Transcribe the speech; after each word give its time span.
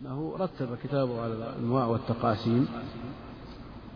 أنه 0.00 0.36
رتب 0.38 0.68
كتابه 0.84 1.22
على 1.22 1.32
الأنواع 1.32 1.86
والتقاسيم 1.86 2.68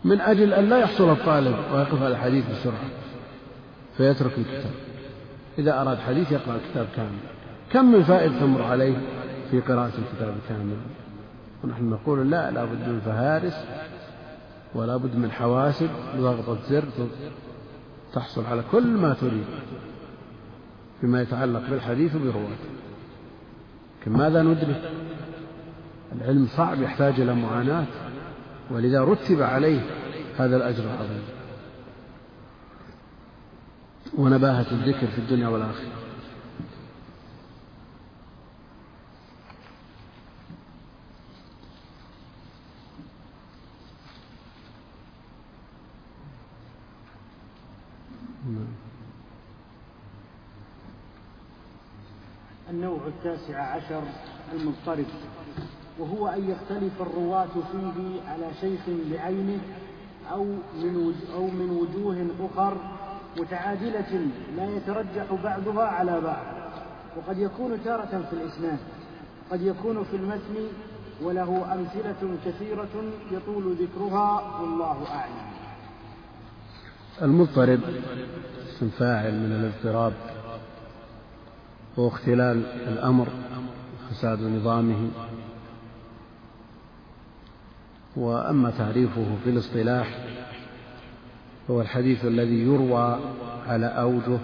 من 0.03 0.21
أجل 0.21 0.53
أن 0.53 0.69
لا 0.69 0.77
يحصل 0.77 1.11
الطالب 1.11 1.55
ويقف 1.73 2.01
على 2.01 2.07
الحديث 2.07 2.45
بسرعة 2.51 2.89
فيترك 3.97 4.37
الكتاب. 4.37 4.71
إذا 5.57 5.81
أراد 5.81 5.97
حديث 5.97 6.31
يقرأ 6.31 6.55
الكتاب 6.55 6.87
كامل. 6.95 7.19
كم 7.71 7.85
من 7.85 8.03
فائدة 8.03 8.39
تمر 8.39 8.61
عليه 8.61 8.97
في 9.51 9.59
قراءة 9.61 9.91
الكتاب 9.97 10.35
كامل؟ 10.49 10.77
ونحن 11.63 11.89
نقول 11.89 12.31
لا 12.31 12.51
لا 12.51 12.65
بد 12.65 12.89
من 12.89 13.01
فهارس 13.05 13.65
ولا 14.75 14.97
بد 14.97 15.15
من 15.15 15.31
حواسب 15.31 15.89
ضغطة 16.17 16.57
زر 16.69 16.85
تحصل 18.13 18.45
على 18.45 18.63
كل 18.71 18.87
ما 18.87 19.13
تريد 19.13 19.45
فيما 21.01 21.21
يتعلق 21.21 21.69
بالحديث 21.69 22.15
وبرواته 22.15 22.69
لكن 24.01 24.11
ماذا 24.11 24.41
ندرك؟ 24.41 24.91
العلم 26.21 26.47
صعب 26.47 26.81
يحتاج 26.81 27.21
إلى 27.21 27.35
معاناة 27.35 27.85
ولذا 28.71 29.03
رتب 29.03 29.41
عليه 29.41 29.81
هذا 30.37 30.57
الأجر 30.57 30.83
العظيم. 30.83 31.23
ونباهة 34.17 34.71
الذكر 34.71 35.07
في 35.07 35.17
الدنيا 35.17 35.47
والآخرة. 35.47 35.91
النوع 52.69 53.07
التاسع 53.07 53.61
عشر 53.61 54.03
المضطرب. 54.53 55.05
وهو 55.99 56.27
أن 56.27 56.49
يختلف 56.49 57.01
الرواة 57.01 57.47
فيه 57.71 58.21
على 58.29 58.47
شيخ 58.61 58.81
بعينه 59.11 59.59
أو 60.31 60.43
من 60.75 61.13
أو 61.33 61.47
من 61.47 61.69
وجوه 61.69 62.27
أخر 62.39 62.77
متعادلة 63.37 64.27
لا 64.57 64.69
يترجح 64.69 65.33
بعضها 65.43 65.83
على 65.83 66.21
بعض. 66.21 66.45
وقد 67.17 67.37
يكون 67.37 67.83
تارة 67.83 68.25
في 68.29 68.33
الإسناد 68.33 68.77
قد 69.51 69.61
يكون 69.61 70.03
في 70.03 70.15
المتن 70.15 70.67
وله 71.21 71.73
أمثلة 71.73 72.37
كثيرة 72.45 73.03
يطول 73.31 73.75
ذكرها 73.75 74.59
والله 74.61 75.07
أعلم. 75.11 75.45
المضطرب 77.21 77.79
اسم 78.69 78.89
فاعل 78.89 79.33
من 79.33 79.51
الاضطراب 79.51 80.13
واختلال 81.97 82.65
الأمر 82.65 83.27
فساد 84.09 84.41
نظامه 84.41 85.09
وأما 88.15 88.71
تعريفه 88.71 89.25
في 89.43 89.49
الاصطلاح 89.49 90.19
هو 91.69 91.81
الحديث 91.81 92.25
الذي 92.25 92.59
يروى 92.59 93.19
على 93.67 93.85
أوجه 93.85 94.39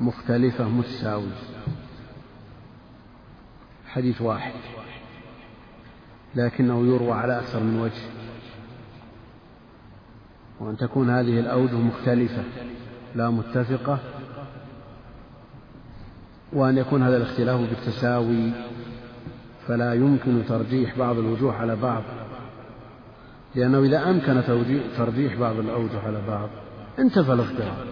مختلفة 0.00 0.68
متساوية. 0.68 1.54
حديث 3.86 4.22
واحد. 4.22 4.52
لكنه 6.34 6.86
يروى 6.86 7.12
على 7.12 7.38
أكثر 7.38 7.60
من 7.60 7.80
وجه. 7.80 8.02
وأن 10.60 10.76
تكون 10.76 11.10
هذه 11.10 11.40
الأوجه 11.40 11.74
مختلفة 11.74 12.42
لا 13.14 13.30
متفقة. 13.30 13.98
وأن 16.52 16.78
يكون 16.78 17.02
هذا 17.02 17.16
الاختلاف 17.16 17.60
بالتساوي 17.60 18.50
فلا 19.66 19.94
يمكن 19.94 20.42
ترجيح 20.48 20.98
بعض 20.98 21.18
الوجوه 21.18 21.54
على 21.54 21.76
بعض. 21.76 22.02
لأنه 23.54 23.78
إذا 23.78 24.10
أمكن 24.10 24.42
ترجيح 24.96 25.34
بعض 25.34 25.56
الأوجه 25.56 26.00
على 26.06 26.20
بعض 26.28 26.48
انتفى 26.98 27.32
الاضطراب. 27.32 27.86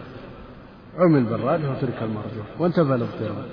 عمل 0.99 1.25
بالراجح 1.25 1.65
وترك 1.65 2.03
المرجوح 2.03 2.47
وانتفى 2.59 2.95
الاضطراب. 2.95 3.47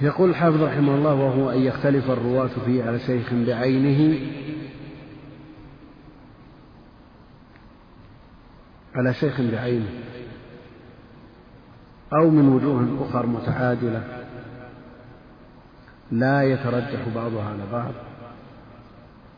يقول 0.00 0.30
الحافظ 0.30 0.62
رحمه 0.62 0.94
الله 0.94 1.14
وهو 1.14 1.50
أن 1.50 1.58
يختلف 1.58 2.10
الرواة 2.10 2.50
فيه 2.66 2.84
على 2.84 2.98
شيخ 2.98 3.32
بعينه. 3.32 4.20
على 8.94 9.14
شيخ 9.14 9.40
بعينه. 9.40 9.90
أو 12.12 12.30
من 12.30 12.48
وجوه 12.48 13.08
أخر 13.08 13.26
متعادلة. 13.26 14.19
لا 16.12 16.42
يترجح 16.42 17.08
بعضها 17.14 17.44
على 17.44 17.66
بعض 17.72 17.92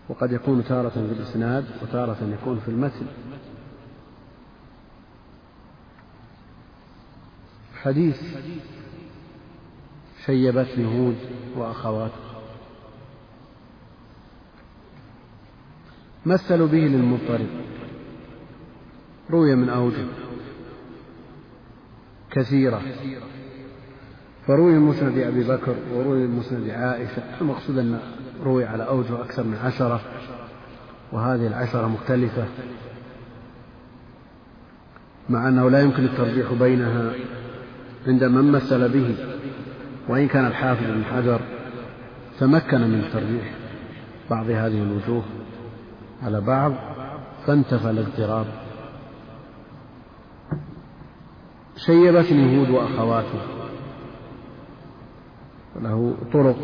وقد 0.09 0.33
يكون 0.33 0.65
تارة 0.65 0.89
في 0.89 0.99
الإسناد 0.99 1.65
وتارة 1.83 2.37
يكون 2.41 2.61
في 2.61 2.69
المتن. 2.69 3.07
حديث 7.83 8.23
شيبتني 10.27 10.87
هود 10.87 11.17
وأخواته 11.57 12.33
مثلوا 16.27 16.67
به 16.67 16.79
للمضطرب؟ 16.79 17.47
روي 19.31 19.55
من 19.55 19.69
أوجه 19.69 20.07
كثيرة. 22.31 22.83
فروي 24.47 24.79
مسند 24.79 25.19
أبي 25.19 25.45
بكر 25.45 25.75
وروي 25.95 26.27
مسند 26.27 26.71
عائشة. 26.71 27.23
المقصود 27.41 27.79
أن 27.79 28.01
روي 28.45 28.65
على 28.65 28.89
أوجه 28.89 29.21
أكثر 29.21 29.43
من 29.43 29.59
عشرة 29.65 30.01
وهذه 31.13 31.47
العشرة 31.47 31.87
مختلفة. 31.87 32.45
مع 35.29 35.49
أنه 35.49 35.71
لا 35.71 35.81
يمكن 35.81 36.05
الترجيح 36.05 36.53
بينها 36.53 37.13
عند 38.07 38.25
من 38.25 38.53
مثل 38.53 38.89
به 38.89 39.15
وإن 40.09 40.29
كان 40.29 40.47
الحافظ 40.47 40.85
بن 40.87 41.05
حجر 41.05 41.41
تمكن 42.41 42.81
من 42.81 43.05
ترجيح 43.13 43.55
بعض 44.31 44.51
هذه 44.51 44.83
الوجوه 44.83 45.23
على 46.23 46.41
بعض 46.41 46.73
فانتفى 47.47 47.91
الاضطراب 47.91 48.47
شيبتني 51.77 52.59
هود 52.59 52.71
وأخواته. 52.71 53.62
له 55.81 56.15
طرق 56.33 56.57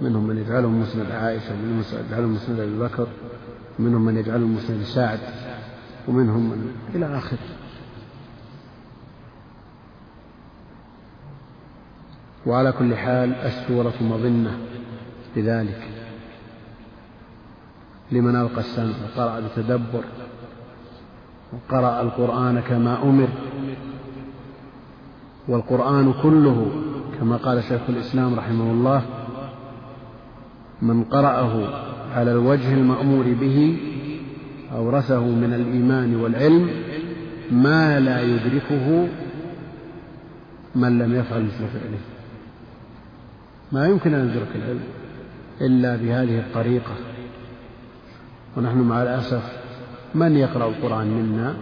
منهم 0.00 0.26
من 0.26 0.38
يجعله 0.38 0.68
مسند 0.68 1.10
عائشة 1.10 1.52
ومنهم 1.52 1.76
من 1.76 2.04
يجعله 2.08 2.26
مسند 2.26 2.60
أبي 2.60 2.78
بكر 2.78 3.08
ومنهم 3.78 4.04
من 4.04 4.16
يجعله 4.16 4.46
مسند 4.46 4.82
سعد 4.82 5.20
ومنهم 6.08 6.50
من 6.50 6.74
إلى 6.94 7.18
آخره 7.18 7.38
وعلى 12.46 12.72
كل 12.72 12.96
حال 12.96 13.34
السورة 13.34 13.94
مظنة 14.00 14.58
لذلك 15.36 15.88
لمن 18.12 18.36
ألقى 18.36 18.60
السمع 18.60 18.94
وقرأ 19.04 19.40
بتدبر 19.40 20.04
وقرأ 21.52 22.00
القرآن 22.00 22.60
كما 22.60 23.02
أمر 23.02 23.28
والقرآن 25.48 26.12
كله 26.22 26.72
كما 27.22 27.36
قال 27.36 27.64
شيخ 27.64 27.80
الإسلام 27.88 28.34
رحمه 28.34 28.70
الله 28.70 29.02
من 30.82 31.04
قرأه 31.04 31.68
على 32.14 32.32
الوجه 32.32 32.74
المأمور 32.74 33.24
به 33.40 33.78
أورثه 34.74 35.20
من 35.20 35.54
الإيمان 35.54 36.16
والعلم 36.16 36.70
ما 37.50 38.00
لا 38.00 38.20
يدركه 38.20 39.08
من 40.74 40.98
لم 40.98 41.14
يفعل 41.14 41.42
مثل 41.42 41.58
فعله. 41.58 41.98
ما 43.72 43.86
يمكن 43.86 44.14
أن 44.14 44.26
ندرك 44.26 44.48
العلم 44.54 44.84
إلا 45.60 45.96
بهذه 45.96 46.38
الطريقة. 46.38 46.94
ونحن 48.56 48.78
مع 48.78 49.02
الأسف 49.02 49.52
من 50.14 50.36
يقرأ 50.36 50.68
القرآن 50.68 51.06
منا؟ 51.06 51.54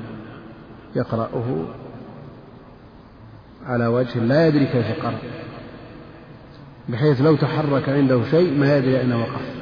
يقرأه 0.97 1.65
على 3.67 3.87
وجه 3.87 4.19
لا 4.19 4.47
يدري 4.47 4.67
كيف 4.67 5.05
قرأ 5.05 5.19
بحيث 6.93 7.21
لو 7.21 7.37
تحرك 7.37 7.89
عنده 7.89 8.25
شيء 8.31 8.59
ما 8.59 8.77
يدري 8.77 9.01
أين 9.01 9.13
وقف. 9.13 9.55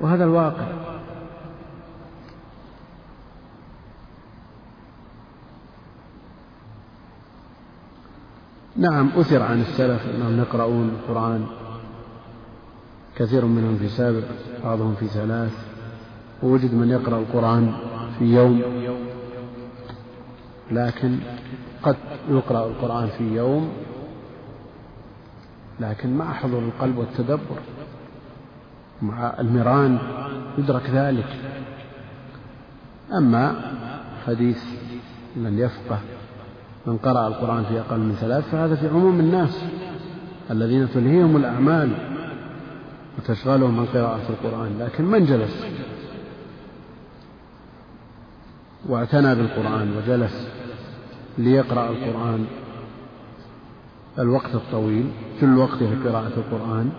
وهذا 0.00 0.24
الواقع. 0.24 0.66
نعم 8.76 9.08
أثر 9.16 9.42
عن 9.42 9.60
السلف 9.60 10.06
أنهم 10.14 10.38
يقرؤون 10.38 10.88
القرآن. 10.88 11.46
كثير 13.16 13.44
منهم 13.44 13.76
في 13.78 13.88
سابع 13.88 14.22
بعضهم 14.64 14.94
في 14.94 15.06
ثلاث. 15.06 15.52
ووجد 16.42 16.74
من 16.74 16.90
يقرأ 16.90 17.18
القرآن 17.18 17.72
في 18.18 18.24
يوم. 18.24 18.62
لكن 20.70 21.18
قد 21.82 21.96
يقرأ 22.30 22.66
القرآن 22.66 23.08
في 23.18 23.36
يوم 23.36 23.72
لكن 25.80 26.16
مع 26.16 26.32
حضور 26.32 26.62
القلب 26.62 26.98
والتدبر 26.98 27.58
مع 29.02 29.34
المران 29.38 29.98
يدرك 30.58 30.90
ذلك. 30.90 31.36
أما 33.18 33.54
حديث 34.26 34.64
من 35.36 35.58
يفقه 35.58 35.98
من 36.86 36.96
قرأ 36.96 37.28
القرآن 37.28 37.64
في 37.64 37.80
أقل 37.80 37.98
من 37.98 38.14
ثلاث 38.20 38.50
فهذا 38.50 38.74
في 38.74 38.88
عموم 38.88 39.20
الناس 39.20 39.64
الذين 40.50 40.88
تلهيهم 40.94 41.36
الأعمال 41.36 41.90
وتشغلهم 43.18 43.80
عن 43.80 43.86
قراءة 43.86 44.22
القرآن. 44.30 44.78
لكن 44.78 45.04
من 45.04 45.24
جلس؟ 45.24 45.64
واعتنى 48.88 49.34
بالقرآن 49.34 49.96
وجلس 49.96 50.48
ليقرأ 51.38 51.88
القرآن. 51.88 52.46
الوقت 54.18 54.54
الطويل 54.54 55.10
كل 55.40 55.58
في 55.78 56.08
قراءة 56.08 56.32
القرآن 56.36 56.90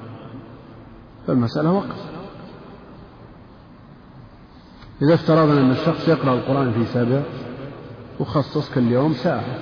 فالمسألة 1.27 1.71
وقت. 1.71 1.97
إذا 5.01 5.13
افترضنا 5.13 5.61
أن 5.61 5.71
الشخص 5.71 6.07
يقرأ 6.07 6.33
القرآن 6.33 6.73
في 6.73 6.85
سبع 6.85 7.21
وخصص 8.19 8.73
كل 8.73 8.91
يوم 8.91 9.13
ساعة. 9.13 9.59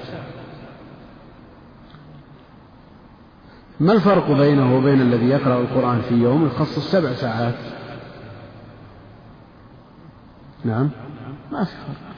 ما 3.79 3.93
الفرق 3.93 4.31
بينه 4.31 4.77
وبين 4.77 5.01
الذي 5.01 5.29
يقرأ 5.29 5.59
القرآن 5.59 6.01
في 6.01 6.15
يوم 6.15 6.45
يخصص 6.45 6.91
سبع 6.91 7.13
ساعات؟ 7.13 7.55
نعم 10.65 10.89
ما 11.51 11.63
في 11.63 11.71
فرق. 11.71 12.14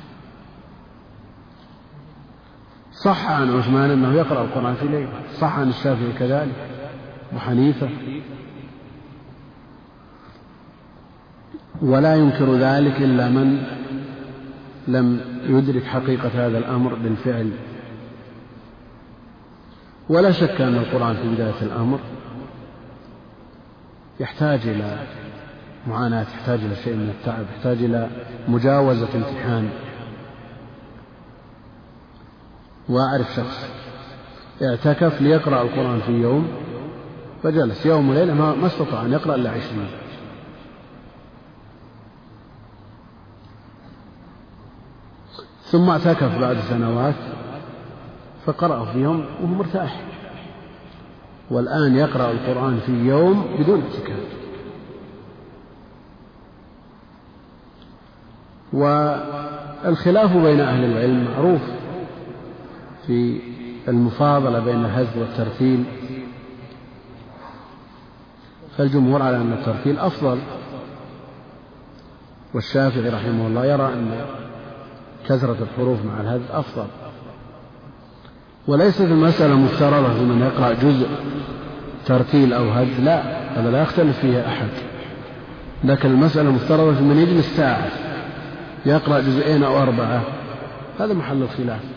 صح 3.03 3.31
عن 3.31 3.57
عثمان 3.57 3.91
أنه 3.91 4.13
يقرأ 4.13 4.41
القرآن 4.41 4.75
في 4.75 4.87
ليلة 4.87 5.09
صح 5.39 5.59
عن 5.59 5.69
الشافعي 5.69 6.13
كذلك 6.19 6.55
وحنيفة 7.35 7.89
ولا 11.81 12.15
ينكر 12.15 12.55
ذلك 12.55 13.01
إلا 13.01 13.29
من 13.29 13.63
لم 14.87 15.21
يدرك 15.43 15.83
حقيقة 15.83 16.29
هذا 16.33 16.57
الأمر 16.57 16.93
بالفعل. 16.95 17.51
ولا 20.09 20.31
شك 20.31 20.61
أن 20.61 20.75
القرآن 20.75 21.15
في 21.15 21.35
بداية 21.35 21.61
الأمر 21.61 21.99
يحتاج 24.19 24.59
إلى 24.67 24.99
معاناة 25.87 26.21
يحتاج 26.21 26.59
إلى 26.59 26.75
شيء 26.75 26.93
من 26.93 27.09
التعب 27.09 27.45
يحتاج 27.55 27.83
إلى 27.83 28.09
مجاوزة 28.47 29.07
امتحان. 29.15 29.69
وأعرف 32.89 33.33
شخص 33.35 33.69
اعتكف 34.61 35.21
ليقرأ 35.21 35.61
القرآن 35.61 35.99
في 35.99 36.11
يوم 36.11 36.47
فجلس. 37.43 37.85
يوم 37.85 38.09
وليلة 38.09 38.33
ما 38.33 38.67
استطاع 38.67 39.01
أن 39.01 39.13
يقرأ 39.13 39.35
إلا 39.35 39.49
عشرين. 39.49 39.87
ثم 45.63 45.89
اعتكف 45.89 46.37
بعد 46.39 46.57
سنوات 46.59 47.15
فقرأه 48.45 48.91
في 48.93 48.99
يوم 48.99 49.25
وهو 49.41 49.53
مرتاح. 49.53 50.01
والآن 51.51 51.95
يقرأ 51.95 52.31
القرآن 52.31 52.79
في 52.85 52.91
يوم 52.91 53.57
بدون 53.59 53.83
اعتكاف. 53.83 54.27
والخلاف 58.73 60.37
بين 60.37 60.59
أهل 60.59 60.83
العلم 60.83 61.27
معروف. 61.31 61.61
في 63.07 63.39
المفاضلة 63.87 64.59
بين 64.59 64.85
الهز 64.85 65.17
والترتيل. 65.17 65.83
فالجمهور 68.77 69.21
على 69.21 69.37
أن 69.37 69.53
الترتيل 69.53 69.99
أفضل. 69.99 70.39
والشافعي 72.53 73.09
رحمه 73.09 73.47
الله 73.47 73.65
يرى 73.65 73.85
أن 73.93 74.25
كثرة 75.27 75.57
الحروف 75.61 76.05
مع 76.05 76.21
الهز 76.21 76.41
أفضل. 76.51 76.87
وليست 78.67 79.01
المسألة 79.01 79.55
مفترضة 79.55 80.13
في 80.13 80.21
من 80.21 80.41
يقرأ 80.41 80.73
جزء 80.73 81.07
ترتيل 82.05 82.53
أو 82.53 82.69
هز 82.69 82.99
لا 82.99 83.21
هذا 83.59 83.71
لا 83.71 83.81
يختلف 83.81 84.19
فيها 84.19 84.47
أحد. 84.47 84.69
لكن 85.83 86.09
المسألة 86.09 86.51
مفترضة 86.51 86.93
في 86.93 87.03
من 87.03 87.17
يجلس 87.17 87.57
ساعة 87.57 87.87
يقرأ 88.85 89.19
جزئين 89.19 89.63
أو 89.63 89.77
أربعة 89.77 90.23
هذا 90.99 91.13
محل 91.13 91.41
الخلاف. 91.41 91.96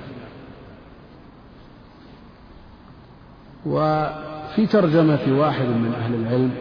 وفي 3.67 4.67
ترجمة 4.67 5.39
واحد 5.39 5.67
من 5.67 5.95
أهل 5.95 6.15
العلم 6.15 6.55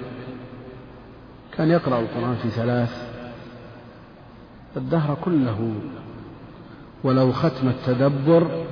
كان 1.58 1.70
يقرأ 1.70 2.00
القرآن 2.00 2.36
في 2.36 2.50
ثلاث 2.50 3.10
الدهر 4.78 5.18
كله 5.22 5.74
ولو 7.04 7.32
ختم 7.32 7.68
التدبر 7.68 8.66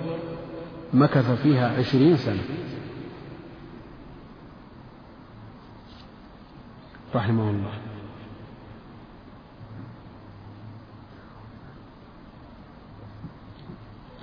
مكث 0.94 1.32
فيها 1.44 1.78
عشرين 1.80 2.18
سنة. 2.18 2.44
رحمه 7.16 7.50
الله. 7.50 7.72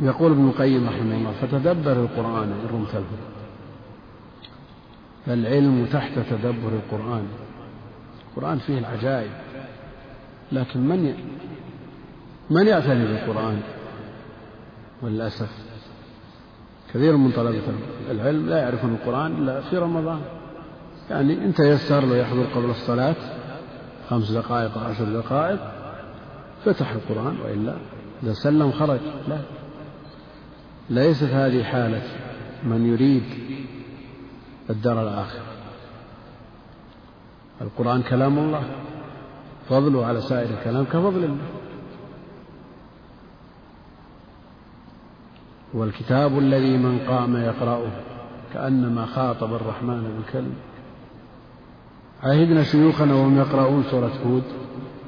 يقول 0.00 0.32
ابن 0.32 0.48
القيم 0.48 0.88
رحمه 0.88 1.16
الله 1.16 1.32
فتدبر 1.32 1.92
القرآن 1.92 2.52
إن 2.52 2.68
رمت 2.72 2.90
الهدى 2.90 3.33
فالعلم 5.26 5.86
تحت 5.92 6.12
تدبر 6.30 6.68
القرآن. 6.68 7.26
القرآن 8.30 8.58
فيه 8.58 8.78
العجائب. 8.78 9.30
لكن 10.52 10.80
من 10.80 11.06
ي... 11.06 11.14
من 12.50 12.66
يعتني 12.66 13.04
بالقرآن؟ 13.04 13.60
وللأسف 15.02 15.50
كثير 16.94 17.16
من 17.16 17.32
طلبة 17.32 17.62
العلم 18.10 18.48
لا 18.48 18.58
يعرفون 18.58 18.94
القرآن 18.94 19.32
إلا 19.32 19.60
في 19.60 19.76
رمضان. 19.76 20.20
يعني 21.10 21.44
إن 21.44 21.54
تيسر 21.54 22.00
له 22.00 22.16
يحضر 22.16 22.44
قبل 22.44 22.70
الصلاة 22.70 23.16
خمس 24.10 24.30
دقائق 24.30 24.78
أو 24.78 24.84
عشر 24.84 25.04
دقائق 25.04 25.58
فتح 26.64 26.90
القرآن 26.90 27.36
وإلا 27.44 27.74
إذا 28.22 28.32
سلم 28.32 28.72
خرج. 28.72 29.00
لا. 29.28 29.38
ليست 30.90 31.24
هذه 31.24 31.62
حالة 31.62 32.02
من 32.64 32.86
يريد 32.86 33.22
الدار 34.70 35.02
الآخرة 35.02 35.42
القرآن 37.60 38.02
كلام 38.02 38.38
الله. 38.38 38.62
فضله 39.68 40.06
على 40.06 40.20
سائر 40.20 40.58
الكلام 40.58 40.84
كفضل 40.84 41.24
الله. 41.24 41.46
والكتاب 45.74 46.38
الذي 46.38 46.76
من 46.76 46.98
قام 46.98 47.36
يقرأه 47.36 47.90
كأنما 48.52 49.06
خاطب 49.06 49.54
الرحمن 49.54 50.02
بالكلم. 50.02 50.54
عهدنا 52.22 52.62
شيوخنا 52.62 53.14
وهم 53.14 53.38
يقرؤون 53.38 53.82
سورة 53.90 54.12
هود 54.26 54.44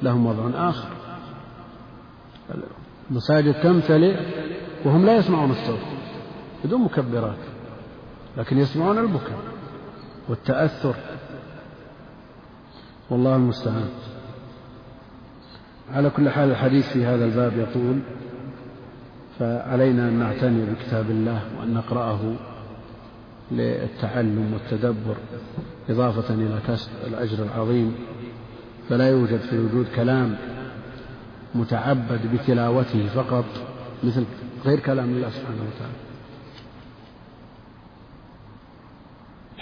لهم 0.01 0.25
وضع 0.25 0.69
آخر. 0.69 0.89
المساجد 3.11 3.53
تمتلئ 3.53 4.19
وهم 4.85 5.05
لا 5.05 5.15
يسمعون 5.15 5.51
الصوت 5.51 5.79
بدون 6.65 6.81
مكبرات. 6.81 7.56
لكن 8.37 8.57
يسمعون 8.57 8.97
البكاء 8.97 9.39
والتأثر. 10.29 10.95
والله 13.09 13.35
المستعان. 13.35 13.89
على 15.93 16.09
كل 16.09 16.29
حال 16.29 16.51
الحديث 16.51 16.87
في 16.89 17.05
هذا 17.05 17.25
الباب 17.25 17.57
يطول. 17.57 17.99
فعلينا 19.39 20.09
أن 20.09 20.13
نعتني 20.13 20.65
بكتاب 20.65 21.09
الله 21.09 21.41
وأن 21.59 21.73
نقرأه 21.73 22.19
للتعلم 23.51 24.53
والتدبر 24.53 25.15
إضافة 25.89 26.33
إلى 26.33 26.59
كسب 26.67 26.91
الأجر 27.07 27.43
العظيم. 27.43 27.95
فلا 28.89 29.09
يوجد 29.09 29.39
في 29.39 29.53
الوجود 29.53 29.87
كلام 29.95 30.35
متعبد 31.55 32.19
بتلاوته 32.33 33.07
فقط 33.07 33.45
مثل 34.03 34.25
غير 34.65 34.79
كلام 34.79 35.09
الله 35.09 35.29
سبحانه 35.29 35.61
وتعالى. 35.61 36.06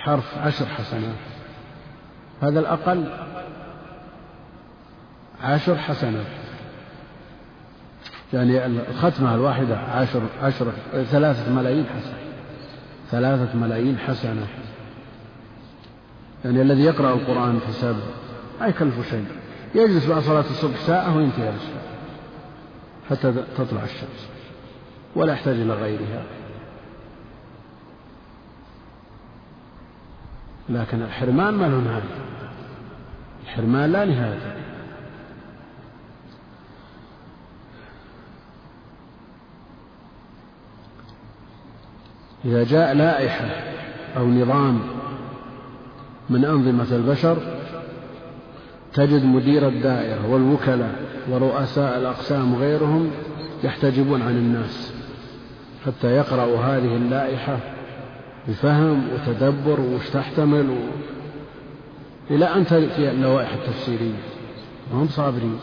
حرف 0.05 0.37
عشر 0.37 0.65
حسنات. 0.65 1.15
هذا 2.41 2.59
الأقل 2.59 3.05
عشر 5.43 5.77
حسنات. 5.77 6.25
يعني 8.33 8.65
الختمة 8.65 9.35
الواحدة 9.35 9.77
عشر 9.77 10.21
عشر 10.41 10.71
ثلاثة 11.11 11.53
ملايين 11.53 11.85
حسنة. 11.85 12.17
ثلاثة 13.11 13.57
ملايين 13.57 13.97
حسنة. 13.97 14.47
يعني 16.45 16.61
الذي 16.61 16.83
يقرأ 16.83 17.13
القرآن 17.13 17.59
في 17.59 17.71
سبع 17.71 17.97
ما 18.61 18.67
يكلف 18.67 19.09
شيء. 19.09 19.25
يجلس 19.75 20.05
بعد 20.05 20.21
صلاة 20.21 20.39
الصبح 20.39 20.77
ساعة 20.79 21.17
وينتهي 21.17 21.51
حتى 23.09 23.33
تطلع 23.57 23.83
الشمس. 23.83 24.29
ولا 25.15 25.33
يحتاج 25.33 25.55
إلى 25.55 25.73
غيرها. 25.73 26.23
لكن 30.69 31.01
الحرمان 31.01 31.53
ما 31.53 31.65
له 31.65 31.79
نهاية 31.79 32.03
الحرمان 33.43 33.91
لا 33.91 34.05
نهاية. 34.05 34.55
إذا 42.45 42.63
جاء 42.63 42.93
لائحة 42.93 43.45
أو 44.17 44.27
نظام 44.27 44.79
من 46.29 46.45
أنظمة 46.45 46.95
البشر 46.95 47.37
تجد 48.93 49.25
مدير 49.25 49.67
الدائرة 49.67 50.31
والوكلاء 50.31 50.95
ورؤساء 51.29 51.97
الأقسام 51.97 52.53
وغيرهم 52.53 53.11
يحتجبون 53.63 54.21
عن 54.21 54.37
الناس 54.37 54.93
حتى 55.85 56.07
يقرأوا 56.07 56.57
هذه 56.57 56.95
اللائحة 56.95 57.74
بفهم 58.47 59.09
وتدبر 59.13 59.79
وش 59.79 60.09
تحتمل 60.09 60.69
و... 60.69 60.77
إلى 62.29 62.45
أن 62.45 62.65
تأتي 62.65 63.11
اللوائح 63.11 63.53
التفسيرية. 63.53 64.19
وهم 64.91 65.07
صابرين. 65.07 65.59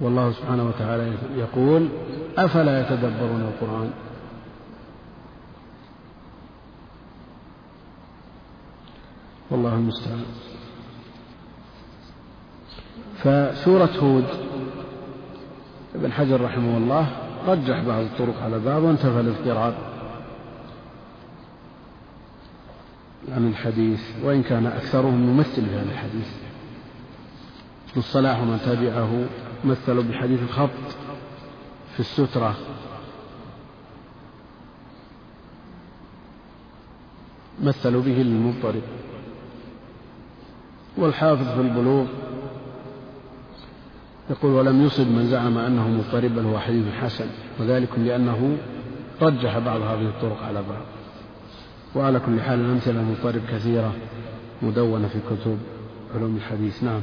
والله 0.00 0.32
سبحانه 0.32 0.68
وتعالى 0.68 1.14
يقول 1.36 1.88
أفلا 2.38 2.80
يتدبرون 2.80 3.40
القرآن؟ 3.40 3.90
والله 9.50 9.74
المستعان. 9.74 10.24
فسورة 13.18 13.90
هود 14.02 14.49
ابن 15.94 16.12
حجر 16.12 16.40
رحمه 16.40 16.76
الله 16.76 17.06
رجح 17.46 17.80
بعض 17.80 18.02
الطرق 18.02 18.42
على 18.42 18.58
بعض 18.58 18.82
وانتفى 18.82 19.20
الاضطراب. 19.20 19.74
عن 23.32 23.48
الحديث 23.48 24.00
وإن 24.24 24.42
كان 24.42 24.66
أكثرهم 24.66 25.30
يمثل 25.30 25.66
في 25.66 25.74
هذا 25.74 25.92
الحديث. 25.92 26.28
الصلاح 27.96 28.40
ومن 28.40 28.60
تبعه 28.66 29.24
مثلوا 29.64 30.02
بحديث 30.02 30.42
الخط 30.42 30.70
في 31.94 32.00
السترة. 32.00 32.56
مثلوا 37.62 38.02
به 38.02 38.12
للمضطرب 38.12 38.82
والحافظ 40.96 41.48
في 41.48 41.60
البلوغ 41.60 42.06
يقول 44.30 44.52
ولم 44.52 44.82
يصب 44.82 45.06
من 45.06 45.26
زعم 45.26 45.58
أنه 45.58 45.88
مضطرب 45.88 46.34
بل 46.34 46.44
هو 46.44 46.58
حديث 46.58 46.84
حسن 46.94 47.26
وذلك 47.60 47.98
لأنه 47.98 48.58
رجح 49.22 49.58
بعض 49.58 49.80
هذه 49.80 50.08
الطرق 50.08 50.42
على 50.42 50.62
بعض. 50.62 50.84
وعلى 51.94 52.20
كل 52.20 52.40
حال 52.40 52.60
الأمثلة 52.60 53.00
المضطرب 53.00 53.42
كثيرة 53.52 53.92
مدونة 54.62 55.08
في 55.08 55.18
كتب 55.30 55.58
علوم 56.14 56.36
الحديث. 56.36 56.82
نعم. 56.82 57.02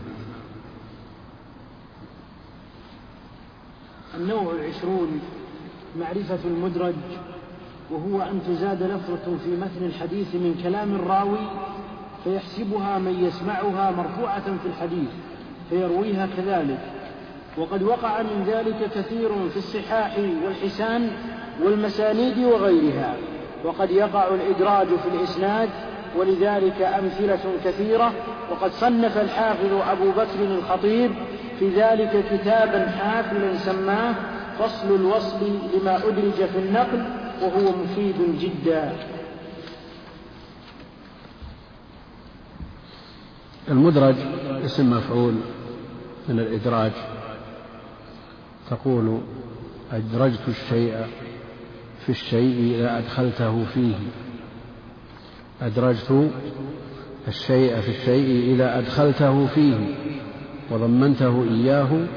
النوع 4.18 4.54
العشرون 4.54 5.20
معرفة 6.00 6.40
المدرج 6.46 6.96
وهو 7.92 8.22
أن 8.22 8.42
تزاد 8.48 8.84
لفظة 8.84 9.38
في 9.44 9.50
متن 9.50 9.86
الحديث 9.86 10.36
من 10.36 10.60
كلام 10.64 10.96
الراوي 10.96 11.48
فيحسبها 12.24 13.00
من 13.00 13.24
يسمعها 13.24 13.92
مرفوعة 13.92 14.58
في 14.58 14.68
الحديث 14.68 15.10
فيرويها 15.70 16.28
كذلك. 16.38 16.97
وقد 17.58 17.84
وقع 17.84 18.22
من 18.22 18.44
ذلك 18.48 18.90
كثير 18.96 19.50
في 19.50 19.58
الصحاح 19.58 20.18
والحسان 20.46 21.10
والمسانيد 21.64 22.38
وغيرها 22.38 23.16
وقد 23.64 23.92
يقع 23.92 24.28
الإدراج 24.28 24.88
في 24.88 25.10
الإسناد 25.16 25.70
ولذلك 26.18 26.82
أمثلة 26.82 27.40
كثيرة 27.66 28.14
وقد 28.52 28.72
صنف 28.72 29.18
الحافظ 29.18 29.74
أبو 29.74 30.12
بكر 30.12 30.42
الخطيب 30.42 31.12
في 31.60 31.70
ذلك 31.70 32.26
كتابا 32.32 32.88
حافلا 32.88 33.58
سماه 33.58 34.16
فصل 34.60 34.96
الوصل 34.96 35.38
لما 35.74 35.98
أدرج 35.98 36.34
في 36.34 36.58
النقل 36.58 37.06
وهو 37.42 37.72
مفيد 37.84 38.40
جدا. 38.40 38.94
المدرج 43.70 44.16
اسم 44.66 44.90
مفعول 44.90 45.34
من 46.30 46.40
الإدراج. 46.40 46.92
تقول 48.70 49.22
أدرجت 49.92 50.48
الشيء 50.48 51.06
في 52.06 52.10
الشيء 52.10 52.76
إذا 52.76 52.98
أدخلته 52.98 53.66
فيه. 53.66 53.96
أدرجت 55.62 56.32
الشيء 57.28 57.80
في 57.82 57.90
الشيء 57.90 58.54
إذا 58.54 58.80
أدخلته 58.80 59.48
فيه 59.48 59.96
وضمنته 60.72 61.44
إياه. 61.44 62.08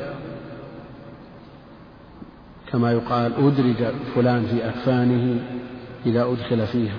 كما 2.72 2.92
يقال 2.92 3.32
أدرج 3.34 3.94
فلان 4.14 4.46
في 4.46 4.68
أكفانه 4.68 5.40
إذا 6.06 6.22
أدخل 6.22 6.66
فيها. 6.66 6.96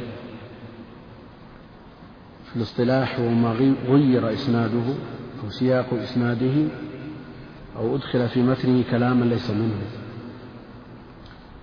في 2.52 2.58
الاصطلاح 2.58 3.20
هو 3.20 3.30
ما 3.30 3.52
غير 3.88 4.34
إسناده 4.34 4.94
أو 5.44 5.50
سياق 5.50 5.94
إسناده 5.94 6.68
أو 7.78 7.96
أدخل 7.96 8.28
في 8.30 8.42
متنه 8.42 8.84
كلاما 8.92 9.26
ليس 9.26 9.50
منه. 9.50 9.82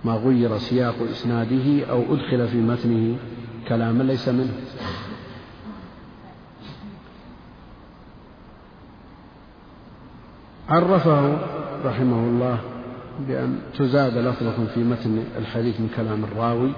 ما 0.05 0.13
غير 0.13 0.57
سياق 0.57 0.95
إسناده 1.11 1.85
أو 1.85 2.01
أدخل 2.13 2.47
في 2.47 2.57
متنه 2.57 3.17
كلاما 3.67 4.03
ليس 4.03 4.29
منه. 4.29 4.53
عرفه 10.69 11.37
رحمه 11.85 12.19
الله 12.19 12.59
بأن 13.27 13.59
تزاد 13.77 14.17
لفظة 14.17 14.65
في 14.65 14.79
متن 14.79 15.23
الحديث 15.37 15.79
من 15.79 15.89
كلام 15.95 16.23
الراوي 16.23 16.71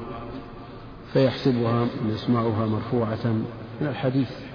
فيحسبها 1.13 1.87
يسمعها 2.09 2.65
مرفوعة 2.65 3.25
من 3.81 3.87
الحديث. 3.87 4.50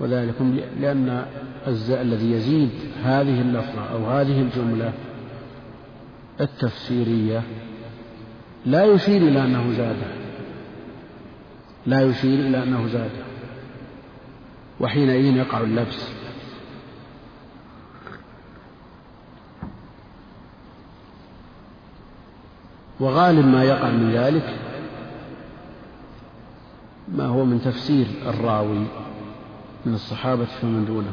وذلك 0.00 0.34
لأن 0.80 1.26
الذي 1.88 2.32
يزيد 2.32 2.70
هذه 3.04 3.40
اللفظة 3.40 3.90
أو 3.92 4.06
هذه 4.06 4.40
الجملة 4.40 4.92
التفسيرية 6.40 7.42
لا 8.66 8.84
يشير 8.84 9.22
إلى 9.22 9.44
أنه 9.44 9.72
زاده. 9.72 10.06
لا 11.86 12.02
يشير 12.02 12.38
إلى 12.38 12.62
أنه 12.62 12.86
زاده. 12.86 13.24
وحينئذ 14.80 15.36
يقع 15.36 15.60
اللبس. 15.60 16.08
وغالب 23.00 23.46
ما 23.46 23.64
يقع 23.64 23.90
من 23.90 24.12
ذلك 24.12 24.54
ما 27.08 27.26
هو 27.26 27.44
من 27.44 27.60
تفسير 27.60 28.06
الراوي. 28.26 28.86
من 29.86 29.94
الصحابة 29.94 30.44
فمن 30.44 30.84
دونه 30.84 31.12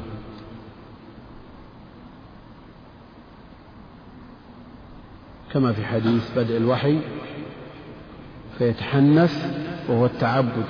كما 5.54 5.74
في 5.74 5.86
حديث 5.86 6.38
بدء 6.38 6.58
الوحي 6.58 7.00
فيتحنث 8.58 9.46
وهو 9.90 10.06
التعبد. 10.06 10.66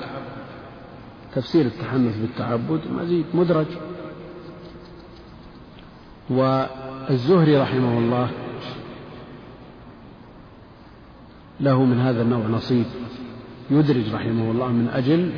تفسير 1.35 1.65
التحنث 1.65 2.17
بالتعبد 2.17 2.81
مزيد 2.91 3.25
مدرج. 3.33 3.67
والزهري 6.29 7.57
رحمه 7.57 7.97
الله 7.97 8.29
له 11.59 11.83
من 11.83 11.99
هذا 11.99 12.21
النوع 12.21 12.47
نصيب. 12.47 12.85
يدرج 13.71 14.13
رحمه 14.13 14.51
الله 14.51 14.67
من 14.67 14.87
أجل 14.87 15.31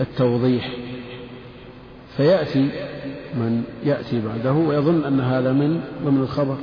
التوضيح. 0.00 0.83
فيأتي 2.16 2.70
من 3.34 3.64
يأتي 3.84 4.20
بعده 4.20 4.52
ويظن 4.52 5.04
أن 5.04 5.20
هذا 5.20 5.52
من 5.52 5.80
ضمن 6.04 6.20
الخبر. 6.20 6.56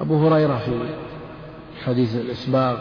أبو 0.00 0.28
هريرة 0.28 0.58
في 0.58 0.94
حديث 1.84 2.16
الإسباغ 2.16 2.78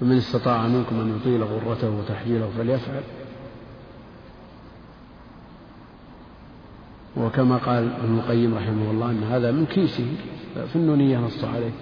فمن 0.00 0.16
استطاع 0.16 0.66
منكم 0.66 1.00
أن 1.00 1.16
يطيل 1.20 1.42
غرته 1.42 1.90
وتحجيله 1.90 2.50
فليفعل. 2.58 3.02
وكما 7.16 7.56
قال 7.56 7.92
ابن 8.04 8.18
القيم 8.18 8.54
رحمه 8.54 8.90
الله 8.90 9.10
أن 9.10 9.22
هذا 9.22 9.50
من 9.50 9.66
كيسه 9.66 10.06
في 10.54 10.76
النونية 10.76 11.18
نص 11.18 11.44
عليه. 11.44 11.72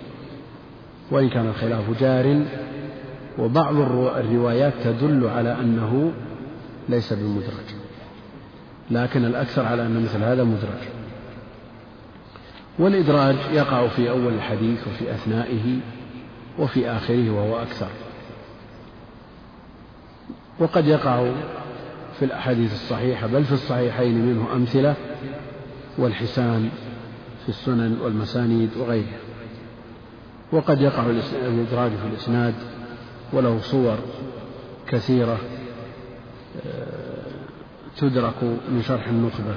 وإن 1.10 1.28
كان 1.28 1.46
الخلاف 1.46 2.00
جار 2.00 2.44
وبعض 3.38 3.76
الروايات 3.76 4.72
تدل 4.84 5.26
على 5.26 5.60
أنه 5.60 6.12
ليس 6.88 7.12
بمدرج 7.12 7.74
لكن 8.90 9.24
الأكثر 9.24 9.66
على 9.66 9.86
أن 9.86 10.02
مثل 10.02 10.22
هذا 10.22 10.44
مدرج 10.44 11.00
والإدراج 12.78 13.36
يقع 13.52 13.88
في 13.88 14.10
أول 14.10 14.34
الحديث 14.34 14.88
وفي 14.88 15.10
أثنائه 15.14 15.80
وفي 16.58 16.90
آخره 16.90 17.30
وهو 17.30 17.62
أكثر. 17.62 17.88
وقد 20.58 20.86
يقع 20.86 21.30
في 22.18 22.24
الأحاديث 22.24 22.72
الصحيحة 22.72 23.26
بل 23.26 23.44
في 23.44 23.52
الصحيحين 23.52 24.26
منه 24.26 24.52
أمثلة 24.52 24.94
والحسان 25.98 26.70
في 27.42 27.48
السنن 27.48 28.00
والمسانيد 28.00 28.70
وغيرها. 28.76 29.18
وقد 30.52 30.80
يقع 30.80 31.06
الإدراج 31.46 31.90
في 31.90 32.06
الإسناد 32.12 32.54
وله 33.32 33.58
صور 33.60 33.98
كثيرة 34.88 35.38
آه، 36.66 37.20
تدرك 37.96 38.42
من 38.42 38.82
شرح 38.82 39.08
النخبة 39.08 39.54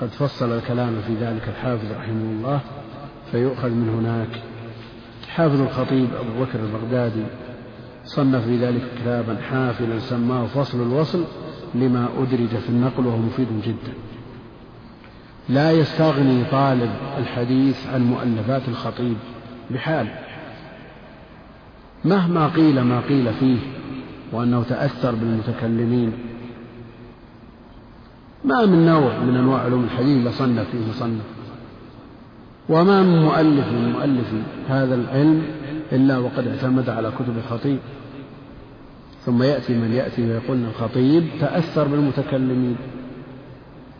قد 0.00 0.08
فصل 0.08 0.58
الكلام 0.58 1.00
في 1.06 1.14
ذلك 1.14 1.48
الحافظ 1.48 1.92
رحمه 1.92 2.30
الله 2.30 2.60
فيؤخذ 3.32 3.68
من 3.68 3.88
هناك. 3.88 4.42
حافظ 5.28 5.60
الخطيب 5.60 6.08
أبو 6.14 6.44
بكر 6.44 6.60
البغدادي 6.60 7.24
صنف 8.04 8.44
في 8.44 8.56
ذلك 8.56 8.82
كتابا 9.00 9.36
حافلا 9.50 9.98
سماه 9.98 10.46
فصل 10.46 10.82
الوصل 10.82 11.24
لما 11.74 12.08
أدرج 12.18 12.48
في 12.48 12.68
النقل 12.68 13.06
وهو 13.06 13.16
مفيد 13.16 13.48
جدا. 13.64 13.92
لا 15.48 15.70
يستغني 15.70 16.44
طالب 16.44 16.90
الحديث 17.18 17.86
عن 17.86 18.02
مؤلفات 18.02 18.68
الخطيب 18.68 19.16
بحال. 19.70 20.25
مهما 22.04 22.48
قيل 22.48 22.80
ما 22.80 23.00
قيل 23.00 23.32
فيه 23.32 23.58
وأنه 24.32 24.62
تأثر 24.62 25.14
بالمتكلمين. 25.14 26.12
ما 28.44 28.66
من 28.66 28.86
نوع 28.86 29.18
من 29.18 29.36
أنواع 29.36 29.60
علوم 29.60 29.84
الحديث 29.84 30.26
لصنف 30.26 30.70
فيه 30.70 30.78
مصنف 30.90 31.24
وما 32.68 33.02
من 33.02 33.22
مؤلف 33.22 33.68
من 33.72 33.92
مؤلف 33.92 34.32
هذا 34.68 34.94
العلم 34.94 35.42
إلا 35.92 36.18
وقد 36.18 36.46
اعتمد 36.46 36.88
على 36.88 37.10
كتب 37.10 37.36
الخطيب. 37.38 37.78
ثم 39.24 39.42
يأتي 39.42 39.74
من 39.74 39.92
يأتي 39.92 40.22
ويقول 40.22 40.64
الخطيب 40.64 41.24
تأثر 41.40 41.88
بالمتكلمين. 41.88 42.76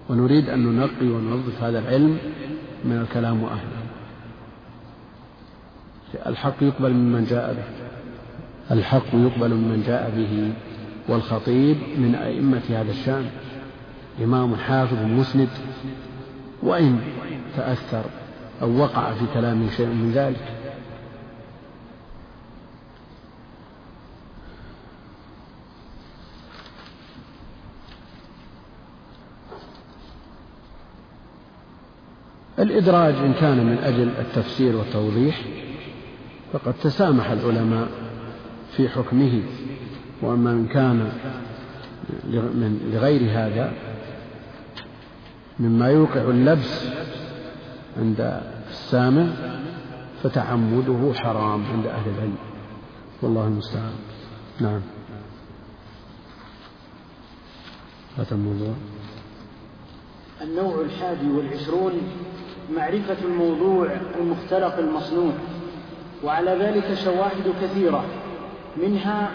ونريد 0.08 0.48
أن 0.48 0.66
ننقي 0.66 1.06
وننظف 1.06 1.62
هذا 1.62 1.78
العلم 1.78 2.18
من 2.84 3.00
الكلام 3.00 3.42
وأهله. 3.42 3.86
الحق 6.26 6.62
يقبل 6.62 6.92
ممن 6.92 7.24
جاء 7.24 7.54
به. 7.54 7.85
الحق 8.70 9.14
يقبل 9.14 9.54
ممن 9.54 9.82
جاء 9.86 10.12
به 10.16 10.52
والخطيب 11.08 11.76
من 11.98 12.14
أئمة 12.14 12.62
هذا 12.68 12.90
الشأن 12.90 13.24
إمام 14.24 14.56
حافظ 14.56 14.98
مسند 15.02 15.48
وإن 16.62 17.00
تأثر 17.56 18.04
أو 18.62 18.78
وقع 18.78 19.12
في 19.12 19.24
كلامه 19.34 19.70
شيء 19.70 19.86
من 19.86 20.12
ذلك. 20.14 20.56
الإدراج 32.58 33.14
إن 33.14 33.32
كان 33.32 33.66
من 33.66 33.78
أجل 33.78 34.08
التفسير 34.18 34.76
والتوضيح 34.76 35.40
فقد 36.52 36.74
تسامح 36.82 37.30
العلماء 37.30 38.05
في 38.72 38.88
حكمه 38.88 39.42
وأما 40.22 40.50
إن 40.50 40.66
كان 40.66 41.12
من 42.32 42.90
لغير 42.92 43.20
هذا 43.30 43.72
مما 45.60 45.90
يوقع 45.90 46.20
اللبس 46.20 46.86
عند 47.98 48.42
السامع 48.68 49.26
فتعمده 50.22 51.12
حرام 51.14 51.64
عند 51.72 51.86
أهل 51.86 52.10
العلم. 52.10 52.36
والله 53.22 53.46
المستعان. 53.46 53.92
نعم. 54.60 54.80
هذا 58.18 58.32
الموضوع. 58.32 58.74
النوع 60.42 60.80
الحادي 60.80 61.30
والعشرون 61.30 61.92
معرفة 62.76 63.16
الموضوع 63.24 63.96
المختلق 64.20 64.78
المصنوع 64.78 65.32
وعلى 66.24 66.50
ذلك 66.50 66.94
شواهد 66.94 67.54
كثيرة. 67.62 68.04
منها 68.76 69.30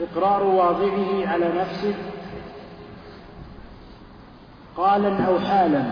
إقرار 0.00 0.42
واضعه 0.42 1.28
على 1.28 1.48
نفسه. 1.60 1.94
قالا 4.76 5.24
أو 5.24 5.38
حالا 5.38 5.84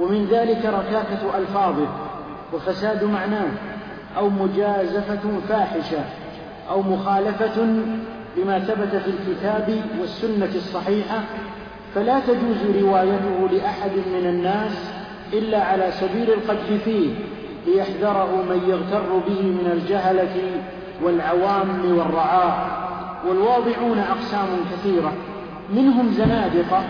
ومن 0.00 0.26
ذلك 0.30 0.64
ركاكة 0.64 1.38
ألفاظه 1.38 1.88
وفساد 2.52 3.04
معناه 3.04 3.48
أو 4.16 4.28
مجازفة 4.28 5.40
فاحشة 5.48 6.04
أو 6.70 6.82
مخالفة 6.82 7.62
لما 8.36 8.58
ثبت 8.58 9.02
في 9.02 9.10
الكتاب 9.10 9.82
والسنة 10.00 10.54
الصحيحة. 10.54 11.20
فلا 11.94 12.20
تجوز 12.20 12.82
روايته 12.82 13.48
لأحد 13.52 13.90
من 13.90 14.26
الناس 14.26 14.90
إلا 15.32 15.64
على 15.64 15.90
سبيل 15.90 16.30
القدح 16.30 16.84
فيه 16.84 17.10
ليحذره 17.66 18.44
من 18.48 18.62
يغتر 18.68 19.18
به 19.28 19.42
من 19.42 19.70
الجهلة 19.72 20.60
والعوام 21.02 21.96
والرعاع 21.98 22.66
والواضعون 23.28 23.98
أقسام 23.98 24.48
كثيرة. 24.72 25.12
منهم 25.74 26.10
زنادقة 26.10 26.82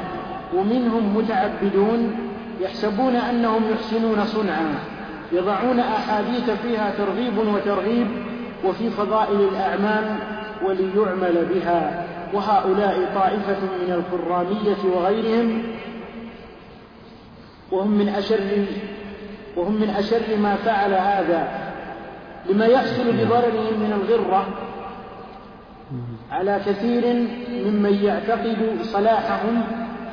ومنهم 0.55 1.17
متعبدون 1.17 2.17
يحسبون 2.61 3.17
أنهم 3.17 3.63
يحسنون 3.73 4.25
صنعا 4.25 4.75
يضعون 5.33 5.81
أحاديث 5.81 6.51
فيها 6.51 6.93
ترغيب 6.99 7.39
وترهيب 7.39 8.07
وفي 8.65 8.91
فضائل 8.91 9.41
الأعمال 9.41 10.17
وليعمل 10.65 11.47
بها. 11.55 12.07
وهؤلاء 12.33 13.13
طائفة 13.15 13.59
من 13.61 13.93
الكرامية 13.93 14.97
وغيرهم 14.97 15.63
وهم 17.73 17.91
من 17.91 18.09
أشر 18.09 18.65
وهم 19.57 19.73
من 19.73 19.91
أشر 19.91 20.37
ما 20.43 20.57
فعل 20.57 20.95
هذا. 20.95 21.66
لما 22.51 22.67
يحصل 22.67 23.13
بضررهم 23.13 23.81
من 23.81 23.93
الغرة 24.03 24.47
على 26.31 26.61
كثير 26.67 27.15
ممن 27.67 27.99
يعتقد 28.03 28.57
صلاحهم 28.83 29.63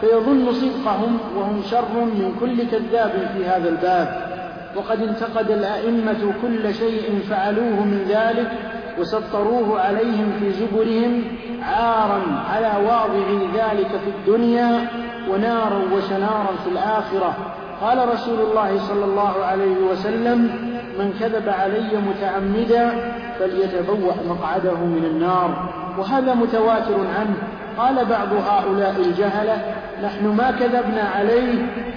فيظن 0.02 0.52
صدقهم 0.52 1.18
وهم 1.38 1.62
شر 1.72 1.96
من 1.96 2.36
كل 2.40 2.58
كذاب 2.72 3.12
في 3.38 3.46
هذا 3.46 3.70
الباب. 3.70 4.34
وقد 4.76 5.02
انتقد 5.02 5.52
الأئمة 5.52 6.34
كل 6.42 6.74
شيء 6.74 7.20
فعلوه 7.30 7.84
من 7.84 8.06
ذلك 8.10 8.52
وسطروه 9.00 9.82
عليهم 9.82 10.32
في 10.40 10.52
زبرهم 10.52 11.24
عارا 11.64 12.22
على 12.50 12.86
واضع 12.86 13.28
ذلك 13.56 13.88
في 13.88 14.10
الدنيا 14.18 14.88
ونارا 15.30 15.82
وشنارا 15.94 16.54
في 16.64 16.70
الآخرة. 16.72 17.36
قال 17.82 18.10
رسول 18.10 18.40
الله 18.40 18.78
صلى 18.78 19.06
الله 19.06 19.46
عليه 19.46 19.78
وسلم 19.92 20.73
من 21.00 21.14
كذب 21.20 21.50
علي 21.50 21.92
متعمدا 22.10 23.14
فليتبوأ 23.40 24.14
مقعده 24.30 24.76
من 24.76 25.06
النار. 25.12 25.70
وهذا 25.98 26.34
متواتر 26.34 27.08
عنه. 27.20 27.36
قال 27.78 28.06
بعض 28.06 28.34
هؤلاء 28.34 28.96
الجهلة 29.00 29.76
نحن 30.04 30.28
ما 30.28 30.52
كذبنا 30.52 31.02
عليه 31.16 31.54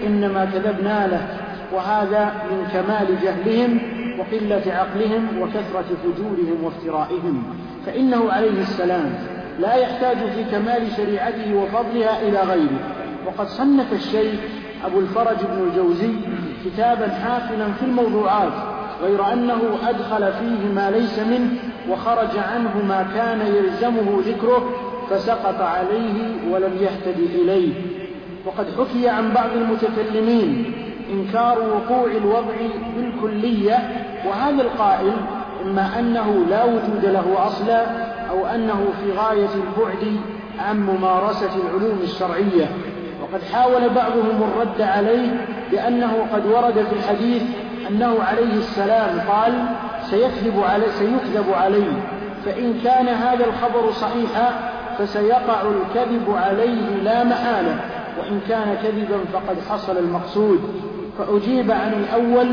إنما 0.07 0.45
كذبنا 0.45 1.07
له. 1.07 1.29
وهذا 1.73 2.33
من 2.51 2.67
كمال 2.73 3.07
جهلهم 3.23 3.81
وقلة 4.19 4.63
عقلهم 4.67 5.41
وكثرة 5.41 5.97
فجورهم 6.03 6.65
وافترائهم. 6.65 7.43
فإنه 7.87 8.33
عليه 8.33 8.61
السلام 8.61 9.15
لا 9.61 9.75
يحتاج 9.75 10.17
في 10.17 10.45
كمال 10.45 10.83
شريعته 10.97 11.55
وفضلها 11.55 12.23
إلى 12.23 12.41
غيره. 12.41 12.81
وقد 13.27 13.47
صنف 13.47 13.93
الشيخ 13.93 14.41
أبو 14.85 15.01
الفرج 15.01 15.37
بن 15.51 15.69
الجوزي 15.69 16.13
كتابا 16.65 17.09
حافلا 17.09 17.73
في 17.73 17.85
الموضوعات 17.85 18.53
غير 19.03 19.33
أنه 19.33 19.61
أدخل 19.89 20.33
فيه 20.33 20.75
ما 20.75 20.91
ليس 20.91 21.19
منه 21.19 21.51
وخرج 21.91 22.39
عنه 22.53 22.83
ما 22.89 23.07
كان 23.15 23.41
يلزمه 23.41 24.21
ذكره 24.27 24.71
فسقط 25.11 25.61
عليه 25.61 26.31
ولم 26.51 26.73
يهتدي 26.81 27.43
إليه. 27.43 27.73
وقد 28.47 28.67
حكي 28.79 29.09
عن 29.09 29.33
بعض 29.33 29.51
المتكلمين 29.57 30.73
إنكار 31.13 31.59
وقوع 31.59 32.11
الوضع 32.11 32.55
بالكلية 32.97 33.79
وهذا 34.27 34.63
القائل 34.63 35.13
إما 35.65 35.99
أنه 35.99 36.45
لا 36.51 36.65
وجود 36.65 37.05
له 37.05 37.47
أصلا 37.47 37.87
أو 38.31 38.47
أنه 38.47 38.85
في 39.03 39.13
غاية 39.13 39.49
البعد 39.55 40.17
عن 40.59 40.81
ممارسة 40.81 41.51
العلوم 41.57 41.99
الشرعية. 42.03 42.69
وقد 43.23 43.43
حاول 43.53 43.89
بعضهم 43.89 44.43
الرد 44.43 44.81
عليه 44.81 45.47
بأنه 45.73 46.27
قد 46.33 46.47
ورد 46.47 46.75
في 46.75 46.93
الحديث 46.93 47.43
أنه 47.91 48.23
عليه 48.23 48.55
السلام 48.59 49.21
قال 49.29 49.53
سيكذب 50.11 50.63
علي 50.65 50.85
سيكذب 50.99 51.53
عليه 51.53 51.93
فإن 52.45 52.75
كان 52.85 53.09
هذا 53.09 53.45
الخبر 53.47 53.93
صحيحا 53.93 54.71
فسيقع 54.99 55.63
الكذب 55.63 56.35
عليه 56.37 57.03
لا 57.03 57.25
محالة. 57.25 57.77
وإن 58.19 58.41
كان 58.49 58.77
كذبا 58.83 59.19
فقد 59.33 59.57
حصل 59.71 59.99
المقصود. 59.99 60.61
فأجيب 61.19 61.71
عن 61.71 61.93
الأول 61.93 62.47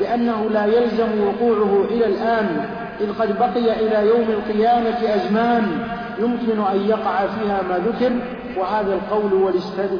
بأنه 0.00 0.50
لا 0.50 0.66
يلزم 0.66 1.08
وقوعه 1.26 1.84
إلى 1.90 2.06
الآن 2.06 2.66
إذ 3.00 3.12
قد 3.12 3.38
بقي 3.38 3.86
إلى 3.86 4.08
يوم 4.08 4.26
القيامة 4.28 5.14
أزمان. 5.14 5.78
يمكن 6.18 6.60
أن 6.60 6.80
يقع 6.88 7.26
فيها 7.26 7.62
ما 7.62 7.78
ذكر 7.78 8.12
وهذا 8.56 8.94
القول 8.94 9.32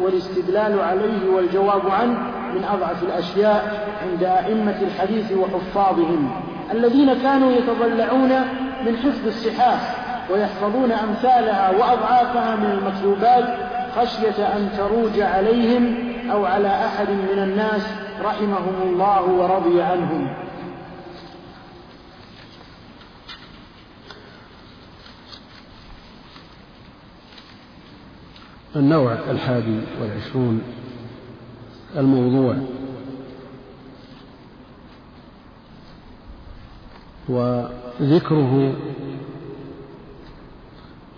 والاستدلال 0.02 0.80
عليه 0.80 1.30
والجواب 1.34 1.90
عنه 1.90 2.18
من 2.54 2.64
أضعف 2.64 3.02
الأشياء 3.02 3.86
عند 4.02 4.24
أئمة 4.24 4.80
الحديث 4.82 5.32
وحفاظهم 5.32 6.30
الذين 6.72 7.14
كانوا 7.14 7.52
يتضلعون 7.52 8.30
من 8.86 8.96
حفظ 8.96 9.26
الصحاح 9.26 9.94
ويحفظون 10.30 10.92
أمثالها 10.92 11.70
وأضعافها 11.70 12.56
من 12.56 12.70
المكتوبات 12.70 13.44
خشية 13.96 14.56
أن 14.56 14.68
تروج 14.76 15.20
عليهم 15.20 15.94
أو 16.32 16.44
على 16.44 16.68
أحد 16.68 17.08
من 17.10 17.38
الناس 17.38 17.86
رحمهم 18.24 18.82
الله 18.82 19.22
ورضي 19.22 19.82
عنهم. 19.82 20.28
النوع 28.76 29.12
الحادي 29.30 29.80
والعشرون 30.00 30.62
الموضوع. 31.96 32.56
وذكره 37.28 38.74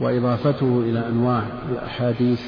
وإضافته 0.01 0.81
إلى 0.81 1.07
أنواع 1.09 1.43
الأحاديث 1.69 2.43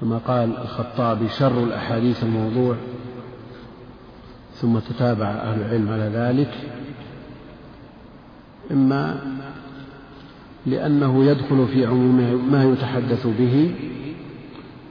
كما 0.00 0.18
قال 0.18 0.58
الخطابي 0.58 1.28
شر 1.28 1.64
الأحاديث 1.64 2.22
الموضوع 2.22 2.76
ثم 4.54 4.78
تتابع 4.78 5.26
أهل 5.26 5.60
العلم 5.60 5.92
على 5.92 6.10
ذلك. 6.14 6.54
إما 8.70 9.20
لأنه 10.70 11.24
يدخل 11.24 11.66
في 11.66 11.86
عموم 11.86 12.48
ما 12.52 12.64
يتحدث 12.64 13.26
به 13.38 13.74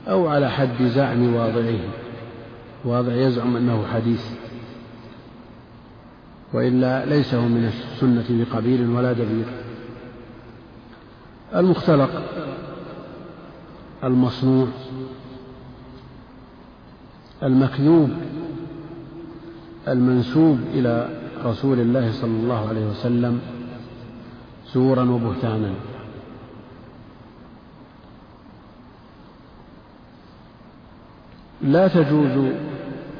أو 0.07 0.27
على 0.27 0.51
حد 0.51 0.83
زعم 0.83 1.33
واضعه. 1.33 1.79
واضع 2.85 3.13
يزعم 3.13 3.55
أنه 3.55 3.87
حديث. 3.93 4.25
وإلا 6.53 7.05
ليس 7.05 7.33
هو 7.33 7.41
من 7.47 7.71
السنة 7.93 8.25
بقبيل 8.29 8.89
ولا 8.89 9.13
دبير 9.13 9.45
المختلق 11.55 12.23
المصنوع 14.03 14.67
المكذوب 17.43 18.09
المنسوب 19.87 20.59
إلى 20.73 21.09
رسول 21.45 21.79
الله 21.79 22.11
صلى 22.11 22.31
الله 22.31 22.69
عليه 22.69 22.85
وسلم. 22.85 23.56
زورا 24.73 25.03
وبهتانا. 25.03 25.73
لا 31.61 31.87
تجوز 31.87 32.51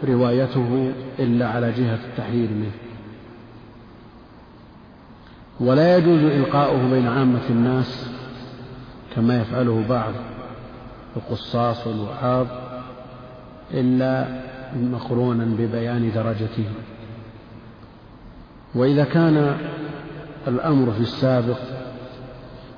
روايته 0.07 0.93
إلا 1.19 1.49
على 1.49 1.71
جهة 1.71 1.99
التحذير 2.05 2.49
منه. 2.49 2.71
ولا 5.59 5.97
يجوز 5.97 6.23
إلقاؤه 6.23 6.89
بين 6.89 7.07
عامة 7.07 7.49
الناس 7.49 8.09
كما 9.15 9.41
يفعله 9.41 9.85
بعض 9.89 10.13
القصاص 11.17 11.87
والوعاظ 11.87 12.47
إلا 13.73 14.41
مقرونا 14.75 15.45
ببيان 15.45 16.11
درجته. 16.15 16.65
وإذا 18.75 19.03
كان 19.03 19.57
الأمر 20.47 20.91
في 20.91 20.99
السابق 20.99 21.57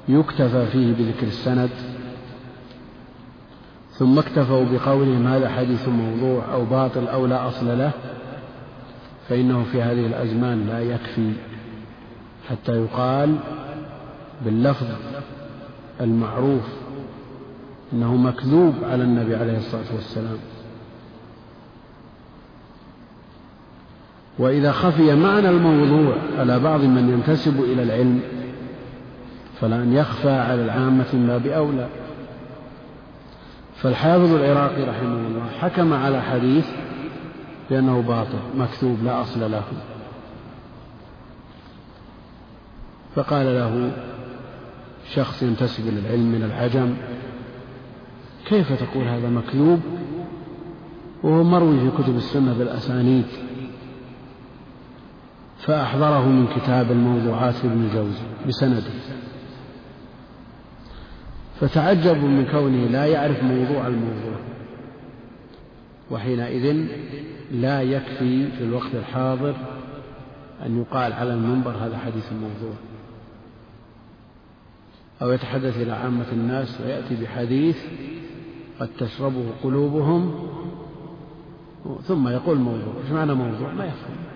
يكتفى 0.07 0.65
فيه 0.65 0.93
بذكر 0.93 1.27
السند 1.27 1.69
ثم 3.91 4.19
اكتفوا 4.19 4.65
بقولهم 4.65 5.27
هذا 5.27 5.49
حديث 5.49 5.87
موضوع 5.87 6.53
أو 6.53 6.65
باطل 6.65 7.07
أو 7.07 7.25
لا 7.25 7.47
أصل 7.47 7.77
له 7.77 7.91
فإنه 9.29 9.63
في 9.63 9.81
هذه 9.81 10.05
الأزمان 10.05 10.67
لا 10.67 10.79
يكفي 10.79 11.33
حتى 12.49 12.71
يقال 12.71 13.35
باللفظ 14.45 14.87
المعروف 16.01 16.63
إنه 17.93 18.15
مكذوب 18.15 18.73
على 18.83 19.03
النبي 19.03 19.35
عليه 19.35 19.57
الصلاة 19.57 19.95
والسلام. 19.95 20.37
وإذا 24.39 24.71
خفي 24.71 25.15
معنى 25.15 25.49
الموضوع 25.49 26.15
على 26.37 26.59
بعض 26.59 26.81
من 26.81 27.09
ينتسب 27.09 27.63
إلى 27.63 27.83
العلم 27.83 28.21
فلان 29.61 29.93
يخفى 29.93 30.31
على 30.31 30.63
العامة 30.63 31.05
من 31.13 31.27
باب 31.27 31.47
اولى 31.47 31.87
فالحافظ 33.75 34.33
العراقي 34.33 34.83
رحمه 34.83 35.27
الله 35.27 35.49
حكم 35.59 35.93
على 35.93 36.21
حديث 36.21 36.65
بأنه 37.69 38.01
باطل 38.01 38.39
مكتوب 38.57 38.97
لا 39.03 39.21
أصل 39.21 39.51
له. 39.51 39.63
فقال 43.15 43.45
له 43.45 43.91
شخص 45.13 45.43
ينتسب 45.43 45.87
إلى 45.87 45.99
العلم 45.99 46.31
من 46.31 46.43
العجم 46.43 46.93
كيف 48.45 48.83
تقول 48.83 49.03
هذا 49.07 49.29
مكذوب؟ 49.29 49.79
وهو 51.23 51.43
مروي 51.43 51.79
في 51.79 52.03
كتب 52.03 52.17
السنة 52.17 52.53
بالأسانيد. 52.53 53.25
فأحضره 55.59 56.27
من 56.27 56.47
كتاب 56.47 56.91
الموضوعات 56.91 57.55
لابن 57.63 57.83
الجوزي 57.83 58.23
بسنده 58.47 58.91
فتعجبوا 61.59 62.27
من 62.27 62.45
كونه 62.51 62.87
لا 62.87 63.05
يعرف 63.05 63.43
موضوع 63.43 63.87
الموضوع 63.87 64.39
وحينئذ 66.11 66.87
لا 67.51 67.81
يكفي 67.81 68.51
في 68.51 68.63
الوقت 68.63 68.95
الحاضر 68.95 69.55
أن 70.65 70.81
يقال 70.81 71.13
على 71.13 71.33
المنبر 71.33 71.71
هذا 71.71 71.97
حديث 71.97 72.33
موضوع 72.33 72.75
أو 75.21 75.31
يتحدث 75.31 75.77
إلى 75.77 75.91
عامة 75.91 76.25
الناس 76.31 76.81
ويأتي 76.81 77.15
بحديث 77.15 77.77
قد 78.79 78.89
تشربه 78.99 79.45
قلوبهم 79.63 80.49
ثم 82.03 82.27
يقول 82.27 82.57
موضوع. 82.57 82.93
إيش 83.03 83.11
معنى 83.11 83.33
موضوع؟ 83.33 83.73
ما 83.73 83.85
يفهم. 83.85 84.28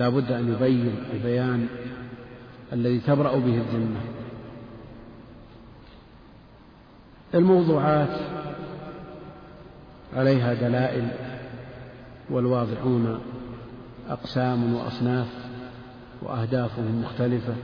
لا 0.00 0.08
بد 0.08 0.32
أن 0.32 0.52
يبين 0.52 0.94
البيان 1.12 1.66
الذي 2.72 2.98
تبرأ 2.98 3.36
به 3.36 3.54
الذمة. 3.54 4.00
الموضوعات 7.34 8.18
عليها 10.16 10.54
دلائل 10.54 11.08
والواضعون 12.30 13.20
أقسام 14.10 14.74
وأصناف 14.74 15.28
وأهدافهم 16.22 17.02
مختلفة. 17.02 17.54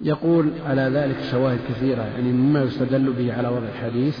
يقول 0.00 0.50
على 0.66 0.82
ذلك 0.82 1.22
شواهد 1.30 1.58
كثيرة 1.68 2.02
يعني 2.02 2.32
مما 2.32 2.62
يستدل 2.62 3.12
به 3.12 3.34
على 3.34 3.48
وضع 3.48 3.68
الحديث. 3.68 4.18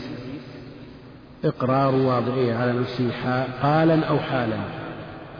إقرار 1.44 1.94
واضعه 1.94 2.54
على 2.54 2.72
نفسه 2.72 3.42
قالا 3.62 4.06
أو 4.06 4.18
حالا. 4.18 4.77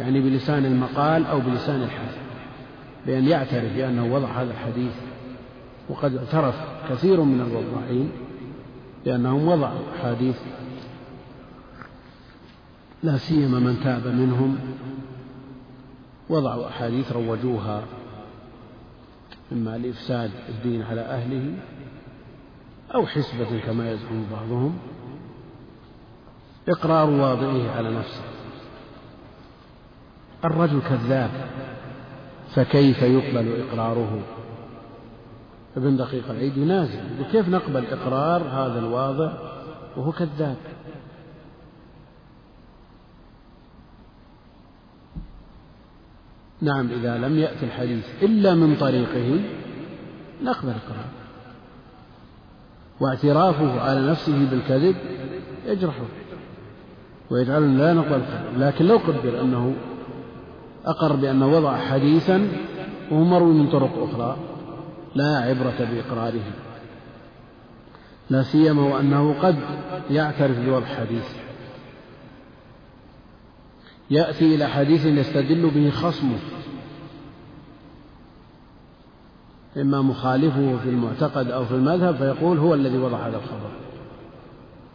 يعني 0.00 0.20
بلسان 0.20 0.64
المقال 0.64 1.26
أو 1.26 1.40
بلسان 1.40 1.82
الحال 1.82 2.14
بأن 3.06 3.28
يعترف 3.28 3.76
بأنه 3.76 4.14
وضع 4.14 4.28
هذا 4.28 4.50
الحديث 4.50 4.92
وقد 5.88 6.16
اعترف 6.16 6.54
كثير 6.90 7.20
من 7.20 7.40
الوضاعين 7.40 8.10
بأنهم 9.04 9.48
وضعوا 9.48 9.80
أحاديث 9.96 10.36
لا 13.02 13.16
سيما 13.16 13.58
من 13.58 13.80
تاب 13.84 14.06
منهم 14.06 14.58
وضعوا 16.28 16.68
أحاديث 16.68 17.12
روجوها 17.12 17.82
إما 19.52 19.78
لإفساد 19.78 20.30
الدين 20.48 20.82
على 20.82 21.00
أهله 21.00 21.54
أو 22.94 23.06
حسبة 23.06 23.60
كما 23.66 23.90
يزعم 23.90 24.24
بعضهم 24.32 24.78
إقرار 26.68 27.10
واضعه 27.10 27.70
على 27.76 27.90
نفسه. 27.90 28.27
الرجل 30.44 30.80
كذاب 30.80 31.30
فكيف 32.54 33.02
يقبل 33.02 33.62
إقراره؟ 33.62 34.20
ابن 35.76 35.96
دقيق 35.96 36.30
العيد 36.30 36.56
ينازل 36.56 37.00
كيف 37.32 37.48
نقبل 37.48 37.84
إقرار 37.86 38.42
هذا 38.42 38.78
الواضع 38.78 39.32
وهو 39.96 40.12
كذاب؟ 40.12 40.56
نعم 46.60 46.88
إذا 46.90 47.18
لم 47.18 47.38
يأتي 47.38 47.64
الحديث 47.64 48.04
إلا 48.22 48.54
من 48.54 48.76
طريقه 48.76 49.40
نقبل 50.42 50.68
القرار. 50.68 51.08
واعترافه 53.00 53.80
على 53.80 54.10
نفسه 54.10 54.50
بالكذب 54.50 54.96
يجرحه 55.66 56.06
ويجعلنا 57.30 57.78
لا 57.78 57.92
نقبل 57.92 58.22
لكن 58.56 58.84
لو 58.84 58.96
قدر 58.96 59.40
أنه 59.40 59.74
أقر 60.84 61.16
بأنه 61.16 61.46
وضع 61.46 61.76
حديثا 61.76 62.48
وهو 63.10 63.24
مروي 63.24 63.54
من 63.54 63.70
طرق 63.70 64.08
أخرى 64.10 64.36
لا 65.14 65.38
عبرة 65.38 65.88
بإقراره. 65.92 66.44
لا 68.30 68.42
سيما 68.42 68.94
وأنه 68.94 69.34
قد 69.42 69.56
يعترف 70.10 70.58
بوضع 70.58 70.86
حديث. 70.86 71.36
يأتي 74.10 74.54
إلى 74.54 74.66
حديث 74.66 75.04
يستدل 75.04 75.70
به 75.70 75.90
خصمه. 75.90 76.38
إما 79.76 80.02
مخالفه 80.02 80.76
في 80.82 80.88
المعتقد 80.88 81.50
أو 81.50 81.64
في 81.64 81.74
المذهب 81.74 82.16
فيقول 82.16 82.58
هو 82.58 82.74
الذي 82.74 82.98
وضع 82.98 83.18
هذا 83.18 83.36
الخبر. 83.36 83.70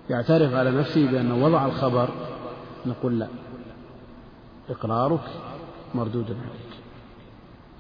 يعترف 0.10 0.54
على 0.54 0.72
نفسه 0.72 1.12
بأنه 1.12 1.46
وضع 1.46 1.66
الخبر. 1.66 2.10
نقول 2.86 3.20
لا. 3.20 3.28
إقرارك 4.70 5.22
مردود 5.96 6.26
عليك. 6.26 6.74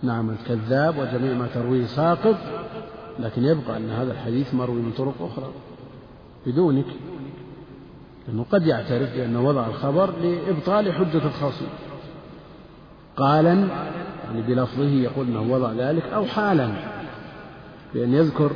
نعم 0.03 0.29
أنت 0.29 0.39
كذاب 0.47 0.97
وجميع 0.97 1.33
ما 1.33 1.47
ترويه 1.47 1.85
ساقط 1.85 2.35
لكن 3.19 3.43
يبقى 3.43 3.77
أن 3.77 3.89
هذا 3.89 4.11
الحديث 4.11 4.53
مروي 4.53 4.81
من 4.81 4.91
طرق 4.91 5.13
أخرى 5.21 5.51
بدونك 6.45 6.85
لأنه 8.27 8.45
قد 8.51 8.67
يعترف 8.67 9.15
بأنه 9.15 9.47
وضع 9.47 9.67
الخبر 9.67 10.13
لإبطال 10.21 10.93
حجة 10.93 11.25
الخصم 11.25 11.65
قالا 13.17 13.67
يعني 14.23 14.41
بلفظه 14.41 14.89
يقول 14.89 15.27
أنه 15.27 15.53
وضع 15.53 15.71
ذلك 15.71 16.03
أو 16.03 16.25
حالا 16.25 16.69
بأن 17.93 18.13
يذكر 18.13 18.51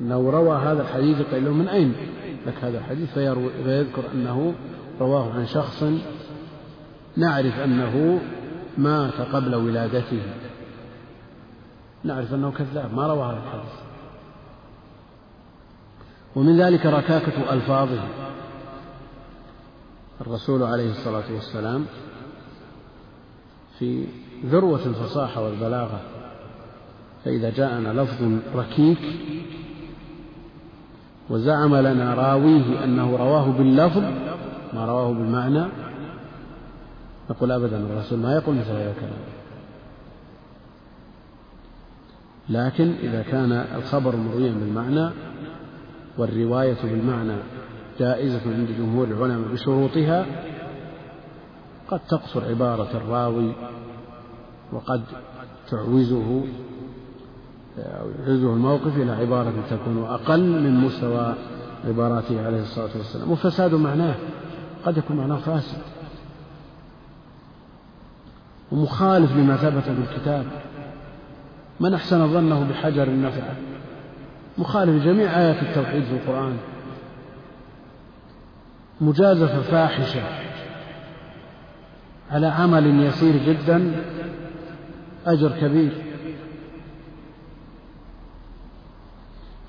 أنه 0.00 0.30
روى 0.30 0.56
هذا 0.56 0.82
الحديث 0.82 1.22
قيل 1.22 1.44
له 1.44 1.52
من 1.52 1.68
أين؟ 1.68 1.94
لك 2.46 2.54
هذا 2.62 2.78
الحديث 2.78 3.12
فيذكر 3.64 4.02
أنه 4.14 4.54
رواه 5.00 5.32
عن 5.32 5.46
شخص 5.46 5.84
نعرف 7.16 7.58
أنه 7.60 8.20
مات 8.78 9.20
قبل 9.20 9.54
ولادته. 9.54 10.22
نعرف 12.04 12.34
أنه 12.34 12.50
كذاب 12.50 12.94
ما 12.94 13.06
روى 13.06 13.26
هذا 13.26 13.42
الحديث. 13.46 13.74
ومن 16.36 16.60
ذلك 16.60 16.86
ركاكة 16.86 17.52
ألفاظه. 17.52 18.04
الرسول 20.20 20.62
عليه 20.62 20.90
الصلاة 20.90 21.32
والسلام 21.34 21.86
في 23.78 24.06
ذروة 24.46 24.86
الفصاحة 24.86 25.42
والبلاغة 25.42 26.00
فإذا 27.24 27.50
جاءنا 27.50 28.02
لفظ 28.02 28.38
ركيك 28.56 28.98
وزعم 31.30 31.76
لنا 31.76 32.14
راويه 32.14 32.84
أنه 32.84 33.16
رواه 33.16 33.50
باللفظ 33.50 34.02
ما 34.74 34.86
رواه 34.86 35.12
بالمعنى 35.12 35.64
نقول 37.30 37.52
أبدا 37.52 37.76
الرسول 37.76 38.18
ما 38.18 38.32
يقول 38.32 38.56
مثل 38.56 38.70
هذا 38.70 38.90
الكلام. 38.90 39.18
لكن 42.48 42.94
إذا 43.02 43.22
كان 43.22 43.52
الخبر 43.52 44.16
مرويا 44.16 44.52
بالمعنى 44.52 45.10
والرواية 46.18 46.76
بالمعنى 46.82 47.36
جائزة 47.98 48.40
عند 48.44 48.68
جمهور 48.78 49.06
العلماء 49.06 49.52
بشروطها 49.52 50.26
قد 51.88 52.00
تقصر 52.08 52.44
عبارة 52.44 52.96
الراوي 52.96 53.52
وقد 54.72 55.02
تعوزه 55.70 56.44
أو 57.78 58.10
يعوزه 58.10 58.52
الموقف 58.52 58.96
إلى 58.96 59.12
عبارة 59.12 59.52
تكون 59.70 60.04
أقل 60.04 60.62
من 60.62 60.74
مستوى 60.74 61.34
عباراته 61.84 62.46
عليه 62.46 62.62
الصلاة 62.62 62.90
والسلام. 62.96 63.30
وفساد 63.30 63.74
معناه 63.74 64.14
قد 64.84 64.96
يكون 64.96 65.16
معناه 65.16 65.36
فاسد. 65.36 65.93
ومخالف 68.72 69.32
لما 69.32 69.56
ثبت 69.56 69.88
بالكتاب 69.88 70.46
من 71.80 71.94
أحسن 71.94 72.32
ظنه 72.32 72.64
بحجر 72.70 73.02
النفع. 73.02 73.42
مخالف 74.58 75.04
جميع 75.04 75.40
آيات 75.40 75.62
التوحيد 75.62 76.04
في 76.04 76.12
القرآن. 76.12 76.56
مجازفة 79.00 79.60
فاحشة. 79.60 80.22
على 82.30 82.46
عمل 82.46 83.04
يسير 83.04 83.34
جدا. 83.46 83.92
أجر 85.26 85.50
كبير. 85.60 85.92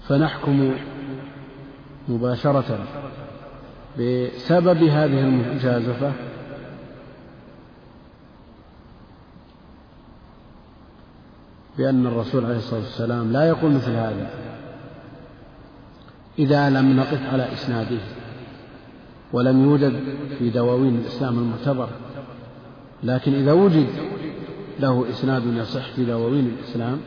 فنحكم 0.07 0.73
مباشرة 2.07 2.79
بسبب 3.99 4.83
هذه 4.83 5.19
المجازفة. 5.19 6.11
بأن 11.77 12.05
الرسول 12.05 12.45
عليه 12.45 12.57
الصلاة 12.57 12.79
والسلام 12.79 13.31
لا 13.31 13.47
يقول 13.47 13.71
مثل 13.71 13.91
هذا. 13.91 14.29
إذا 16.39 16.69
لم 16.69 16.95
نقف 16.95 17.33
على 17.33 17.53
إسناده 17.53 17.99
ولم 19.33 19.63
يوجد 19.63 19.93
في 20.39 20.49
دواوين 20.49 20.95
الإسلام 20.95 21.39
المعتبر 21.39 21.89
لكن 23.03 23.33
إذا 23.33 23.53
وجد 23.53 23.87
له 24.79 25.09
إسناد 25.09 25.43
يصح 25.45 25.91
في 25.91 26.05
دواوين 26.05 26.55
الإسلام 26.59 26.97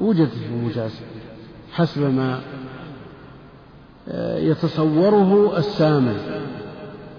وجدت 0.00 0.32
المجازفة 0.50 1.04
حسب 1.72 2.02
ما 2.02 2.40
يتصوره 4.36 5.58
السامع 5.58 6.12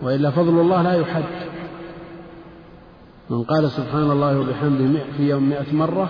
وإلا 0.02 0.32
فضل 0.32 0.60
الله 0.60 0.82
لا 0.82 0.94
يحد. 0.94 1.24
من 3.30 3.44
قال 3.44 3.72
سبحان 3.72 4.12
الله 4.12 4.40
وبحمده 4.40 5.02
في 5.18 5.30
يوم 5.30 5.50
مئة 5.50 5.74
مرة 5.74 6.10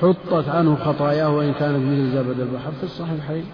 حطت 0.00 0.48
عنه 0.48 0.76
خطاياه 0.76 1.30
وإن 1.30 1.52
كانت 1.52 1.76
مثل 1.76 2.10
زبد 2.10 2.40
البحر 2.40 2.72
في 2.72 2.84
الصحيحين. 2.84 3.44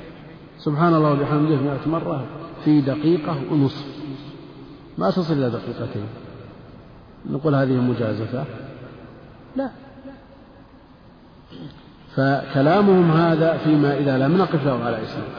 سبحان 0.58 0.94
الله 0.94 1.12
وبحمده 1.12 1.56
مئة 1.56 1.88
مرة 1.88 2.24
في 2.64 2.80
دقيقة 2.80 3.36
ونصف. 3.50 3.86
ما 4.98 5.10
تصل 5.10 5.34
إلى 5.34 5.50
دقيقتين. 5.50 6.06
نقول 7.30 7.54
هذه 7.54 7.72
مجازفة. 7.72 8.44
لا. 9.56 9.70
فكلامهم 12.16 13.10
هذا 13.10 13.56
فيما 13.56 13.98
إذا 13.98 14.18
لم 14.18 14.36
نقف 14.38 14.66
له 14.66 14.84
على 14.84 15.02
إسناد 15.02 15.32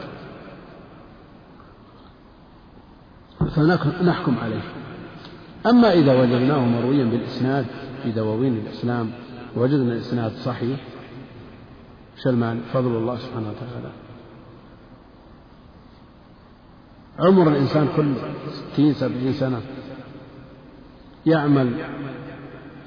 فنحكم 3.50 4.34
عليه. 4.42 4.62
أما 5.66 5.92
إذا 5.92 6.20
وجدناه 6.20 6.58
مرويا 6.58 7.04
بالإسناد 7.04 7.66
في 8.02 8.10
دواوين 8.10 8.56
الإسلام 8.66 9.10
وجدنا 9.56 9.92
الإسناد 9.92 10.32
صحيح 10.32 10.78
سلمان 12.16 12.60
فضل 12.72 12.96
الله 12.96 13.16
سبحانه 13.18 13.48
وتعالى. 13.50 13.92
عمر 17.18 17.48
الإنسان 17.48 17.88
كله 17.96 18.34
ستين 18.50 18.94
سبعين 18.94 19.32
سنة 19.32 19.60
يعمل 21.26 21.74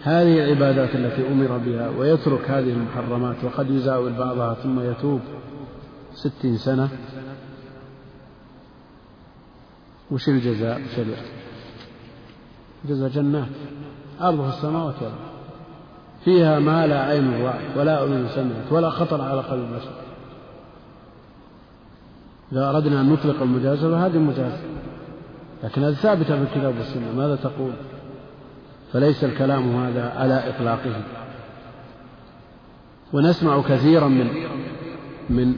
هذه 0.04 0.44
العبادات 0.44 0.96
التي 0.96 1.28
أمر 1.28 1.58
بها 1.58 1.90
ويترك 1.90 2.52
هذه 2.52 2.70
المحرمات 2.74 3.44
وقد 3.44 3.70
يزاول 3.70 4.14
بعضها 4.14 4.54
ثم 4.54 4.80
يتوب 4.80 5.22
ستين 6.14 6.58
سنة. 6.58 6.90
وش 10.12 10.30
الجزاء؟ 10.30 10.82
وش 10.82 11.00
جزاء 12.86 13.10
جنات. 13.10 13.48
أرضها 14.22 14.50
السماوات 14.50 14.96
والأرض 14.96 15.27
فيها 16.26 16.60
ما 16.60 16.88
لا 16.88 17.02
عين 17.04 17.46
رأت 17.46 17.78
ولا 17.78 18.04
أذن 18.04 18.28
سمعت 18.36 18.72
ولا 18.72 18.90
خطر 18.90 19.22
على 19.22 19.42
قلب 19.42 19.74
بشر 19.76 19.92
إذا 22.52 22.70
أردنا 22.70 23.02
أن 23.02 23.10
نطلق 23.10 23.42
المجازفة 23.42 24.06
هذه 24.06 24.16
المجازفة 24.16 24.68
لكن 25.64 25.84
هذه 25.84 25.94
ثابتة 25.94 26.36
في 26.36 26.44
الكتاب 26.44 26.78
والسنة 26.78 27.12
ماذا 27.18 27.36
تقول؟ 27.36 27.72
فليس 28.94 29.24
الكلام 29.24 29.76
هذا 29.76 30.14
على 30.18 30.50
إطلاقه. 30.50 31.02
ونسمع 33.14 33.62
كثيرا 33.62 34.08
من 34.08 34.28
من 35.30 35.56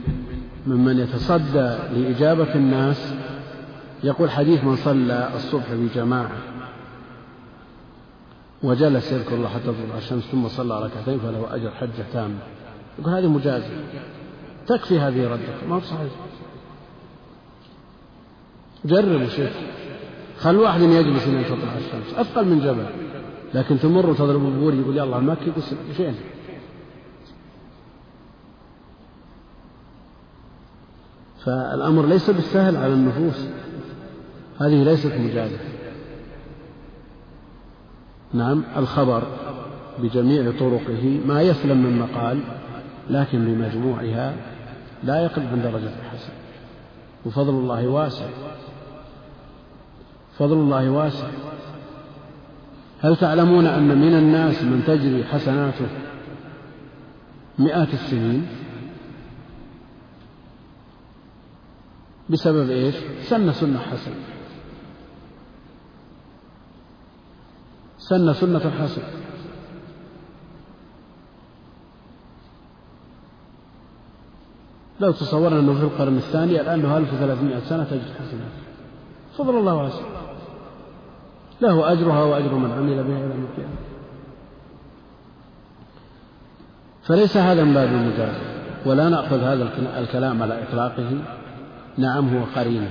ممن 0.66 0.98
يتصدى 0.98 1.76
لإجابة 1.94 2.54
الناس. 2.54 3.14
يقول 4.04 4.30
حديث 4.30 4.64
من 4.64 4.76
صلى 4.76 5.28
الصبح 5.34 5.64
في 5.64 5.88
جماعة 5.94 6.49
وجلس 8.62 9.12
يذكر 9.12 9.34
الله 9.34 9.48
حتى 9.48 9.62
تطلع 9.62 9.98
الشمس 9.98 10.24
ثم 10.24 10.48
صلى 10.48 10.82
ركعتين 10.82 11.18
فله 11.18 11.54
أجر 11.54 11.70
حجة 11.70 12.04
تامة 12.12 12.38
يقول 12.98 13.14
هذه 13.14 13.26
مجازة 13.26 13.70
تكفي 14.66 15.00
هذه 15.00 15.28
ردك. 15.28 15.68
ما 15.68 15.76
هو 15.76 15.80
صحيح. 15.80 16.12
جربوا 18.84 19.28
شيخ. 19.28 19.52
خل 20.38 20.56
واحد 20.56 20.80
يجلس 20.80 21.26
لين 21.26 21.44
تطلع 21.44 21.76
الشمس. 21.78 22.14
أثقل 22.14 22.44
من 22.44 22.60
جبل. 22.60 22.86
لكن 23.54 23.78
تمر 23.78 24.10
وتضرب 24.10 24.46
البور 24.46 24.74
يقول 24.74 25.00
الله 25.00 25.18
المكي 25.18 25.46
يقول 25.46 25.62
فين 25.96 26.14
فالأمر 31.44 32.06
ليس 32.06 32.30
بالسهل 32.30 32.76
على 32.76 32.92
النفوس. 32.92 33.46
هذه 34.60 34.82
ليست 34.82 35.12
مجازة. 35.12 35.69
نعم 38.32 38.64
الخبر 38.76 39.22
بجميع 40.02 40.52
طرقه 40.58 41.20
ما 41.26 41.42
يسلم 41.42 41.76
من 41.76 41.98
مقال 41.98 42.40
لكن 43.10 43.44
بمجموعها 43.44 44.34
لا 45.04 45.24
يقل 45.24 45.42
عن 45.42 45.62
درجة 45.62 45.92
الحسن. 46.02 46.32
وفضل 47.26 47.54
الله 47.54 47.88
واسع. 47.88 48.26
فضل 50.38 50.56
الله 50.56 50.90
واسع. 50.90 51.26
هل 53.00 53.16
تعلمون 53.16 53.66
أن 53.66 53.98
من 53.98 54.14
الناس 54.14 54.62
من 54.62 54.82
تجري 54.86 55.24
حسناته 55.24 55.86
مئات 57.58 57.94
السنين؟ 57.94 58.46
بسبب 62.30 62.70
إيش؟ 62.70 62.94
سن 63.22 63.52
سنة 63.52 63.78
حسنة 63.78 64.29
سن 68.10 68.32
سنة 68.32 68.70
حسنة 68.70 69.04
لو 75.00 75.12
تصورنا 75.12 75.60
أنه 75.60 75.74
في 75.74 75.82
القرن 75.82 76.16
الثاني 76.16 76.60
الآن 76.60 76.82
له 76.82 76.96
1300 76.96 77.60
سنة 77.60 77.84
تجد 77.84 78.02
حسنات 78.18 78.52
فضل 79.38 79.58
الله 79.58 79.74
واسع. 79.74 80.02
له 81.60 81.92
أجرها 81.92 82.22
وأجر 82.22 82.54
من 82.54 82.70
عمل 82.70 83.04
بها 83.04 83.24
إلى 83.26 83.34
القيامة. 83.34 83.74
فليس 87.02 87.36
هذا 87.36 87.64
من 87.64 87.74
باب 87.74 87.88
المجازة 87.88 88.40
ولا 88.86 89.08
نأخذ 89.08 89.40
هذا 89.40 89.68
الكلام 89.98 90.42
على 90.42 90.62
إطلاقه. 90.62 91.18
نعم 91.98 92.36
هو 92.36 92.44
قرينة. 92.56 92.90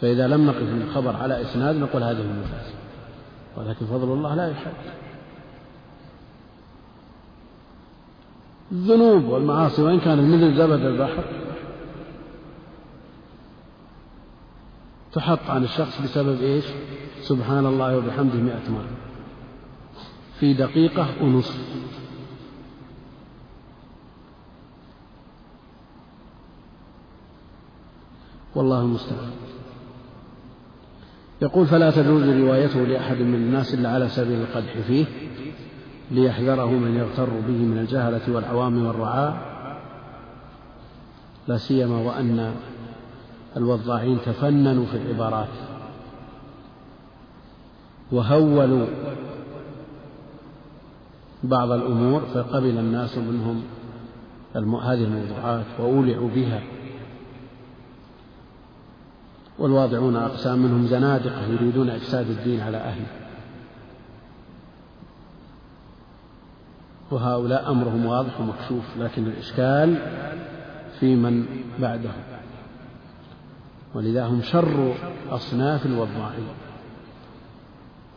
فإذا 0.00 0.28
لم 0.28 0.46
نقف 0.46 0.62
الخبر 0.88 1.16
على 1.16 1.42
إسناد 1.42 1.76
نقول 1.76 2.02
هذه 2.02 2.20
المجازة 2.20 2.83
ولكن 3.56 3.86
فضل 3.86 4.12
الله 4.12 4.34
لا 4.34 4.50
يحد 4.50 4.72
الذنوب 8.72 9.24
والمعاصي 9.24 9.82
وإن 9.82 10.00
كانت 10.00 10.34
مثل 10.34 10.56
زبد 10.56 10.80
البحر 10.80 11.24
تحط 15.12 15.50
عن 15.50 15.64
الشخص 15.64 16.02
بسبب 16.02 16.42
إيش؟ 16.42 16.64
سبحان 17.22 17.66
الله 17.66 17.98
وبحمده 17.98 18.38
مئة 18.38 18.70
مرة. 18.70 18.96
في 20.40 20.54
دقيقة 20.54 21.06
ونصف 21.22 21.58
والله 28.54 28.80
المستعان. 28.80 29.43
يقول 31.44 31.66
فلا 31.66 31.90
تجوز 31.90 32.28
روايته 32.28 32.80
لأحد 32.80 33.16
من 33.16 33.34
الناس 33.34 33.74
إلا 33.74 33.88
على 33.90 34.08
سبيل 34.08 34.40
القدح 34.40 34.78
فيه 34.86 35.04
ليحذره 36.10 36.70
من 36.70 36.96
يغتر 36.96 37.30
به 37.30 37.64
من 37.64 37.78
الجهلة 37.78 38.34
والعوام 38.34 38.86
والرعاة. 38.86 39.34
لا 41.48 41.56
سيما 41.56 41.96
وأن 41.96 42.54
الوضاعين 43.56 44.18
تفننوا 44.26 44.86
في 44.86 44.96
العبارات. 44.96 45.48
وهولوا 48.12 48.86
بعض 51.42 51.70
الأمور 51.70 52.20
فقبل 52.20 52.78
الناس 52.78 53.18
منهم 53.18 53.62
هذه 54.56 55.04
الموضوعات 55.04 55.64
وأولعوا 55.78 56.28
بها. 56.28 56.62
والواضعون 59.58 60.16
أقسام 60.16 60.58
منهم 60.58 60.86
زنادقة 60.86 61.46
يريدون 61.46 61.90
إفساد 61.90 62.30
الدين 62.30 62.60
على 62.60 62.76
أهله. 62.76 63.06
وهؤلاء 67.10 67.70
أمرهم 67.70 68.06
واضح 68.06 68.40
ومكشوف 68.40 68.84
لكن 68.98 69.26
الإشكال 69.26 69.96
في 71.00 71.16
من 71.16 71.46
بعدهم 71.78 72.22
ولذا 73.94 74.26
هم 74.26 74.42
شر 74.42 74.94
أصناف 75.30 75.86
الوضاعين 75.86 76.48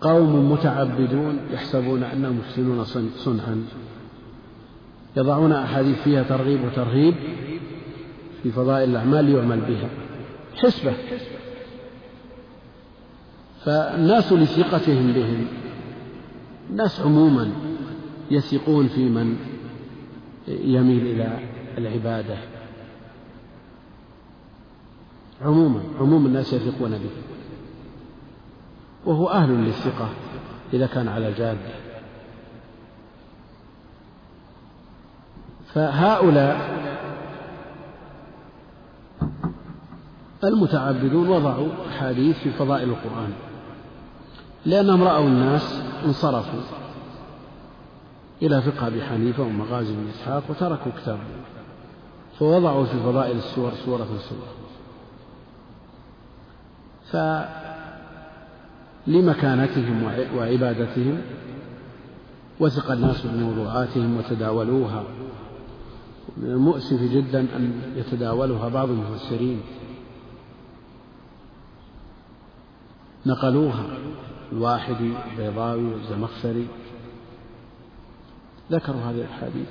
قوم 0.02 0.52
متعبدون 0.52 1.40
يحسبون 1.52 2.04
أنهم 2.04 2.40
يحسنون 2.40 2.84
صنعا. 3.18 3.66
يضعون 5.18 5.52
أحاديث 5.52 6.02
فيها 6.02 6.24
ترغيب 6.24 6.64
وترهيب 6.64 7.16
في 8.44 8.52
فضائل 8.52 8.90
الأعمال 8.90 9.26
ليعمل 9.26 9.62
بها. 9.62 10.07
حسبة. 10.58 10.94
فالناس 13.66 14.34
لثقتهم 14.34 15.14
بهم. 15.14 15.48
الناس 16.70 17.00
عموما 17.00 17.52
يثقون 18.32 18.88
في 18.88 19.10
من 19.10 19.38
يميل 20.48 21.08
إلى 21.08 21.40
العبادة. 21.78 22.38
عموما 25.42 25.82
عموم 26.00 26.26
الناس 26.26 26.54
يثقون 26.54 26.92
به. 26.92 27.10
وهو 29.06 29.30
أهل 29.30 29.50
للثقة 29.50 30.10
إذا 30.74 30.88
كان 30.88 31.08
على 31.08 31.28
الجادة 31.28 31.88
فهؤلاء 35.74 36.87
المتعبدون 40.44 41.28
وضعوا 41.28 41.68
أحاديث 41.90 42.38
في 42.38 42.52
فضائل 42.52 42.90
القرآن 42.90 43.34
لأنهم 44.66 45.04
رأوا 45.04 45.28
الناس 45.28 45.82
انصرفوا 46.06 46.60
إلى 48.42 48.62
فقه 48.62 48.88
أبي 48.88 49.04
حنيفة 49.04 49.44
ومغازي 49.44 49.94
بن 49.94 50.08
إسحاق 50.10 50.44
وتركوا 50.50 50.92
كتاب 51.02 51.20
فوضعوا 52.40 52.86
في 52.86 53.00
فضائل 53.00 53.38
السور 53.38 53.72
سورة 53.86 54.08
سورة 54.30 54.48
فلمكانتهم 59.08 60.04
وعبادتهم 60.38 61.22
وثق 62.60 62.92
الناس 62.92 63.26
بموضوعاتهم 63.26 64.18
وتداولوها. 64.18 65.04
من 66.38 66.50
المؤسف 66.50 67.02
جدا 67.02 67.40
أن 67.40 67.82
يتداولها 67.96 68.70
بعض 68.70 68.90
المفسرين. 68.90 69.62
نقلوها. 73.28 73.84
الواحدي 74.52 75.14
البيضاوي 75.32 75.84
والزمخشري 75.84 76.68
ذكروا 78.72 79.02
هذه 79.02 79.16
الأحاديث. 79.16 79.68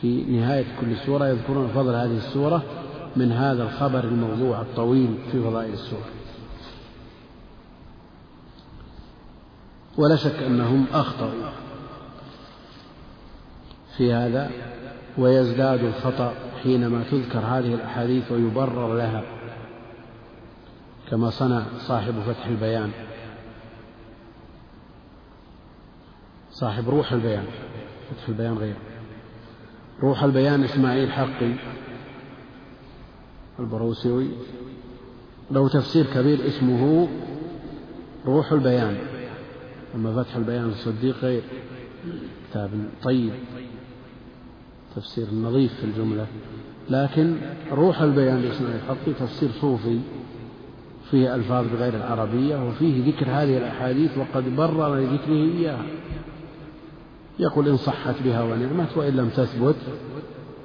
في 0.00 0.24
نهاية 0.24 0.64
كل 0.80 0.96
سورة 0.96 1.28
يذكرون 1.28 1.68
فضل 1.68 1.94
هذه 1.94 2.16
السورة 2.16 2.62
من 3.16 3.32
هذا 3.32 3.62
الخبر 3.62 4.04
الموضوع 4.04 4.60
الطويل 4.60 5.18
في 5.32 5.42
فضائل 5.42 5.72
السورة. 5.72 6.06
ولا 9.98 10.16
شك 10.16 10.42
أنهم 10.42 10.86
أخطأوا 10.92 11.50
في 13.96 14.12
هذا 14.12 14.50
ويزداد 15.18 15.84
الخطأ 15.84 16.32
حينما 16.62 17.04
تذكر 17.10 17.38
هذه 17.38 17.74
الأحاديث 17.74 18.32
ويبرر 18.32 18.96
لها. 18.96 19.33
كما 21.10 21.30
صنع 21.30 21.62
صاحب 21.78 22.14
فتح 22.26 22.46
البيان. 22.46 22.90
صاحب 26.50 26.88
روح 26.88 27.12
البيان 27.12 27.44
فتح 28.10 28.28
البيان 28.28 28.54
غير. 28.54 28.74
روح 30.00 30.22
البيان 30.22 30.64
إسماعيل 30.64 31.12
حقي 31.12 31.54
البروسوي 33.58 34.28
له 35.50 35.68
تفسير 35.68 36.06
كبير 36.14 36.46
اسمه 36.46 37.08
روح 38.26 38.52
البيان. 38.52 38.98
أما 39.94 40.22
فتح 40.22 40.36
البيان 40.36 40.68
الصديق 40.68 41.16
غير. 41.22 41.42
كتاب 42.50 42.70
طيب. 43.02 43.32
تفسير 44.96 45.34
نظيف 45.34 45.74
في 45.74 45.84
الجملة. 45.84 46.26
لكن 46.90 47.36
روح 47.72 48.00
البيان 48.00 48.42
لإسماعيل 48.42 48.80
حقي 48.88 49.12
تفسير 49.12 49.50
صوفي. 49.60 50.00
فيه 51.14 51.34
ألفاظ 51.34 51.66
بغير 51.66 51.94
العربية 51.94 52.68
وفيه 52.68 53.12
ذكر 53.12 53.26
هذه 53.26 53.58
الأحاديث 53.58 54.18
وقد 54.18 54.56
برر 54.56 54.96
لذكره 54.96 55.58
إياها. 55.58 55.84
يقول 57.38 57.68
إن 57.68 57.76
صحت 57.76 58.14
بها 58.24 58.42
ونعمت 58.42 58.96
وإن 58.96 59.16
لم 59.16 59.28
تثبت 59.28 59.76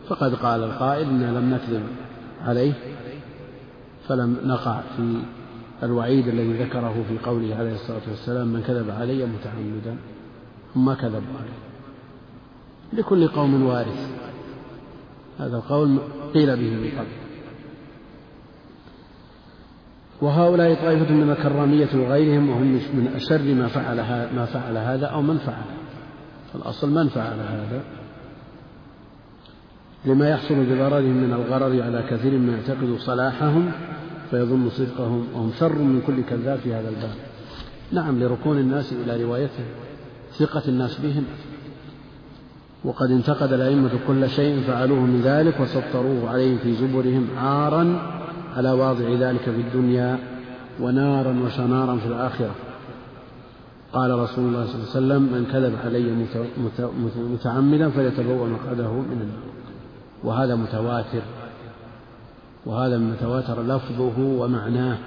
فقد 0.07 0.35
قال 0.35 0.63
القائل 0.63 1.09
إنا 1.09 1.39
لم 1.39 1.53
نكذب 1.53 1.83
عليه 2.45 2.73
فلم 4.07 4.37
نقع 4.43 4.81
في 4.97 5.21
الوعيد 5.83 6.27
الذي 6.27 6.53
ذكره 6.53 7.05
في 7.09 7.17
قوله 7.25 7.55
عليه 7.55 7.73
الصلاة 7.73 8.01
والسلام 8.09 8.47
من 8.47 8.63
كذب 8.67 8.89
علي 8.89 9.25
متعمدا 9.25 9.97
ما 10.75 10.95
كذب 10.95 11.23
عليه 11.39 11.59
لكل 12.93 13.27
قوم 13.27 13.63
وارث. 13.63 14.09
هذا 15.39 15.57
القول 15.57 15.99
قيل 16.33 16.55
به 16.55 16.69
من 16.69 16.91
قبل. 16.97 17.18
وهؤلاء 20.22 20.74
طائفة 20.74 21.13
من 21.13 21.30
الكرامية 21.30 21.89
وغيرهم 21.95 22.49
وهم 22.49 22.72
من 22.93 23.11
أشر 23.15 23.53
ما 23.53 23.67
فعل 23.67 23.95
ما 24.36 24.45
فعل 24.45 24.78
هذا 24.78 25.05
أو 25.05 25.22
من 25.22 25.38
فعل. 25.38 25.63
الأصل 26.55 26.91
من 26.91 27.07
فعل 27.07 27.39
هذا. 27.39 27.82
لما 30.05 30.30
يحصل 30.30 30.55
بضررهم 30.55 31.24
من 31.24 31.34
الغرر 31.34 31.84
على 31.84 32.03
كثير 32.09 32.32
من 32.32 32.49
يعتقد 32.49 32.97
صلاحهم 32.97 33.72
فيظن 34.32 34.70
صدقهم 34.70 35.28
وهم 35.34 35.51
شر 35.59 35.80
من 35.80 36.01
كل 36.07 36.24
كذاب 36.24 36.59
في 36.59 36.74
هذا 36.74 36.89
الباب. 36.89 37.15
نعم 37.91 38.20
لركون 38.20 38.57
الناس 38.57 38.93
إلى 38.93 39.24
روايته 39.24 39.63
ثقة 40.38 40.63
الناس 40.67 40.99
بهم. 40.99 41.24
وقد 42.84 43.11
انتقد 43.11 43.53
الأئمة 43.53 43.89
كل 44.07 44.30
شيء 44.30 44.61
فعلوه 44.67 44.99
من 44.99 45.22
ذلك 45.22 45.59
وسطروه 45.59 46.30
عليهم 46.30 46.57
في 46.57 46.74
زبرهم 46.74 47.28
عارا 47.38 48.18
على 48.57 48.71
واضع 48.71 49.09
ذلك 49.09 49.41
في 49.41 49.61
الدنيا 49.61 50.19
ونارا 50.79 51.39
وشنارا 51.45 51.97
في 51.97 52.05
الآخرة. 52.05 52.55
قال 53.93 54.19
رسول 54.19 54.45
الله 54.45 54.65
صلى 54.65 54.75
الله 54.75 54.89
عليه 54.89 54.89
وسلم 54.89 55.21
من 55.21 55.45
كذب 55.51 55.75
علي 55.85 56.27
متعمدا 57.17 57.89
فليتبوأ 57.89 58.47
مقعده 58.47 58.91
من 58.91 59.19
النار. 59.21 59.49
وهذا 60.23 60.55
متواتر. 60.55 61.21
وهذا 62.65 62.97
من 62.97 63.17
تواتر 63.19 63.63
لفظه 63.63 64.19
ومعناه. 64.19 64.97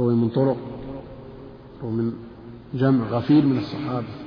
هو 0.00 0.06
من 0.08 0.28
طرق 0.28 0.56
ومن 1.82 2.12
جمع 2.74 3.08
غفير 3.08 3.44
من 3.44 3.58
الصحابة. 3.58 4.23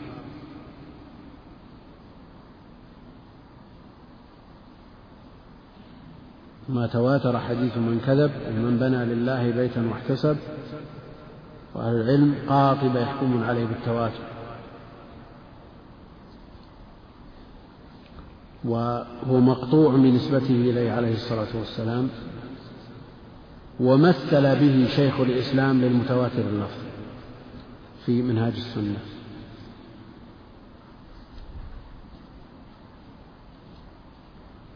ما 6.70 6.88
تواتر 6.88 7.39
حديث 7.39 7.78
من 7.78 8.01
كذب 8.05 8.32
ومن 8.49 8.78
بنى 8.78 9.05
لله 9.05 9.51
بيتا 9.51 9.88
واحتسب 9.91 10.38
وأهل 11.76 11.95
العلم 11.95 12.36
قاطبة 12.49 12.99
يحكمون 12.99 13.43
عليه 13.43 13.65
بالتواتر. 13.65 14.20
وهو 18.63 19.39
مقطوع 19.39 19.95
بنسبته 19.95 20.55
إليه 20.55 20.91
عليه 20.91 21.13
الصلاة 21.13 21.57
والسلام 21.57 22.09
ومثل 23.80 24.41
به 24.41 24.88
شيخ 24.95 25.20
الإسلام 25.20 25.82
للمتواتر 25.82 26.41
اللفظ 26.49 26.82
في 28.05 28.22
منهاج 28.22 28.53
السنة. 28.53 29.16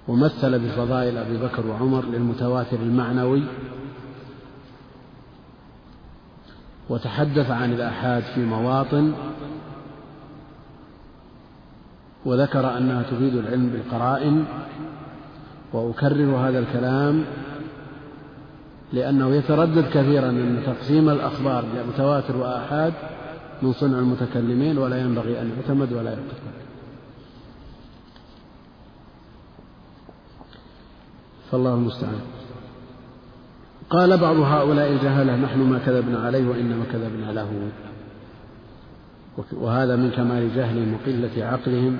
ومثل 0.07 0.59
بفضائل 0.59 1.17
أبي 1.17 1.37
بكر 1.37 1.67
وعمر 1.67 2.05
للمتواتر 2.05 2.77
المعنوي 2.77 3.43
وتحدث 6.89 7.51
عن 7.51 7.73
الآحاد 7.73 8.23
في 8.23 8.45
مواطن 8.45 9.13
وذكر 12.25 12.77
أنها 12.77 13.03
تفيد 13.03 13.35
العلم 13.35 13.69
بالقرائن 13.69 14.45
وأكرر 15.73 16.35
هذا 16.35 16.59
الكلام 16.59 17.23
لأنه 18.93 19.35
يتردد 19.35 19.85
كثيرا 19.93 20.29
أن 20.29 20.63
تقسيم 20.65 21.09
الأخبار 21.09 21.63
إلى 21.73 21.83
متواتر 21.83 22.37
وآحاد 22.37 22.93
من 23.61 23.73
صنع 23.73 23.99
المتكلمين 23.99 24.77
ولا 24.77 25.01
ينبغي 25.01 25.41
أن 25.41 25.51
يعتمد 25.57 25.93
ولا 25.93 26.09
يعتقد. 26.09 26.51
فالله 31.51 31.73
المستعان. 31.73 32.21
قال 33.89 34.17
بعض 34.17 34.35
هؤلاء 34.35 34.91
الجهلة 34.91 35.35
نحن 35.35 35.59
ما 35.59 35.79
كذبنا 35.85 36.19
عليه 36.19 36.47
وإنما 36.47 36.85
كذبنا 36.91 37.31
له. 37.31 37.71
وهذا 39.51 39.95
من 39.95 40.11
كمال 40.11 40.55
جهلهم 40.55 40.93
وقلة 40.93 41.45
عقلهم 41.45 41.97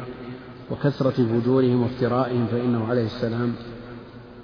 وكثرة 0.72 1.40
فجورهم 1.42 1.82
وافترائهم 1.82 2.48
فإنه 2.48 2.88
عليه 2.88 3.06
السلام 3.06 3.54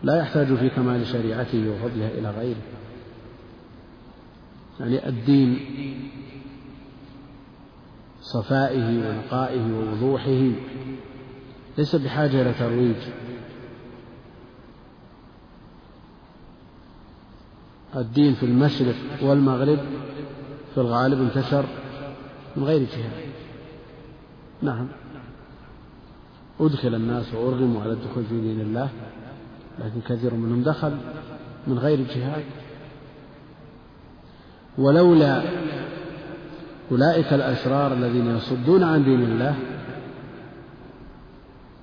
لا 0.03 0.17
يحتاج 0.17 0.55
في 0.55 0.69
كمال 0.69 1.07
شريعته 1.07 1.69
وفضلها 1.69 2.07
إلى 2.07 2.29
غيره. 2.29 2.61
يعني 4.79 5.09
الدين 5.09 5.59
صفائه 8.21 8.85
ونقائه 8.85 9.73
ووضوحه 9.73 10.51
ليس 11.77 11.95
بحاجة 11.95 12.41
إلى 12.41 12.53
ترويج. 12.53 12.95
الدين 17.97 18.33
في 18.33 18.45
المشرق 18.45 18.95
والمغرب 19.21 19.79
في 20.73 20.81
الغالب 20.81 21.21
انتشر 21.21 21.65
من 22.55 22.63
غير 22.63 22.79
جهاد 22.79 23.27
نعم. 24.61 24.87
أدخل 26.59 26.95
الناس 26.95 27.33
وأرغموا 27.33 27.81
على 27.81 27.91
الدخول 27.91 28.23
في 28.23 28.41
دين 28.41 28.61
الله 28.61 28.89
لكن 29.79 30.01
كثير 30.07 30.33
منهم 30.33 30.63
دخل 30.63 30.97
من 31.67 31.79
غير 31.79 31.99
جهاد 32.15 32.43
ولولا 34.77 35.41
أولئك 36.91 37.33
الأشرار 37.33 37.93
الذين 37.93 38.35
يصدون 38.35 38.83
عن 38.83 39.03
دين 39.03 39.23
الله 39.23 39.55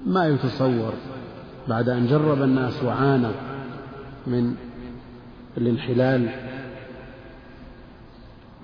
ما 0.06 0.26
يتصور 0.26 0.92
بعد 1.68 1.88
أن 1.88 2.06
جرب 2.06 2.42
الناس 2.42 2.82
وعانوا 2.82 3.32
من 4.26 4.54
الانحلال 5.59 6.30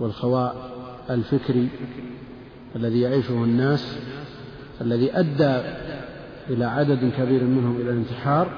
والخواء 0.01 0.71
الفكري 1.11 1.69
الذي 2.77 3.01
يعيشه 3.01 3.45
الناس 3.45 3.99
الذي 4.81 5.19
أدى 5.19 5.61
إلى 6.51 6.65
عدد 6.65 7.13
كبير 7.19 7.45
منهم 7.45 7.77
إلى 7.77 7.91
الانتحار 7.91 8.49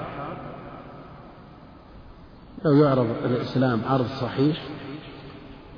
لو 2.64 2.76
يعرض 2.76 3.07
الإسلام 3.24 3.80
عرض 3.87 4.07
صحيح 4.07 4.62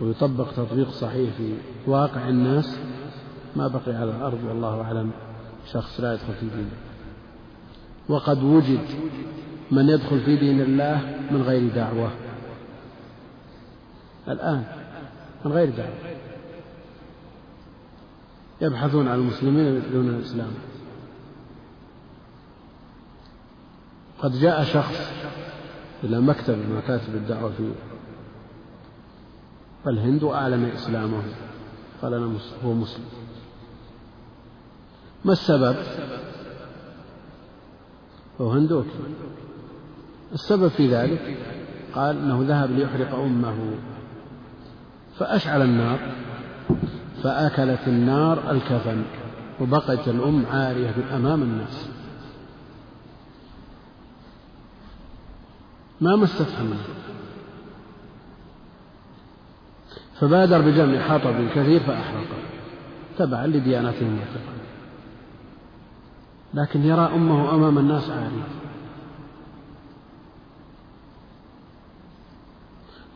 ويطبق 0.01 0.53
تطبيق 0.53 0.91
صحيح 0.91 1.31
في 1.37 1.55
واقع 1.87 2.29
الناس 2.29 2.79
ما 3.57 3.69
بقي 3.69 3.95
على 3.95 4.11
الأرض 4.11 4.45
والله 4.45 4.83
أعلم 4.83 5.11
شخص 5.73 6.01
لا 6.01 6.13
يدخل 6.13 6.35
في 6.41 6.47
دينه. 6.47 6.71
وقد 8.09 8.43
وجد 8.43 8.87
من 9.71 9.89
يدخل 9.89 10.21
في 10.21 10.37
دين 10.37 10.61
الله 10.61 11.01
من 11.31 11.43
غير 11.43 11.75
دعوة. 11.75 12.11
الآن 14.29 14.65
من 15.45 15.53
غير 15.53 15.71
دعوة 15.71 16.15
يبحثون 18.61 19.09
عن 19.09 19.19
المسلمين 19.19 19.83
دون 19.93 20.09
الإسلام. 20.09 20.51
قد 24.19 24.33
جاء 24.33 24.65
شخص 24.65 25.13
إلى 26.05 26.21
مكتب 26.21 26.55
من 26.55 26.77
مكاتب 26.77 27.15
الدعوة 27.15 27.51
في 27.51 27.73
الهند 29.87 30.23
وأعلن 30.23 30.65
إسلامه. 30.65 31.23
قال 32.03 32.15
أنا 32.15 32.39
هو 32.65 32.73
مسلم. 32.73 33.05
ما 35.25 35.33
السبب؟ 35.33 35.77
هو 38.41 38.51
هندوكي 38.51 38.89
السبب 40.33 40.69
في 40.69 40.89
ذلك؟ 40.89 41.39
قال 41.95 42.17
أنه 42.17 42.45
ذهب 42.49 42.71
ليحرق 42.71 43.15
أمه. 43.15 43.94
فأشعل 45.19 45.63
النار 45.63 45.99
فأكلت 47.23 47.89
النار 47.89 48.51
الكفن 48.51 49.03
وبقت 49.61 50.09
الأم 50.09 50.47
عارية 50.53 50.95
أمام 51.17 51.43
الناس. 51.43 51.89
ما 56.01 56.17
مستفها 56.17 56.63
منه. 56.63 56.85
فبادر 60.21 60.61
بجمع 60.61 61.01
حطب 61.01 61.49
كثير 61.55 61.81
فأحرقه. 61.81 62.39
تبعا 63.19 63.47
لديانتهم 63.47 64.19
لكن 66.55 66.85
يرى 66.85 67.11
أمه 67.15 67.55
أمام 67.55 67.79
الناس 67.79 68.11
عارية. 68.11 68.64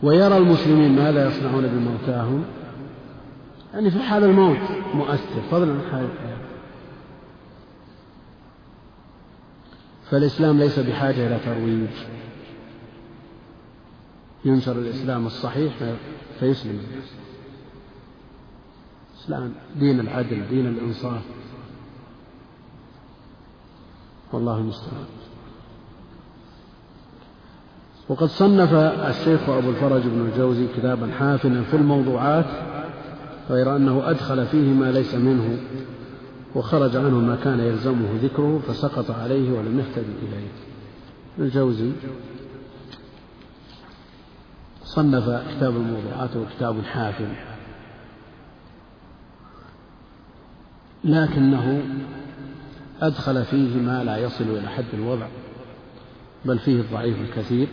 ويرى 0.02 0.36
المسلمين 0.36 0.96
ماذا 0.96 1.28
يصنعون 1.28 1.66
بموتاهم؟ 1.66 2.44
يعني 3.74 3.90
في 3.90 3.98
حال 3.98 4.24
الموت 4.24 4.70
مؤثر 4.94 5.40
فضلا 5.50 5.72
عن 5.72 5.90
حال 5.90 6.04
الحياة. 6.04 6.38
فالإسلام 10.10 10.58
ليس 10.58 10.78
بحاجة 10.78 11.26
إلى 11.26 11.38
ترويج. 11.44 11.90
ينشر 14.44 14.72
الإسلام 14.72 15.26
الصحيح 15.26 15.72
فيسلم. 16.40 16.80
الإسلام 19.14 19.52
دين 19.76 20.00
العدل 20.00 20.48
دين 20.48 20.66
الإنصاف. 20.66 21.22
والله 24.32 24.58
المستعان. 24.58 25.06
وقد 28.08 28.26
صنف 28.26 28.72
الشيخ 28.74 29.48
أبو 29.48 29.70
الفرج 29.70 30.02
بن 30.02 30.28
الجوزي 30.32 30.66
كتابا 30.76 31.10
حافلا 31.18 31.62
في 31.62 31.76
الموضوعات 31.76 32.46
غير 33.50 33.76
أنه 33.76 34.10
أدخل 34.10 34.46
فيه 34.46 34.72
ما 34.72 34.92
ليس 34.92 35.14
منه 35.14 35.58
وخرج 36.54 36.96
عنه 36.96 37.18
ما 37.18 37.36
كان 37.44 37.60
يلزمه 37.60 38.08
ذكره 38.22 38.60
فسقط 38.68 39.10
عليه 39.10 39.52
ولم 39.52 39.78
يهتدي 39.78 40.12
إليه. 40.22 40.48
الجوزي 41.38 41.92
صنف 44.84 45.42
كتاب 45.50 45.76
الموضوعات 45.76 46.36
وكتاب 46.36 46.82
حافل 46.82 47.28
لكنه 51.04 51.82
أدخل 53.02 53.44
فيه 53.44 53.76
ما 53.80 54.04
لا 54.04 54.16
يصل 54.16 54.44
إلى 54.44 54.68
حد 54.68 54.84
الوضع. 54.94 55.26
بل 56.44 56.58
فيه 56.58 56.80
الضعيف 56.80 57.16
الكثير 57.20 57.68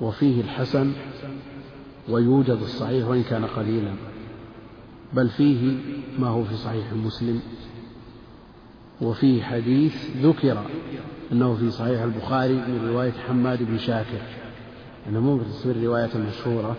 وفيه 0.00 0.40
الحسن 0.40 0.92
ويوجد 2.08 2.58
الصحيح 2.62 3.08
وإن 3.08 3.22
كان 3.22 3.44
قليلا 3.44 3.92
بل 5.12 5.28
فيه 5.28 5.78
ما 6.18 6.28
هو 6.28 6.44
في 6.44 6.56
صحيح 6.56 6.92
مسلم 6.92 7.40
وفيه 9.00 9.42
حديث 9.42 10.16
ذكر 10.16 10.64
أنه 11.32 11.54
في 11.54 11.70
صحيح 11.70 12.02
البخاري 12.02 12.54
من 12.54 12.88
رواية 12.88 13.12
حماد 13.12 13.62
بن 13.62 13.78
شاكر 13.78 14.20
أنه 15.08 15.20
مو 15.20 15.38
تصير 15.38 15.84
رواية 15.84 16.10
مشهورة 16.16 16.76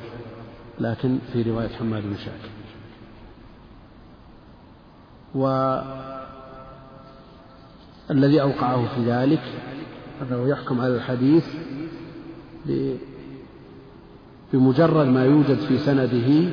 لكن 0.80 1.18
في 1.34 1.42
رواية 1.42 1.68
حماد 1.68 2.04
بن 2.04 2.16
شاكر. 2.18 2.50
والذي 8.10 8.42
أوقعه 8.42 8.96
في 8.96 9.12
ذلك 9.12 9.42
أنه 10.22 10.50
يحكم 10.50 10.82
على 10.82 10.96
الحديث 10.96 11.46
بمجرد 14.54 15.08
ما 15.08 15.26
يوجد 15.26 15.58
في 15.60 15.78
سنده 15.78 16.50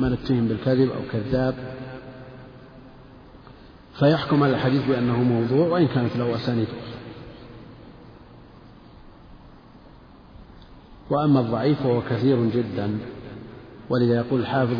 من 0.00 0.12
اتهم 0.12 0.48
بالكذب 0.48 0.90
أو 0.90 1.00
كذاب. 1.12 1.54
فيحكم 3.98 4.42
على 4.42 4.54
الحديث 4.54 4.86
بأنه 4.88 5.22
موضوع 5.22 5.68
وإن 5.68 5.86
كانت 5.86 6.16
له 6.16 6.34
أسانيد 6.34 6.68
وأما 11.10 11.40
الضعيف 11.40 11.82
فهو 11.82 12.00
كثير 12.10 12.50
جدا. 12.50 12.98
ولذا 13.90 14.14
يقول 14.14 14.40
الحافظ 14.40 14.76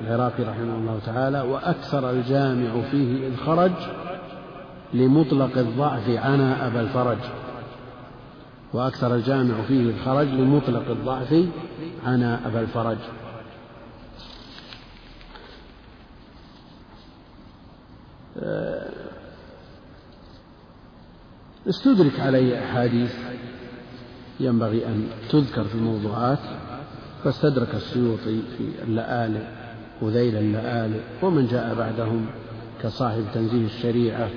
العراقي 0.00 0.42
رحمه 0.42 0.76
الله 0.76 0.98
تعالى 1.06 1.40
وأكثر 1.40 2.10
الجامع 2.10 2.80
فيه 2.90 3.28
إذ 3.28 3.36
خرج 3.36 3.72
لمطلق 4.94 5.58
الضعف 5.58 6.08
عنا 6.08 6.66
أبا 6.66 6.80
الفرج 6.80 7.18
وأكثر 8.74 9.14
الجامع 9.14 9.62
فيه 9.62 9.90
إذ 9.90 10.04
خرج 10.04 10.28
لمطلق 10.28 10.90
الضعف 10.90 11.44
عنا 12.06 12.46
أبا 12.46 12.60
الفرج. 12.60 12.98
آه، 18.38 18.90
استدرك 21.68 22.20
عليه 22.20 22.64
أحاديث 22.64 23.14
ينبغي 24.40 24.86
أن 24.86 25.06
تذكر 25.30 25.64
في 25.64 25.74
الموضوعات 25.74 26.38
فاستدرك 27.24 27.74
السيوطي 27.74 28.42
في 28.58 28.82
اللآلئ 28.82 29.44
وذيل 30.02 30.36
اللآلئ 30.36 31.00
ومن 31.22 31.46
جاء 31.46 31.74
بعدهم 31.74 32.26
كصاحب 32.82 33.24
تنزيه 33.34 33.66
الشريعة 33.66 34.30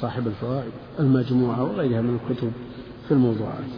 صاحب 0.00 0.26
الفوائد 0.26 0.72
المجموعة 1.00 1.62
وغيرها 1.62 2.00
من 2.00 2.18
الكتب. 2.22 2.52
في 3.08 3.14
الموضوعات 3.14 3.70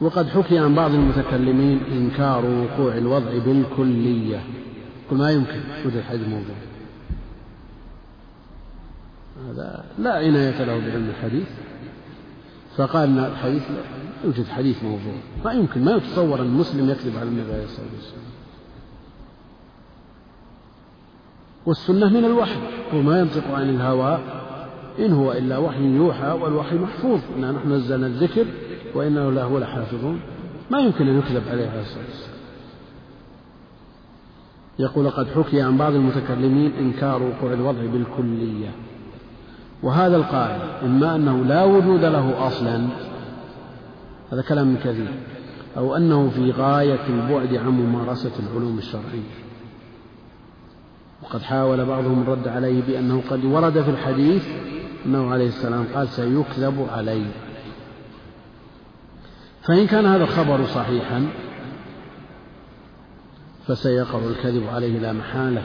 وقد 0.00 0.28
حكي 0.28 0.58
عن 0.58 0.74
بعض 0.74 0.90
المتكلمين 0.90 1.80
إنكار 1.92 2.44
وقوع 2.44 2.94
الوضع 2.96 3.38
بالكلية. 3.38 4.44
قل 5.10 5.16
ما 5.16 5.30
يمكن 5.30 5.60
وجود 5.80 5.96
الحديث 5.96 6.28
موضوع 6.28 6.56
هذا 9.48 9.84
لا 9.98 10.12
عناية 10.12 10.64
له 10.64 10.78
بعلم 10.78 11.08
الحديث. 11.08 11.48
فقال 12.76 13.08
إن 13.08 13.18
الحديث 13.18 13.62
لا 13.70 13.82
يوجد 14.24 14.46
حديث 14.46 14.82
موضوع. 14.82 15.14
ما 15.44 15.52
يمكن 15.52 15.84
ما 15.84 15.92
يتصور 15.92 16.40
أن 16.40 16.50
مسلم 16.50 16.90
يكذب 16.90 17.16
على 17.16 17.28
النبي 17.28 17.52
عليه 17.52 17.64
الصلاة 17.64 17.86
والسلام. 17.96 18.24
والسنة 21.66 22.08
من 22.08 22.24
الوحي 22.24 22.60
وما 22.94 23.20
ينطق 23.20 23.54
عن 23.54 23.68
الهوى 23.68 24.18
إن 24.98 25.12
هو 25.12 25.32
إلا 25.32 25.58
وحي 25.58 25.84
يوحى 25.84 26.30
والوحي 26.30 26.76
محفوظ. 26.76 27.20
إنا 27.36 27.52
نحن 27.52 27.72
نزلنا 27.72 28.06
الذكر 28.06 28.46
وإنه 28.94 29.30
له 29.30 29.60
لحافظون. 29.60 30.20
ما 30.70 30.78
يمكن 30.78 31.08
أن 31.08 31.18
يكذب 31.18 31.42
عليه 31.50 31.80
الصلاة 31.80 32.04
والسلام. 32.04 32.40
يقول 34.78 35.10
قد 35.10 35.26
حكي 35.28 35.62
عن 35.62 35.76
بعض 35.76 35.94
المتكلمين 35.94 36.72
إنكار 36.72 37.22
وقوع 37.22 37.52
الوضع 37.52 37.86
بالكلية. 37.86 38.70
وهذا 39.82 40.16
القائل 40.16 40.60
إما 40.84 41.14
أنه 41.14 41.44
لا 41.44 41.64
وجود 41.64 42.04
له 42.04 42.46
أصلا. 42.46 42.86
هذا 44.32 44.42
كلام 44.42 44.76
كثير. 44.76 45.14
أو 45.76 45.96
أنه 45.96 46.30
في 46.30 46.50
غاية 46.50 47.06
البعد 47.08 47.54
عن 47.54 47.68
ممارسة 47.68 48.32
العلوم 48.38 48.78
الشرعية. 48.78 49.40
وقد 51.22 51.42
حاول 51.42 51.84
بعضهم 51.84 52.22
الرد 52.22 52.48
عليه 52.48 52.82
بأنه 52.82 53.22
قد 53.30 53.44
ورد 53.44 53.82
في 53.82 53.90
الحديث 53.90 54.48
أنه 55.06 55.30
عليه 55.30 55.48
السلام 55.48 55.86
قال 55.94 56.08
سيكذب 56.08 56.88
علي. 56.92 57.24
فإن 59.62 59.86
كان 59.86 60.06
هذا 60.06 60.24
الخبر 60.24 60.66
صحيحا 60.66 61.26
فسيقع 63.66 64.18
الكذب 64.18 64.66
عليه 64.68 64.98
لا 64.98 65.12
محالة. 65.12 65.62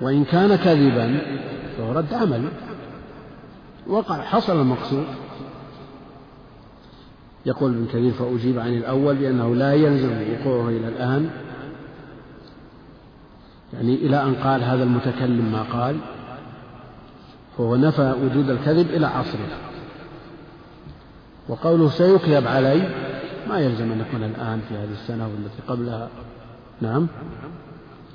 وإن 0.00 0.24
كان 0.24 0.56
كذبا 0.56 1.20
فهو 1.78 1.92
رد 1.92 2.14
عمل. 2.14 2.48
وقع 3.86 4.22
حصل 4.22 4.60
المقصود. 4.60 5.06
يقول 7.46 7.74
ابن 7.74 7.86
كثير 7.86 8.12
فأجيب 8.12 8.58
عن 8.58 8.74
الأول 8.74 9.16
بأنه 9.16 9.54
لا 9.54 9.74
يلزم 9.74 10.12
وقوعه 10.32 10.68
إلى 10.68 10.88
الآن. 10.88 11.30
يعني 13.72 13.94
إلى 13.94 14.22
أن 14.22 14.34
قال 14.34 14.64
هذا 14.64 14.82
المتكلم 14.82 15.52
ما 15.52 15.62
قال. 15.62 16.15
فهو 17.58 17.76
نفى 17.76 18.14
وجود 18.24 18.50
الكذب 18.50 18.90
إلى 18.90 19.06
عصره. 19.06 19.48
وقوله 21.48 21.88
سيكذب 21.88 22.46
علي 22.46 22.88
ما 23.48 23.58
يلزم 23.58 23.92
أن 23.92 24.00
يكون 24.00 24.24
الآن 24.24 24.60
في 24.68 24.74
هذه 24.74 24.92
السنة 24.92 25.24
والتي 25.28 25.62
قبلها. 25.68 26.08
نعم. 26.80 27.08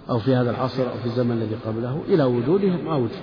أو 0.10 0.20
في 0.20 0.36
هذا 0.36 0.52
العصر 0.52 0.84
أو 0.84 0.98
في 0.98 1.06
الزمن 1.06 1.32
الذي 1.32 1.56
قبله 1.56 2.02
إلى 2.08 2.24
وجوده 2.24 2.70
ما 2.70 2.96
وجد 2.96 3.22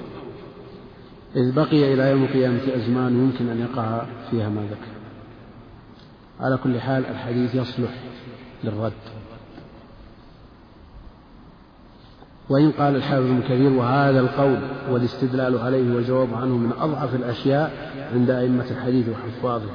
إذ 1.36 1.52
بقي 1.52 1.94
إلى 1.94 2.10
يوم 2.10 2.24
القيامة 2.24 2.60
أزمان 2.76 3.18
يمكن 3.18 3.48
أن 3.48 3.60
يقع 3.60 4.02
فيها 4.30 4.48
ما 4.48 4.62
ذكر. 4.62 4.92
على 6.40 6.56
كل 6.56 6.80
حال 6.80 7.06
الحديث 7.06 7.54
يصلح 7.54 7.90
للرد. 8.64 8.92
وإن 12.48 12.70
قال 12.70 12.96
الحافظ 12.96 13.24
ابن 13.24 13.40
كثير 13.42 13.72
وهذا 13.72 14.20
القول 14.20 14.58
والاستدلال 14.90 15.58
عليه 15.58 15.94
والجواب 15.94 16.34
عنه 16.34 16.56
من 16.56 16.72
أضعف 16.78 17.14
الأشياء 17.14 17.92
عند 18.14 18.30
أئمة 18.30 18.70
الحديث 18.70 19.08
وحفاظه. 19.08 19.70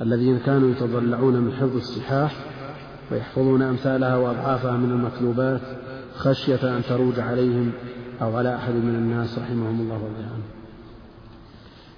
الذين 0.00 0.38
كانوا 0.38 0.70
يتضلعون 0.70 1.34
من 1.34 1.52
حفظ 1.52 1.76
الصحاح 1.76 2.36
ويحفظون 3.12 3.62
أمثالها 3.62 4.16
وأضعافها 4.16 4.76
من 4.76 4.90
المطلوبات 4.90 5.60
خشية 6.16 6.76
أن 6.76 6.82
تروج 6.88 7.20
عليهم 7.20 7.72
أو 8.22 8.36
على 8.36 8.56
أحد 8.56 8.72
من 8.72 8.94
الناس 8.94 9.38
رحمهم 9.38 9.80
الله 9.80 9.94
ورضي 9.94 10.22
عنه. 10.22 10.44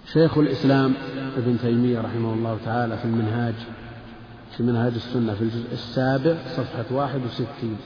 شيخ 0.07 0.39
الإسلام 0.39 0.95
ابن 1.37 1.59
تيمية 1.59 2.01
رحمه 2.01 2.35
الله 2.35 2.59
تعالى 2.65 2.97
في 2.99 3.05
المنهاج 3.05 3.55
في 4.57 4.63
منهاج 4.63 4.93
السنة 4.95 5.35
في 5.35 5.43
الجزء 5.43 5.73
السابع 5.73 6.35
صفحة 6.57 6.85
واحد 6.91 7.21
وستين. 7.25 7.77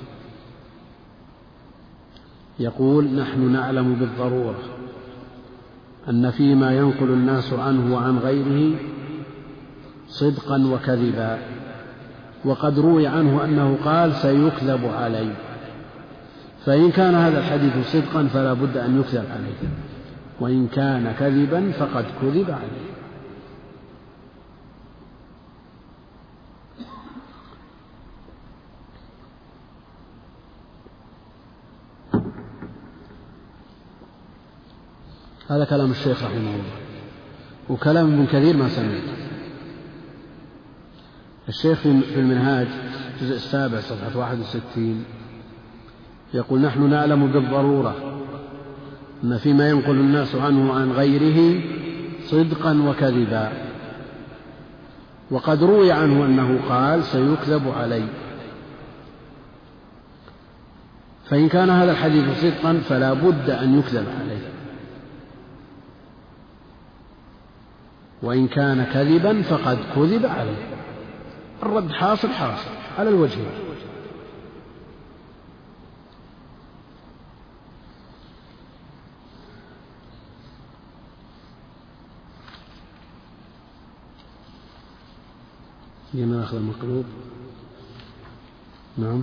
يقول 2.59 3.05
نحن 3.05 3.53
نعلم 3.53 3.95
بالضرورة 3.95 4.59
أن 6.09 6.31
فيما 6.31 6.77
ينقل 6.77 7.09
الناس 7.09 7.53
عنه 7.53 7.95
وعن 7.95 8.19
غيره 8.19 8.77
صدقا 10.09 10.67
وكذبا. 10.67 11.39
وقد 12.45 12.79
روي 12.79 13.07
عنه 13.07 13.45
أنه 13.45 13.79
قال 13.85 14.15
سيكذب 14.15 14.81
علي. 14.87 15.31
فإن 16.65 16.91
كان 16.91 17.15
هذا 17.15 17.39
الحديث 17.39 17.73
صدقا 17.93 18.27
فلا 18.27 18.53
بد 18.53 18.77
أن 18.77 19.01
يكذب 19.01 19.25
عليه. 19.31 19.71
وإن 20.41 20.67
كان 20.67 21.15
كذبا 21.19 21.71
فقد 21.71 22.05
كذب 22.23 22.51
عليه. 22.51 22.94
هذا 35.49 35.65
كلام 35.65 35.91
الشيخ 35.91 36.23
رحمه 36.23 36.37
الله. 36.37 36.85
وكلام 37.69 38.13
ابن 38.13 38.27
كثير 38.27 38.57
ما 38.57 38.69
سمع 38.69 38.99
الشيخ 41.49 41.79
في 41.79 41.89
المنهاج 42.17 42.67
الجزء 43.15 43.37
السابع 43.37 43.81
صفحة 43.81 44.19
61 44.19 45.05
يقول 46.35 46.61
نحن 46.61 46.91
نعلم 46.91 47.33
بالضرورة 47.33 48.21
أن 49.25 49.39
فيما 49.39 49.69
ينقل 49.69 49.91
الناس 49.91 50.35
عنه 50.35 50.73
عن 50.73 50.93
غيره 50.93 51.63
صدقا 52.25 52.83
وكذبا. 52.83 53.53
وقد 55.31 55.63
روي 55.63 55.93
عنه 55.93 56.27
أنه 56.27 56.59
قال 56.69 57.05
سيكذب 57.05 57.69
علي. 57.69 58.09
فإن 61.25 61.49
كان 61.49 61.71
هذا 61.71 61.93
الحديث 61.93 62.25
صدقا 62.41 62.81
فلا 62.89 63.13
بد 63.13 63.51
أن 63.51 63.79
يكذب 63.79 64.07
عليه. 64.21 64.54
وإن 68.25 68.49
كان 68.49 68.85
كذبا 68.85 69.43
فقد 69.43 69.79
كذب 69.95 70.27
عليه. 70.27 70.75
الرد 71.63 71.91
حاصل 71.93 72.29
حاصل 72.29 72.71
على 72.99 73.09
الوجهين 73.09 73.47
جينا 86.15 86.37
ناخذ 86.37 86.57
المقلوب 86.57 87.05
نعم. 88.99 89.23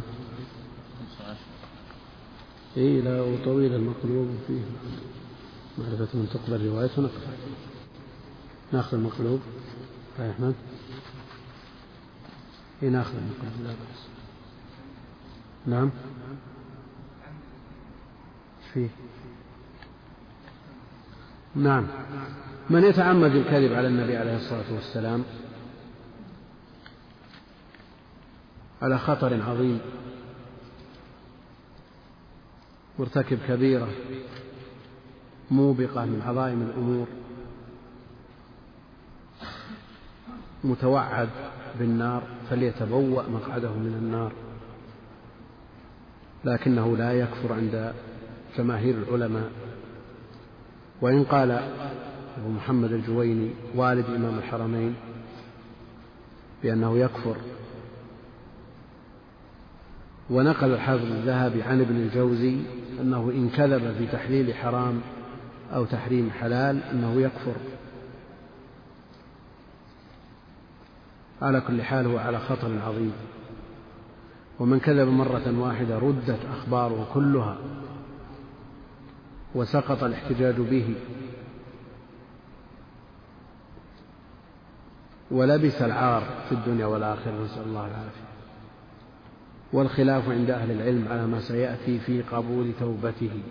اي 2.77 3.01
لا 3.01 3.21
وطويل 3.21 3.75
المقلوب 3.75 4.27
فيه. 4.47 4.61
معرفة 5.77 6.07
من 6.13 6.29
تقبل 6.33 6.65
روايته 6.65 7.01
نقف 7.01 7.27
ناخذ 8.73 8.97
المقلوب. 8.97 9.41
يا 10.19 10.31
أحمد. 10.31 10.55
اي 12.83 12.89
ناخذ 12.89 13.13
المقلوب؟ 13.15 13.63
لا 13.63 13.69
بأس. 13.69 14.07
نعم. 15.65 15.91
فيه 18.73 18.89
نعم. 21.55 21.87
من 22.69 22.83
يتعمد 22.83 23.35
الكذب 23.35 23.73
على 23.73 23.87
النبي 23.87 24.17
عليه 24.17 24.35
الصلاة 24.35 24.73
والسلام 24.73 25.23
على 28.81 28.97
خطر 28.97 29.41
عظيم 29.41 29.79
مرتكب 32.99 33.39
كبيرة 33.47 33.89
موبقة 35.51 36.05
من 36.05 36.21
عظائم 36.25 36.61
الأمور 36.61 37.07
متوعد 40.63 41.29
بالنار 41.79 42.23
فليتبوأ 42.49 43.23
مقعده 43.29 43.71
من 43.71 43.97
النار. 44.01 44.31
لكنه 46.45 46.97
لا 46.97 47.13
يكفر 47.13 47.53
عند 47.53 47.93
جماهير 48.57 48.95
العلماء. 48.95 49.51
وإن 51.01 51.23
قال 51.23 51.51
أبو 52.37 52.49
محمد 52.49 52.91
الجويني 52.91 53.49
والد 53.75 54.05
إمام 54.05 54.37
الحرمين 54.37 54.95
بأنه 56.63 56.97
يكفر 56.97 57.35
ونقل 60.29 60.73
الحافظ 60.73 61.05
الذهبي 61.05 61.63
عن 61.63 61.81
ابن 61.81 61.95
الجوزي 61.95 62.57
أنه 63.01 63.31
إن 63.35 63.49
كذب 63.49 63.95
في 63.97 64.07
تحليل 64.07 64.53
حرام 64.53 65.01
أو 65.73 65.85
تحريم 65.85 66.31
حلال 66.39 66.83
أنه 66.83 67.21
يكفر. 67.21 67.55
على 71.41 71.61
كل 71.61 71.81
حال 71.81 72.05
هو 72.07 72.17
على 72.17 72.39
خطر 72.39 72.79
عظيم. 72.87 73.13
ومن 74.59 74.79
كذب 74.79 75.07
مرة 75.07 75.59
واحدة 75.59 75.97
ردت 75.99 76.39
أخباره 76.51 77.07
كلها 77.13 77.57
وسقط 79.55 80.03
الاحتجاج 80.03 80.55
به. 80.55 80.95
ولبس 85.31 85.81
العار 85.81 86.23
في 86.49 86.55
الدنيا 86.55 86.85
والآخرة 86.85 87.43
نسأل 87.43 87.63
الله 87.63 87.87
العافية. 87.87 88.31
والخلاف 89.73 90.29
عند 90.29 90.49
أهل 90.49 90.71
العلم 90.71 91.07
على 91.07 91.27
ما 91.27 91.39
سيأتي 91.39 91.99
في 91.99 92.21
قبول 92.21 92.71
توبته. 92.79 93.41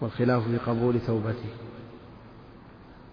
والخلاف 0.00 0.48
في 0.48 0.56
قبول 0.56 1.00
توبته. 1.06 1.50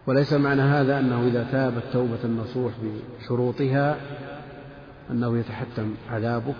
وليس 0.07 0.33
معنى 0.33 0.61
هذا 0.61 0.99
أنه 0.99 1.27
إذا 1.27 1.47
تاب 1.51 1.77
التوبة 1.77 2.23
النصوح 2.23 2.73
بشروطها 3.19 3.97
أنه 5.11 5.37
يتحتم 5.37 5.93
عذابه 6.09 6.53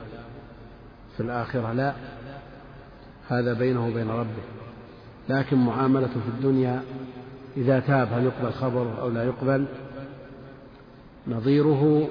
في 1.17 1.23
الآخرة. 1.23 1.73
لا 1.73 1.93
هذا 3.27 3.53
بينه 3.53 3.87
وبين 3.87 4.09
ربه. 4.09 4.43
لكن 5.29 5.57
معاملته 5.57 6.13
في 6.13 6.27
الدنيا 6.37 6.81
إذا 7.57 7.79
تاب 7.79 8.13
هل 8.13 8.23
يقبل 8.23 8.53
خبره 8.53 9.01
أو 9.01 9.09
لا 9.09 9.23
يقبل؟ 9.23 9.65
نظيره 11.27 12.07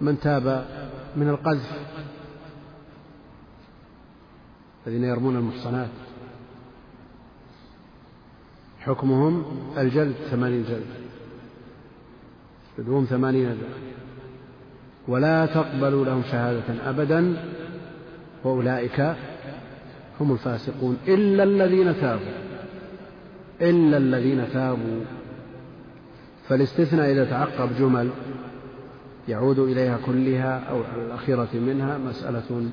من 0.00 0.20
تاب 0.20 0.64
من 1.16 1.28
القذف 1.28 1.72
الذين 4.86 5.04
يرمون 5.04 5.36
المحصنات. 5.36 5.90
حكمهم 8.80 9.44
الجلد 9.78 10.14
ثمانين 10.30 10.64
جلد. 10.68 10.86
جلدهم 12.78 13.04
ثمانين 13.04 13.48
جلد. 13.48 13.58
ولا 15.08 15.46
تقبلوا 15.46 16.04
لهم 16.04 16.22
شهادة 16.22 16.90
أبدا 16.90 17.36
وأولئك 18.44 19.00
هم 20.20 20.32
الفاسقون. 20.32 20.96
إلا 21.08 21.42
الذين 21.42 22.00
تابوا. 22.00 22.40
إلا 23.60 23.96
الذين 23.96 24.52
تابوا. 24.52 25.00
فالاستثناء 26.48 27.12
إذا 27.12 27.24
تعقب 27.24 27.68
جمل 27.78 28.10
يعود 29.28 29.58
إليها 29.58 29.98
كلها 30.06 30.58
أو 30.70 30.80
الأخيرة 31.06 31.48
منها 31.54 31.98
مسألة 31.98 32.70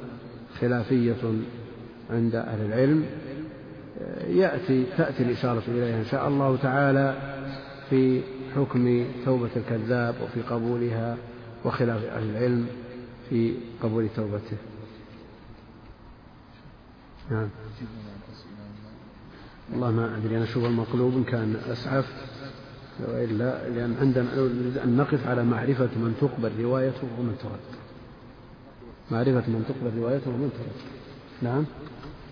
خلافية 0.59 1.23
عند 2.09 2.35
أهل 2.35 2.65
العلم. 2.65 3.05
يأتي 4.27 4.85
تأتي 4.97 5.23
الإشارة 5.23 5.63
إليها 5.67 5.99
إن 5.99 6.05
شاء 6.05 6.27
الله 6.27 6.57
تعالى 6.57 7.15
في 7.89 8.21
حكم 8.55 9.05
توبة 9.25 9.49
الكذاب 9.55 10.15
وفي 10.23 10.41
قبولها 10.41 11.17
وخلاف 11.65 12.05
أهل 12.05 12.29
العلم 12.29 12.67
في 13.29 13.53
قبول 13.83 14.09
توبته. 14.15 14.57
نعم. 17.31 17.49
والله 19.71 19.91
ما 19.91 20.17
أدري 20.17 20.37
أنا 20.37 20.43
أشوف 20.43 20.65
المقلوب 20.65 21.13
إن 21.13 21.23
كان 21.23 21.55
أسعف 21.55 22.05
وإلا 22.99 23.69
لأن 23.69 23.95
عندنا 24.01 24.35
نريد 24.35 24.77
أن 24.77 24.97
نقف 24.97 25.27
على 25.27 25.43
معرفة 25.43 25.89
من 25.95 26.15
تقبل 26.21 26.63
روايته 26.63 27.07
ومن 27.19 27.37
ترد 27.43 27.77
معرفة 29.11 29.49
من 29.49 29.65
تقبل 29.67 29.97
روايته 29.97 30.29
ومن 30.29 30.51
ترد 30.57 30.91
نعم. 31.41 31.65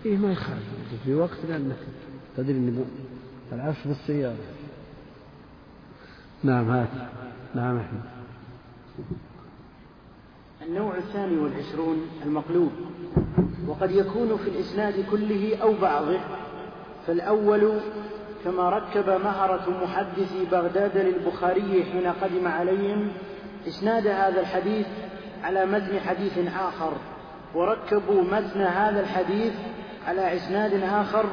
إيه 0.06 0.16
ما 0.16 0.32
يخالف. 0.32 0.62
في 1.04 1.14
وقت 1.14 1.38
لأنك 1.48 1.76
تدري 2.36 2.52
أني 2.52 2.84
العفش 3.52 3.86
بالسيارة. 3.86 4.36
نعم 6.42 6.70
هات. 6.70 6.88
نعم 7.54 7.78
أحمد. 7.78 8.02
النوع 10.62 10.96
الثاني 10.96 11.36
والعشرون 11.36 12.06
المقلوب. 12.26 12.70
وقد 13.68 13.90
يكون 13.90 14.36
في 14.36 14.50
الإسناد 14.50 15.04
كله 15.10 15.56
أو 15.62 15.72
بعضه. 15.82 16.18
فالأول 17.06 17.80
كما 18.44 18.70
ركب 18.70 19.08
مهرة 19.08 19.84
محدثي 19.84 20.44
بغداد 20.52 20.96
للبخاري 20.98 21.84
حين 21.92 22.06
قدم 22.06 22.48
عليهم 22.48 23.08
إسناد 23.68 24.06
هذا 24.06 24.40
الحديث 24.40 24.86
على 25.42 25.66
متن 25.66 26.00
حديث 26.00 26.38
آخر. 26.38 26.92
وركبوا 27.54 28.22
متن 28.22 28.60
هذا 28.60 29.00
الحديث 29.00 29.52
على 30.06 30.36
إسناد 30.36 30.82
آخر 30.82 31.24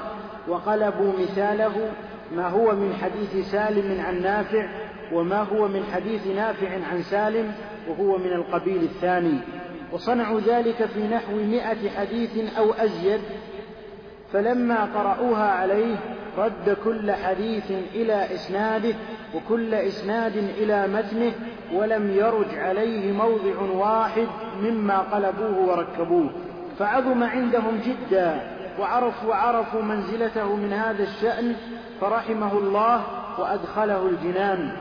وقلبوا 0.47 1.13
مثاله 1.19 1.91
ما 2.35 2.47
هو 2.47 2.75
من 2.75 2.93
حديث 3.01 3.51
سالم 3.51 4.01
عن 4.01 4.21
نافع 4.21 4.67
وما 5.13 5.41
هو 5.41 5.67
من 5.67 5.83
حديث 5.93 6.27
نافع 6.27 6.67
عن 6.91 7.01
سالم 7.01 7.51
وهو 7.89 8.17
من 8.17 8.33
القبيل 8.33 8.83
الثاني. 8.83 9.39
وصنعوا 9.91 10.39
ذلك 10.39 10.85
في 10.85 11.07
نحو 11.07 11.35
مئة 11.35 11.89
حديث 11.89 12.57
أو 12.57 12.71
أزيد. 12.73 13.21
فلما 14.33 14.85
قرأوها 14.85 15.51
عليه 15.51 15.95
رد 16.37 16.77
كل 16.83 17.11
حديث 17.11 17.71
إلى 17.95 18.33
إسناده 18.35 18.95
وكل 19.35 19.73
إسناد 19.73 20.37
إلى 20.37 20.87
متنه 20.87 21.31
ولم 21.73 22.11
يرج 22.11 22.57
عليه 22.57 23.11
موضع 23.11 23.59
واحد 23.59 24.27
مما 24.61 24.99
قلبوه 24.99 25.59
وركبوه. 25.69 26.29
فعظم 26.79 27.23
عندهم 27.23 27.79
جدا 27.85 28.52
وعرفوا 28.79 29.29
وعرفوا 29.29 29.81
منزلته 29.81 30.55
من 30.55 30.73
هذا 30.73 31.03
الشأن 31.03 31.55
فرحمه 32.01 32.57
الله 32.57 33.03
وأدخله 33.39 34.05
الجنان. 34.05 34.71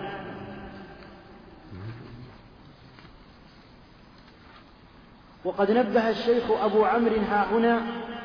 وقد 5.45 5.71
نبه 5.71 6.11
الشيخ 6.11 6.51
أبو 6.65 6.85
عمرو 6.85 7.17
ها 7.31 7.47
هنا 7.53 7.81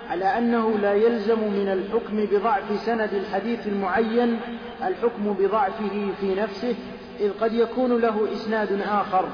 على 0.10 0.38
أنه 0.38 0.78
لا 0.78 0.94
يلزم 0.94 1.40
من 1.40 1.70
الحكم 1.70 2.26
بضعف 2.26 2.80
سند 2.86 3.14
الحديث 3.14 3.68
المعين 3.68 4.40
الحكم 4.84 5.34
بضعفه 5.34 6.12
في 6.22 6.36
نفسه 6.36 6.76
إذ 7.20 7.32
قد 7.42 7.54
يكون 7.54 8.02
له 8.02 8.34
إسناد 8.34 8.82
آخر 8.82 9.26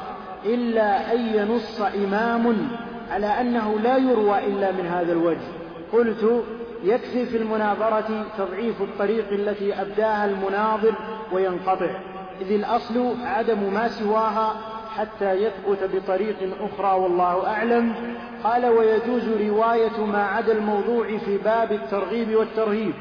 إلا 0.45 1.13
أن 1.13 1.19
ينص 1.19 1.81
إمام 1.81 2.67
على 3.11 3.27
أنه 3.27 3.79
لا 3.79 3.97
يروى 3.97 4.47
إلا 4.47 4.71
من 4.71 4.85
هذا 4.85 5.11
الوجه. 5.11 5.62
قلت 5.93 6.43
يكفي 6.83 7.25
في 7.25 7.37
المناظرة 7.37 8.25
تضعيف 8.37 8.81
الطريق 8.81 9.29
التي 9.31 9.81
أبداها 9.81 10.25
المناظر 10.25 10.93
وينقطع 11.31 11.89
إذ 12.41 12.51
الأصل 12.51 13.15
عدم 13.23 13.73
ما 13.73 13.87
سواها 13.87 14.55
حتى 14.97 15.31
يثبت 15.33 15.89
بطريق 15.93 16.35
أخرى 16.61 16.99
والله 16.99 17.47
أعلم. 17.47 17.93
قال 18.43 18.65
ويجوز 18.65 19.29
رواية 19.29 20.05
ما 20.05 20.23
عدا 20.23 20.51
الموضوع 20.51 21.17
في 21.17 21.37
باب 21.37 21.71
الترغيب 21.71 22.35
والترهيب 22.35 22.93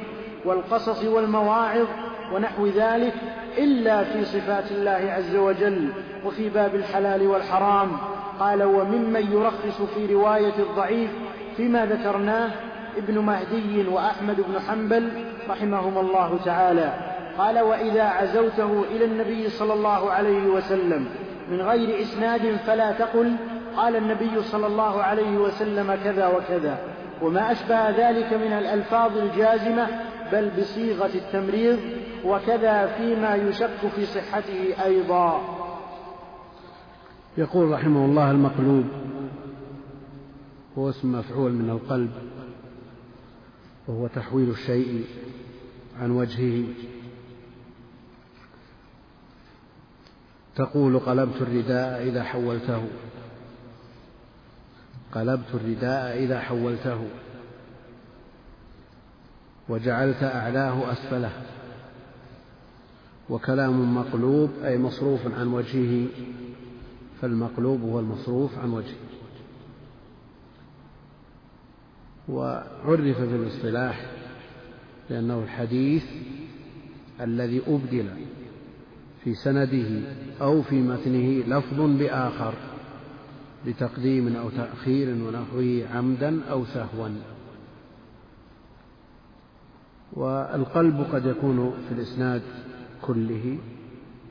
والقصص 0.45 1.05
والمواعظ 1.05 1.87
ونحو 2.35 2.67
ذلك 2.67 3.15
إلا 3.59 4.05
في 4.05 4.25
صفات 4.25 4.71
الله 4.71 5.13
عز 5.13 5.37
وجل 5.37 5.93
وفي 6.25 6.49
باب 6.49 6.75
الحلال 6.75 7.27
والحرام. 7.27 7.97
قال 8.41 8.63
وممن 8.63 9.33
يرخص 9.33 9.83
في 9.95 10.15
رواية 10.15 10.55
الضعيف 10.59 11.11
فيما 11.57 11.87
ذكرناه 11.87 12.51
ابن 12.97 13.19
مهدي 13.19 13.89
وأحمد 13.89 14.37
بن 14.37 14.61
حنبل 14.69 15.11
رحمهما 15.49 16.01
الله 16.01 16.39
تعالى. 16.45 16.95
قال 17.39 17.61
وإذا 17.61 18.03
عزوته 18.03 18.85
إلى 18.91 19.05
النبي 19.05 19.49
صلى 19.49 19.73
الله 19.73 20.11
عليه 20.11 20.47
وسلم 20.47 21.07
من 21.51 21.61
غير 21.61 22.03
إسناد 22.03 22.57
فلا 22.67 22.93
تقل 22.93 23.37
قال 23.77 23.97
النبي 23.97 24.43
صلى 24.43 24.67
الله 24.67 25.03
عليه 25.03 25.37
وسلم 25.37 25.99
كذا 26.05 26.27
وكذا. 26.27 26.79
وما 27.23 27.53
أشبه 27.53 27.91
ذلك 27.91 28.33
من 28.33 28.53
الألفاظ 28.53 29.19
الجازمة 29.19 29.87
بل 30.33 30.51
بصيغة 30.61 31.11
التمريض 31.15 31.79
وكذا 32.25 32.87
فيما 32.87 33.35
يشك 33.35 33.81
في 33.97 34.07
صحته 34.07 34.85
أيضا. 34.85 35.41
يقول 37.39 37.71
رحمه 37.71 38.05
الله 38.05 38.31
المقلوب 38.31 38.85
هو 40.79 40.89
اسم 40.89 41.13
مفعول 41.13 41.53
من 41.53 41.71
القلب. 41.71 42.11
وهو 43.89 44.07
تحويل 44.07 44.51
الشيء 44.51 45.05
عن 46.01 46.11
وجهه. 46.11 46.65
تقول 50.57 50.99
قلبت 50.99 51.43
الرداء 51.43 52.03
إذا 52.03 52.23
حولته. 52.23 52.89
قلبت 55.15 55.55
الرداء 55.55 56.25
إذا 56.25 56.41
حولته. 56.41 57.07
وجعلت 59.69 60.23
أعلاه 60.23 60.93
أسفله. 60.93 61.33
وكلام 63.31 63.95
مقلوب 63.95 64.51
أي 64.65 64.79
مصروف 64.79 65.21
عن 65.39 65.47
وجهه. 65.47 66.07
فالمقلوب 67.21 67.81
هو 67.81 68.01
المصروف 68.01 68.59
عن 68.59 68.71
وجهه. 68.71 69.12
وعرف 72.29 73.17
في 73.19 73.37
الاصطلاح 73.37 74.07
لأنه 75.11 75.43
الحديث 75.43 76.05
الذي 77.21 77.63
أبدل 77.69 78.09
في 79.25 79.35
سنده 79.35 80.01
أو 80.41 80.63
في 80.63 80.75
متنه 80.75 81.59
لفظ 81.59 81.81
بآخر 81.81 82.55
لتقديم 83.67 84.37
أو 84.37 84.51
تأخير 84.51 85.09
ونحوه 85.09 85.83
عمدا 85.95 86.45
أو 86.51 86.65
سهوا. 86.65 87.09
والقلب 90.13 91.07
قد 91.13 91.27
يكون 91.27 91.75
في 91.89 91.95
الإسناد 91.95 92.43
كله 93.03 93.59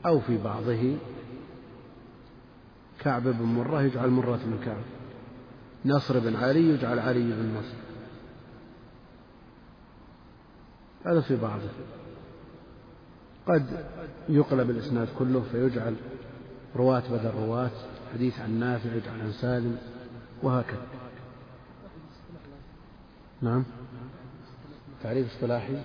أو 0.06 0.20
في 0.20 0.38
بعضه. 0.44 0.96
كعب 3.00 3.22
بن 3.22 3.44
مرة 3.44 3.82
يجعل 3.82 4.10
مرة 4.10 4.40
بن 4.46 4.64
كعب. 4.64 5.01
نصر 5.84 6.18
بن 6.18 6.36
علي 6.36 6.68
يجعل 6.68 6.98
علي 6.98 7.20
بن 7.20 7.54
نصر. 7.58 7.76
هذا 11.06 11.20
في 11.20 11.36
بعضه. 11.36 11.68
قد 13.46 13.84
يقلب 14.28 14.70
الإسناد 14.70 15.08
كله 15.18 15.42
فيجعل 15.52 15.94
رواة 16.76 17.02
بدل 17.10 17.30
رواة 17.30 17.70
حديث 18.14 18.40
عن 18.40 18.50
نافع 18.50 18.94
يجعل 18.94 19.20
عن 19.20 19.32
سالم 19.32 19.78
وهكذا. 20.42 20.86
نعم. 23.42 23.64
تعريف 25.02 25.34
اصطلاحي؟ 25.34 25.82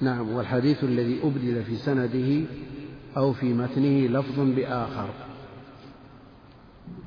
نعم. 0.00 0.28
والحديث 0.28 0.84
الذي 0.84 1.20
أبدل 1.22 1.64
في 1.64 1.76
سنده 1.76 2.46
أو 3.16 3.32
في 3.32 3.52
متنه 3.52 4.06
لفظ 4.06 4.40
بآخر. 4.40 5.27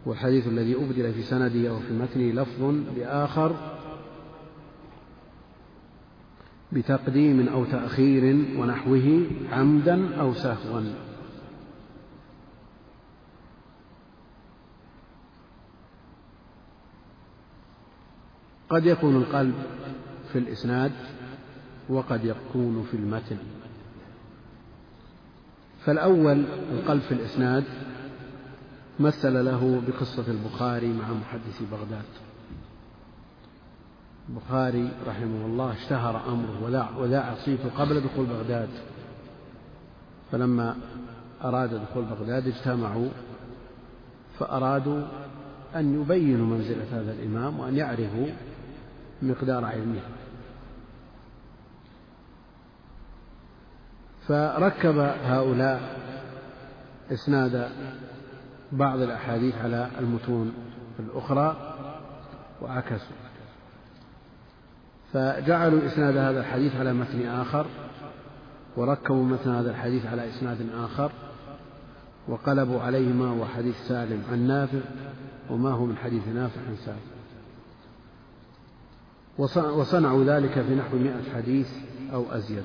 والحديث 0.06 0.48
الذي 0.48 0.76
أبدل 0.76 1.14
في 1.14 1.24
سنده 1.24 1.70
أو 1.70 1.80
في 1.80 1.94
متنه 1.94 2.42
لفظ 2.42 2.62
بآخر 2.96 3.56
بتقديم 6.72 7.48
أو 7.48 7.66
تأخير 7.66 8.46
ونحوه 8.58 9.26
عمدا 9.52 10.16
أو 10.16 10.34
سهوا. 10.34 10.82
قد 18.70 18.86
يكون 18.86 19.16
القلب 19.16 19.54
في 20.32 20.40
الإسناد 20.40 20.92
وقد 21.90 22.26
يكون 22.26 22.88
في 22.92 22.98
المتن. 22.98 23.38
فالأول 25.86 26.46
القلب 26.74 27.02
في 27.02 27.12
الإسناد 27.12 27.64
مثل 29.02 29.46
له 29.46 29.82
بقصة 29.88 30.26
البخاري 30.28 30.94
مع 30.94 31.14
محدث 31.14 31.62
بغداد. 31.72 32.06
البخاري 34.30 34.92
رحمه 35.08 35.46
الله 35.46 35.74
اشتهر 35.74 36.34
أمره 36.34 36.64
وذاع, 36.64 36.90
وذاع 36.98 37.36
صيته 37.36 37.70
قبل 37.78 38.02
دخول 38.02 38.26
بغداد. 38.26 38.70
فلما 40.32 40.76
أراد 41.44 41.74
دخول 41.74 42.06
بغداد 42.06 42.48
اجتمعوا 42.48 43.10
فأرادوا 44.40 45.04
أن 45.76 46.02
يبينوا 46.02 46.46
منزلة 46.46 46.86
هذا 46.92 47.12
الإمام 47.12 47.60
وأن 47.60 47.78
يعرفوا 47.78 48.28
مقدار 49.22 49.66
علمه. 49.66 50.02
فركب 54.28 54.98
هؤلاء 55.24 56.00
إسناد 57.12 57.70
بعض 58.72 59.00
الأحاديث 59.00 59.56
على 59.56 59.90
المتون 60.00 60.54
الأخرى 61.00 61.76
وعكسوا 62.62 63.16
فجعلوا 65.14 65.86
إسناد 65.86 66.18
هذا 66.18 66.40
الحديث 66.40 66.76
على 66.76 66.94
متن 66.94 67.28
آخر 67.28 67.66
وركبوا 68.78 69.26
متن 69.26 69.50
هذا 69.50 69.70
الحديث 69.70 70.06
على 70.06 70.30
إسناد 70.30 70.58
آخر 70.76 71.12
وقلبوا 72.28 72.82
عليه 72.82 73.14
ما 73.14 73.28
هو 73.28 73.46
حديث 73.46 73.76
سالم 73.88 74.24
عن 74.32 74.48
نافع 74.48 74.80
وما 75.50 75.72
هو 75.72 75.86
من 75.86 75.98
حديث 75.98 76.28
نافع 76.28 76.62
عن 76.62 76.76
سالم. 76.76 77.12
وصنعوا 79.78 80.24
ذلك 80.24 80.62
في 80.62 80.76
نحو 80.76 80.98
مئة 80.98 81.34
حديث 81.36 81.70
أو 82.14 82.32
أزيد. 82.32 82.64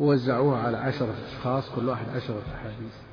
ووزعوها 0.00 0.58
على 0.58 0.76
عشرة 0.76 1.14
أشخاص 1.28 1.70
كل 1.70 1.88
واحد 1.88 2.06
عشرة 2.16 2.42
أحاديث. 2.54 3.11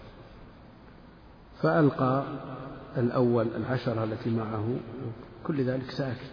فألقى 1.62 2.24
الأول 2.98 3.48
العشرة 3.56 4.04
التي 4.04 4.30
معه 4.30 4.78
كل 5.44 5.64
ذلك 5.64 5.92
ساكت. 5.92 6.32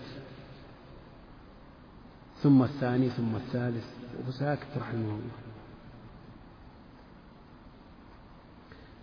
ثم 2.43 2.63
الثاني 2.63 3.11
ثم 3.11 3.37
الثالث 3.37 3.85
وساكت 4.29 4.67
رحمه 4.77 5.09
الله. 5.09 5.37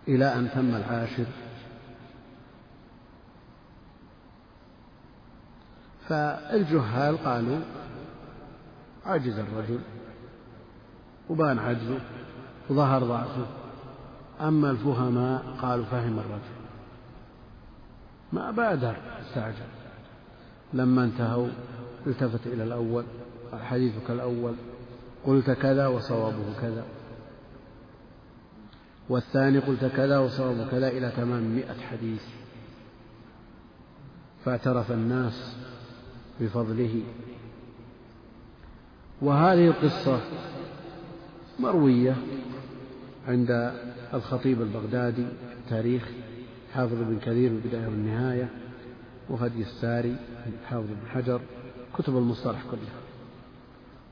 إلى 0.08 0.34
أن 0.34 0.50
تم 0.54 0.74
العاشر. 0.74 1.26
فالجهال 6.08 7.24
قالوا 7.24 7.60
عجز 9.06 9.38
الرجل 9.38 9.80
وبان 11.28 11.58
عجزه 11.58 12.00
وظهر 12.70 13.04
ضعفه. 13.04 13.63
أما 14.40 14.70
الفهماء 14.70 15.44
قالوا 15.62 15.84
فهم 15.84 16.18
الرجل. 16.18 16.54
ما 18.32 18.50
بادر 18.50 18.96
استعجل 19.20 19.66
لما 20.72 21.04
انتهوا 21.04 21.48
التفت 22.06 22.46
إلى 22.46 22.64
الأول 22.64 23.04
حديثك 23.62 24.10
الأول 24.10 24.54
قلت 25.26 25.50
كذا 25.50 25.86
وصوابه 25.86 26.60
كذا. 26.60 26.84
والثاني 29.08 29.58
قلت 29.58 29.84
كذا 29.84 30.18
وصوابه 30.18 30.70
كذا 30.70 30.88
إلى 30.88 31.12
تمام 31.16 31.42
مئة 31.42 31.80
حديث. 31.90 32.22
فاعترف 34.44 34.92
الناس 34.92 35.56
بفضله. 36.40 37.02
وهذه 39.22 39.66
القصة 39.66 40.20
مروية. 41.60 42.16
عند 43.28 43.72
الخطيب 44.14 44.62
البغدادي 44.62 45.26
تاريخ 45.70 46.08
حافظ 46.74 46.94
بن 46.94 47.18
كثير 47.18 47.50
البداية 47.50 47.86
والنهاية 47.86 48.48
وهدي 49.28 49.62
الساري 49.62 50.16
حافظ 50.66 50.86
بن 50.86 51.08
حجر 51.08 51.40
كتب 51.98 52.16
المصطلح 52.16 52.62
كلها. 52.70 53.00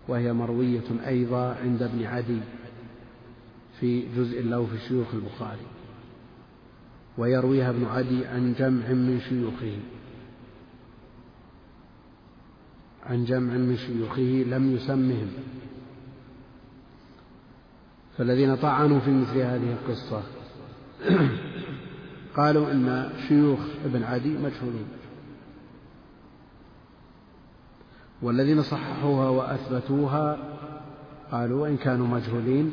وهي 0.08 0.32
مروية 0.32 1.06
أيضا 1.06 1.54
عند 1.54 1.82
ابن 1.82 2.04
عدي 2.04 2.40
في 3.80 4.06
جزء 4.16 4.42
له 4.42 4.66
في 4.66 4.78
شيوخ 4.88 5.14
البخاري. 5.14 5.66
ويرويها 7.18 7.70
ابن 7.70 7.84
عدي 7.84 8.26
عن 8.26 8.54
جمع 8.58 8.88
من 8.88 9.20
شيوخه. 9.28 9.78
عن 13.06 13.24
جمع 13.24 13.52
من 13.52 13.76
شيوخه 13.76 14.44
لم 14.56 14.74
يسمهم. 14.76 15.28
فالذين 18.18 18.56
طعنوا 18.56 19.00
في 19.00 19.10
مثل 19.10 19.38
هذه 19.38 19.72
القصة. 19.72 20.22
قالوا 22.36 22.72
إن 22.72 23.10
شيوخ 23.28 23.58
ابن 23.84 24.02
عدي 24.02 24.28
مجهولون. 24.28 24.88
والذين 28.22 28.62
صححوها 28.62 29.28
وأثبتوها 29.28 30.38
قالوا 31.32 31.62
وإن 31.62 31.76
كانوا 31.76 32.06
مجهولين 32.06 32.72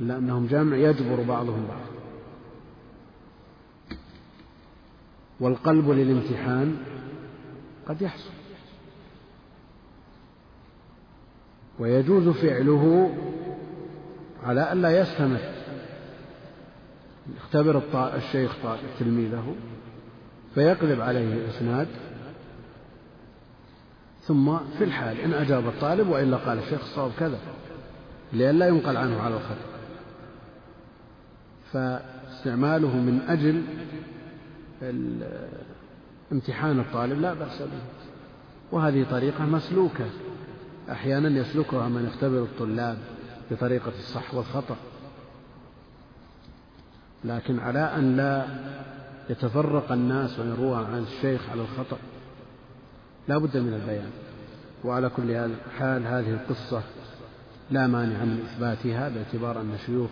لأنهم 0.00 0.46
جمع 0.46 0.76
يجبر 0.76 1.22
بعضهم 1.22 1.66
بعضا 1.66 1.90
والقلب 5.40 5.90
للامتحان 5.90 6.76
قد 7.88 8.02
يحصل. 8.02 8.30
ويجوز 11.78 12.28
فعله 12.28 13.14
على 14.44 14.72
ألا 14.72 15.00
يستمر 15.00 15.38
يختبر 17.36 17.82
الشيخ 18.16 18.52
تلميذه 18.98 19.54
فيقلب 20.54 21.00
عليه 21.00 21.34
الإسناد 21.34 21.88
ثم 24.22 24.56
في 24.78 24.84
الحال 24.84 25.20
إن 25.20 25.32
أجاب 25.32 25.68
الطالب 25.68 26.08
وإلا 26.08 26.36
قال 26.36 26.58
الشيخ 26.58 26.80
الصواب 26.80 27.10
كذا 27.18 27.38
لئلا 28.32 28.68
ينقل 28.68 28.96
عنه 28.96 29.20
على 29.20 29.34
الخطأ. 29.34 29.70
فاستعماله 31.72 32.96
من 32.96 33.20
أجل 33.28 33.62
امتحان 36.32 36.80
الطالب 36.80 37.20
لا 37.20 37.34
بأس 37.34 37.62
به. 37.62 37.82
وهذه 38.72 39.06
طريقة 39.10 39.44
مسلوكة. 39.44 40.06
أحيانا 40.90 41.40
يسلكها 41.40 41.88
من 41.88 42.06
يختبر 42.06 42.42
الطلاب. 42.42 42.98
بطريقة 43.50 43.92
الصح 43.98 44.34
والخطأ. 44.34 44.76
لكن 47.24 47.58
على 47.58 47.78
أن 47.78 48.16
لا 48.16 48.46
يتفرق 49.30 49.92
الناس 49.92 50.38
ويروى 50.38 50.76
عن 50.76 50.98
الشيخ 50.98 51.50
على 51.50 51.62
الخطأ 51.62 51.98
لا 53.28 53.38
بد 53.38 53.56
من 53.56 53.74
البيان. 53.74 54.10
وعلى 54.84 55.08
كل 55.08 55.50
حال 55.78 56.06
هذه 56.06 56.30
القصة 56.30 56.82
لا 57.70 57.86
مانع 57.86 58.24
من 58.24 58.46
إثباتها 58.46 59.08
باعتبار 59.08 59.60
أن 59.60 59.78
شيوخ 59.86 60.10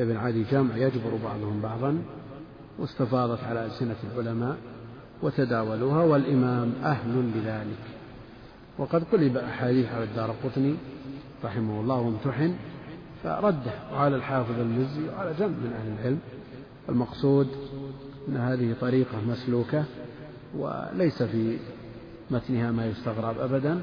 ابن 0.00 0.16
عدي 0.16 0.42
جمع 0.42 0.76
يجبر 0.76 1.18
بعضهم 1.24 1.60
بعضا 1.60 2.02
واستفاضت 2.78 3.44
على 3.44 3.66
ألسنة 3.66 3.96
العلماء 4.12 4.56
وتداولوها 5.22 6.04
والإمام 6.04 6.72
أهل 6.84 7.30
لذلك. 7.34 7.82
وقد 8.78 9.04
قلب 9.04 9.36
أحاديث 9.36 9.92
على 9.92 10.04
الدار 10.04 10.34
قطني 10.44 10.74
رحمه 11.44 11.80
الله 11.80 11.96
وامتحن 11.96 12.54
فرده 13.22 13.72
وعلى 13.92 14.16
الحافظ 14.16 14.58
المزي 14.60 15.08
وعلى 15.08 15.34
جنب 15.38 15.50
من 15.50 15.72
أهل 15.72 15.98
العلم. 16.00 16.18
المقصود 16.88 17.48
أن 18.28 18.36
هذه 18.36 18.74
طريقة 18.80 19.20
مسلوكة 19.28 19.84
وليس 20.56 21.22
في 21.22 21.58
متنها 22.30 22.70
ما 22.70 22.86
يستغرب 22.86 23.38
أبدا 23.38 23.82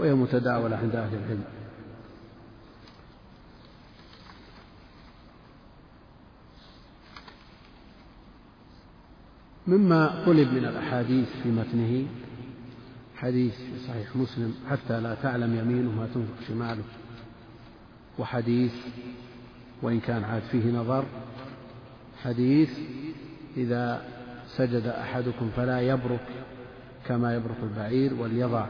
وهي 0.00 0.14
متداولة 0.14 0.76
عند 0.76 0.96
أهل 0.96 1.14
العلم. 1.14 1.44
مما 9.66 10.24
قلب 10.24 10.48
من 10.52 10.64
الأحاديث 10.64 11.28
في 11.42 11.48
متنه 11.48 12.06
حديث 13.16 13.54
في 13.54 13.78
صحيح 13.88 14.16
مسلم 14.16 14.54
حتى 14.70 15.00
لا 15.00 15.14
تعلم 15.14 15.58
يمينه 15.58 15.90
ما 15.90 16.08
تنفق 16.14 16.48
شماله. 16.48 16.84
وحديث 18.18 18.74
وإن 19.82 20.00
كان 20.00 20.24
عاد 20.24 20.42
فيه 20.42 20.72
نظر. 20.72 21.04
حديث 22.22 22.78
إذا 23.56 24.04
سجد 24.46 24.86
أحدكم 24.86 25.50
فلا 25.56 25.80
يبرك 25.80 26.26
كما 27.06 27.34
يبرك 27.34 27.56
البعير 27.62 28.14
وليضع 28.14 28.66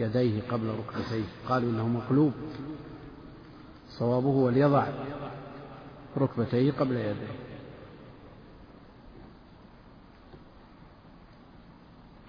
يديه 0.00 0.42
قبل 0.50 0.66
ركبتيه. 0.66 1.24
قالوا 1.48 1.70
إنه 1.70 1.88
مقلوب. 1.88 2.32
صوابه 3.88 4.28
وليضع 4.28 4.86
ركبتيه 6.16 6.72
قبل 6.72 6.96
يديه. 6.96 7.36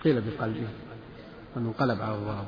قيل 0.04 0.22
بقلبه. 0.22 0.68
أنه 1.58 1.68
انقلب 1.68 2.02
على 2.02 2.16
الواو 2.16 2.46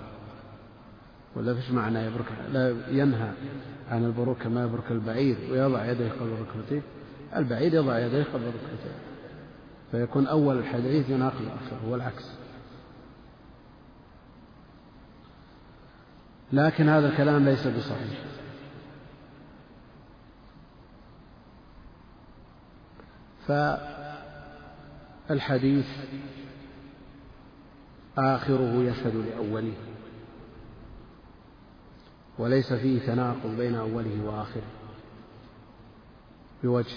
ولا 1.35 1.53
فيش 1.53 1.71
معنى 1.71 1.99
يبرك 1.99 2.25
لا 2.51 2.75
ينهى 2.89 3.31
عن 3.89 4.05
البروك 4.05 4.37
كما 4.37 4.63
يبرك 4.63 4.91
البعير 4.91 5.37
ويضع 5.51 5.85
يديه 5.85 6.11
قبل 6.11 6.31
ركبتيه 6.41 6.81
البعير 7.35 7.73
يضع 7.73 7.99
يديه 7.99 8.23
قبل 8.23 8.45
ركبتيه 8.45 9.09
فيكون 9.91 10.27
أول 10.27 10.57
الحديث 10.57 11.09
يناقض 11.09 11.41
الآخر 11.41 11.75
هو 11.87 11.95
العكس. 11.95 12.31
لكن 16.53 16.89
هذا 16.89 17.09
الكلام 17.09 17.45
ليس 17.45 17.67
بصحيح. 17.67 18.19
فالحديث 25.27 25.87
آخره 28.19 28.83
يشهد 28.83 29.15
لأوله. 29.15 29.73
وليس 32.37 32.73
فيه 32.73 32.99
تناقض 32.99 33.57
بين 33.57 33.75
أوله 33.75 34.23
وآخره. 34.25 34.61
بوجه. 36.63 36.95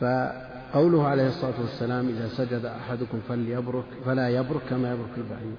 فقوله 0.00 1.06
عليه 1.06 1.28
الصلاة 1.28 1.60
والسلام 1.60 2.08
إذا 2.08 2.28
سجد 2.28 2.64
أحدكم 2.64 3.20
فليبرك 3.28 3.84
فلا 4.04 4.28
يبرك 4.28 4.62
كما 4.70 4.92
يبرك 4.92 5.16
البعير. 5.16 5.56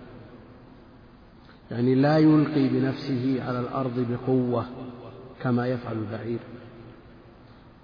يعني 1.71 1.95
لا 1.95 2.17
يلقي 2.17 2.67
بنفسه 2.67 3.43
على 3.47 3.59
الأرض 3.59 4.05
بقوة 4.09 4.65
كما 5.41 5.67
يفعل 5.67 5.97
البعير. 5.97 6.39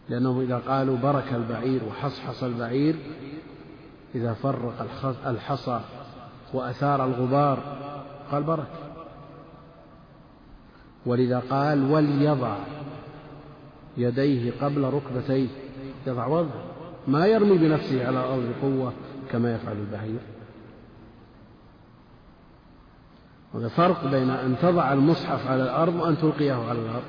لأنهم 0.10 0.42
إذا 0.42 0.58
قالوا 0.58 0.98
برك 0.98 1.34
البعير 1.34 1.82
وحصحص 1.84 2.44
البعير 2.44 2.96
إذا 4.16 4.34
فرق 4.34 4.88
الحصى 5.28 5.82
وأثار 6.54 7.06
الغبار 7.06 7.60
قال 8.32 8.44
برك 8.44 8.68
ولذا 11.06 11.40
قال 11.50 11.92
وليضع 11.92 12.58
يديه 13.98 14.52
قبل 14.62 14.84
ركبتيه. 14.84 15.48
يضع 16.08 16.28
وضع. 16.28 16.50
ما 17.08 17.26
يرمي 17.26 17.58
بنفسه 17.58 18.08
على 18.08 18.20
الأرض 18.20 18.54
بقوة 18.60 18.94
كما 19.32 19.56
يفعل 19.56 19.78
البعير 19.78 20.20
هذا 23.56 23.68
فرق 23.68 24.08
بين 24.12 24.30
أن 24.30 24.56
تضع 24.62 24.94
المصحف 24.94 25.48
على 25.48 25.64
الأرض 25.64 25.96
وأن 25.96 26.18
تلقيه 26.18 26.54
على 26.54 26.80
الأرض. 26.80 27.04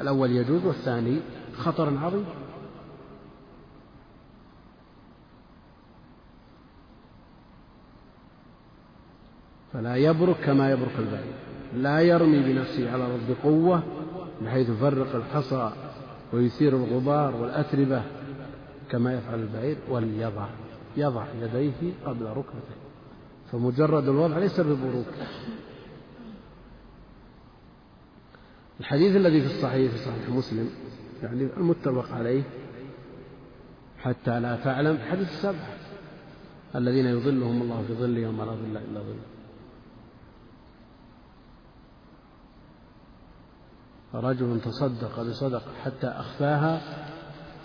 الأول 0.00 0.30
يجوز 0.30 0.64
والثاني 0.64 1.20
خطر 1.58 1.98
عظيم. 2.02 2.24
فلا 9.76 9.96
يبرك 9.96 10.36
كما 10.44 10.70
يبرك 10.70 10.98
البعير 10.98 11.34
لا 11.76 12.00
يرمي 12.00 12.38
بنفسه 12.38 12.92
على 12.92 13.06
الأرض 13.06 13.20
بقوة 13.28 13.82
بحيث 14.42 14.68
يفرق 14.68 15.14
الحصى 15.14 15.72
ويثير 16.32 16.76
الغبار 16.76 17.36
والأتربة 17.36 18.02
كما 18.90 19.14
يفعل 19.14 19.40
البعير 19.40 19.76
وليضع 19.88 20.46
يضع 20.96 21.26
يديه 21.42 21.92
قبل 22.06 22.24
ركبتيه 22.24 22.86
فمجرد 23.52 24.08
الوضع 24.08 24.38
ليس 24.38 24.60
ببروك. 24.60 25.06
الحديث 28.80 29.16
الذي 29.16 29.40
في 29.40 29.46
الصحيح 29.46 29.92
في 29.92 29.98
صحيح 29.98 30.28
مسلم 30.28 30.70
يعني 31.22 31.48
المتفق 31.56 32.12
عليه 32.12 32.42
حتى 33.98 34.40
لا 34.40 34.56
تعلم 34.56 34.98
حديث 35.10 35.28
السبعة 35.28 35.76
الذين 36.74 37.06
يظلهم 37.06 37.62
الله 37.62 37.84
في 37.88 37.94
ظله 37.94 38.20
يوم 38.20 38.38
لا 38.38 38.44
ظل 38.44 38.76
إلا 38.76 39.00
ظله. 39.00 39.35
رجل 44.14 44.60
تصدق 44.60 45.22
بصدقة 45.22 45.72
حتى 45.84 46.06
أخفاها 46.06 46.80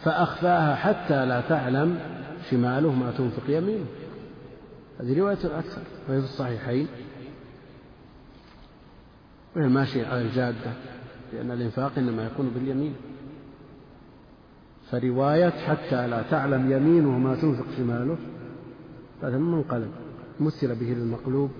فأخفاها 0.03 0.75
حتى 0.75 1.25
لا 1.25 1.41
تعلم 1.41 1.99
شماله 2.49 2.91
ما 2.91 3.11
تنفق 3.11 3.49
يمينه. 3.49 3.85
هذه 4.99 5.19
رواية 5.19 5.37
الأكثر 5.43 5.81
وهي 6.09 6.19
في 6.19 6.25
الصحيحين. 6.25 6.87
وهي 9.55 9.67
ماشية 9.67 10.07
على 10.07 10.21
الجادة 10.21 10.73
لأن 11.33 11.51
الإنفاق 11.51 11.91
إنما 11.97 12.25
يكون 12.25 12.49
باليمين. 12.49 12.95
فرواية 14.91 15.49
حتى 15.49 16.07
لا 16.07 16.21
تعلم 16.21 16.71
يمينه 16.71 17.09
ما 17.09 17.35
تنفق 17.35 17.65
شماله 17.77 18.17
هذا 19.23 19.37
منقلب 19.37 19.91
مثل 20.39 20.75
به 20.75 20.85
للمقلوب. 20.85 21.51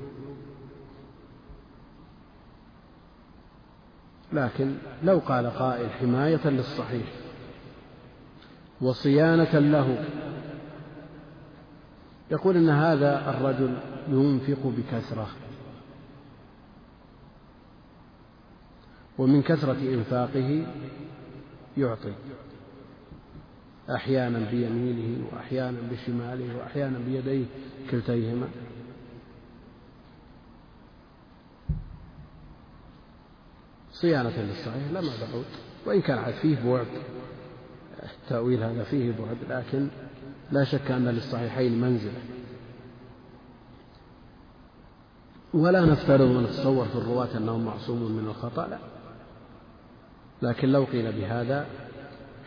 لكن 4.33 4.75
لو 5.03 5.19
قال 5.19 5.49
قائل 5.49 5.89
حماية 5.89 6.47
للصحيح 6.47 7.07
وصيانة 8.81 9.59
له. 9.59 10.05
يقول 12.31 12.57
إن 12.57 12.69
هذا 12.69 13.29
الرجل 13.29 13.77
ينفق 14.09 14.73
بكثرة 14.77 15.27
ومن 19.17 19.41
كثرة 19.41 19.77
إنفاقه 19.93 20.65
يعطي. 21.77 22.13
أحيانا 23.95 24.49
بيمينه 24.51 25.25
وأحيانا 25.33 25.77
بشماله 25.91 26.57
وأحيانا 26.57 26.99
بيديه 26.99 27.45
كلتيهما. 27.91 28.47
صيانة 34.01 34.41
للصحيح 34.41 34.91
لا 34.93 35.01
ما 35.01 35.11
بعود. 35.21 35.45
وإن 35.85 36.01
كان 36.01 36.33
فيه 36.41 36.57
بعد 36.65 36.87
التأويل 38.03 38.63
هذا 38.63 38.83
فيه 38.83 39.11
بعد 39.11 39.37
لكن 39.49 39.87
لا 40.51 40.63
شك 40.63 40.91
أن 40.91 41.07
للصحيحين 41.07 41.81
منزلة. 41.81 42.21
ولا 45.53 45.85
نفترض 45.85 46.21
ونتصور 46.21 46.85
في 46.85 46.95
الرواة 46.95 47.37
أنهم 47.37 47.65
معصومون 47.65 48.11
من 48.11 48.27
الخطأ 48.27 48.67
لا. 48.67 48.77
لكن 50.41 50.69
لو 50.69 50.83
قيل 50.83 51.11
بهذا 51.11 51.65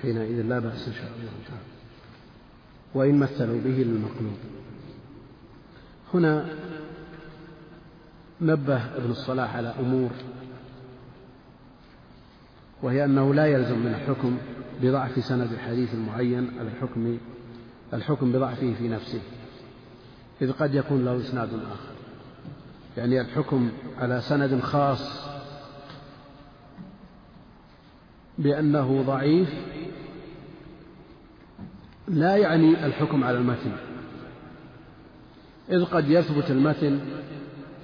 حينئذ 0.03 0.43
لا 0.43 0.59
بأس 0.59 0.89
إن 0.89 0.95
شاء 0.95 1.11
الله 1.21 1.33
تعالى. 1.49 1.65
وإن 2.95 3.19
مثلوا 3.19 3.61
به 3.61 3.83
للمقلوب. 3.83 4.39
هنا 6.15 6.47
نبه 8.41 8.97
ابن 8.97 9.11
الصلاح 9.11 9.57
على 9.57 9.75
أمور 9.81 10.11
وهي 12.83 13.05
أنه 13.05 13.35
لا 13.35 13.47
يلزم 13.47 13.79
من 13.79 13.95
الحكم 13.95 14.37
بضعف 14.83 15.25
سند 15.25 15.53
الحديث 15.53 15.95
المعين 15.95 16.51
الحكم 16.61 17.19
الحكم 17.93 18.33
بضعفه 18.33 18.75
في 18.75 18.89
نفسه 18.89 19.21
إذ 20.43 20.53
قد 20.53 20.75
يكون 20.75 21.05
له 21.05 21.17
إسناد 21.21 21.49
آخر. 21.49 21.95
يعني 22.97 23.21
الحكم 23.21 23.71
على 23.99 24.21
سند 24.21 24.61
خاص 24.61 25.29
بأنه 28.39 29.03
ضعيف 29.07 29.55
لا 32.09 32.37
يعني 32.37 32.87
الحكم 32.87 33.25
على 33.25 33.39
المتن. 33.39 33.73
إذ 35.71 35.85
قد 35.85 36.09
يثبت 36.09 36.51
المتن 36.51 37.01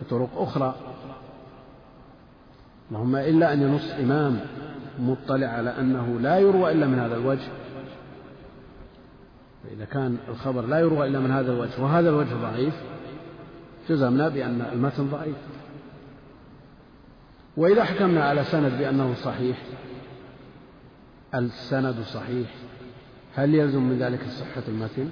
بطرق 0.02 0.30
أخرى. 0.36 0.74
اللهم 2.90 3.16
إلا 3.16 3.52
أن 3.52 3.62
ينص 3.62 3.90
إمام 3.90 4.40
مطلع 5.00 5.46
على 5.46 5.70
أنه 5.70 6.20
لا 6.20 6.38
يروى 6.38 6.72
إلا 6.72 6.86
من 6.86 6.98
هذا 6.98 7.16
الوجه. 7.16 7.48
فإذا 9.64 9.84
كان 9.84 10.16
الخبر 10.28 10.66
لا 10.66 10.80
يروى 10.80 11.08
إلا 11.08 11.20
من 11.20 11.30
هذا 11.30 11.52
الوجه 11.52 11.82
وهذا 11.82 12.08
الوجه 12.08 12.34
ضعيف 12.34 12.74
جزمنا 13.88 14.28
بأن 14.28 14.60
المتن 14.72 15.10
ضعيف. 15.10 15.36
وإذا 17.56 17.84
حكمنا 17.84 18.24
على 18.24 18.44
سند 18.44 18.72
بأنه 18.78 19.14
صحيح 19.14 19.62
السند 21.34 22.00
صحيح 22.00 22.48
هل 23.34 23.54
يلزم 23.54 23.82
من 23.82 23.98
ذلك 23.98 24.20
صحة 24.24 24.62
المتن؟ 24.68 25.08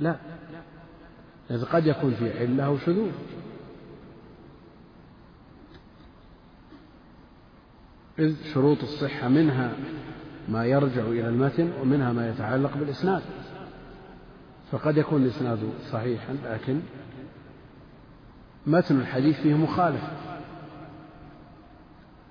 لا. 0.00 0.16
إذ 1.50 1.64
قد 1.64 1.86
يكون 1.86 2.10
في 2.10 2.38
علة 2.38 2.66
أو 2.66 2.78
شذوذ. 2.78 3.10
إذ 8.20 8.34
شروط 8.54 8.82
الصحة 8.82 9.28
منها 9.28 9.72
ما 10.48 10.64
يرجع 10.64 11.02
إلى 11.02 11.28
المتن 11.28 11.70
ومنها 11.80 12.12
ما 12.12 12.28
يتعلق 12.28 12.76
بالإسناد. 12.76 13.22
فقد 14.72 14.96
يكون 14.96 15.22
الإسناد 15.22 15.58
صحيحا 15.92 16.36
لكن 16.44 16.80
متن 18.66 19.00
الحديث 19.00 19.40
فيه 19.40 19.54
مخالف 19.54 20.02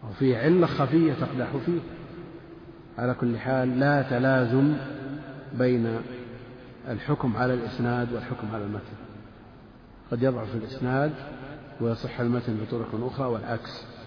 وفيه 0.10 0.38
علة 0.38 0.68
خفية 0.68 1.14
تقدح 1.14 1.48
فيه. 1.66 1.80
على 2.98 3.14
كل 3.14 3.38
حال 3.38 3.80
لا 3.80 4.02
تلازم 4.02 4.74
بين 5.54 6.00
الحكم 6.88 7.38
على 7.38 7.54
الإسناد 7.54 8.14
والحكم 8.14 8.48
على 8.54 8.64
المتن. 8.64 8.98
قد 10.12 10.24
يضعف 10.24 10.56
الإسناد 10.56 11.12
ويصح 11.82 12.20
المتن 12.20 12.58
بطرق 12.58 13.06
أخرى 13.14 13.28
والعكس. 13.28 13.99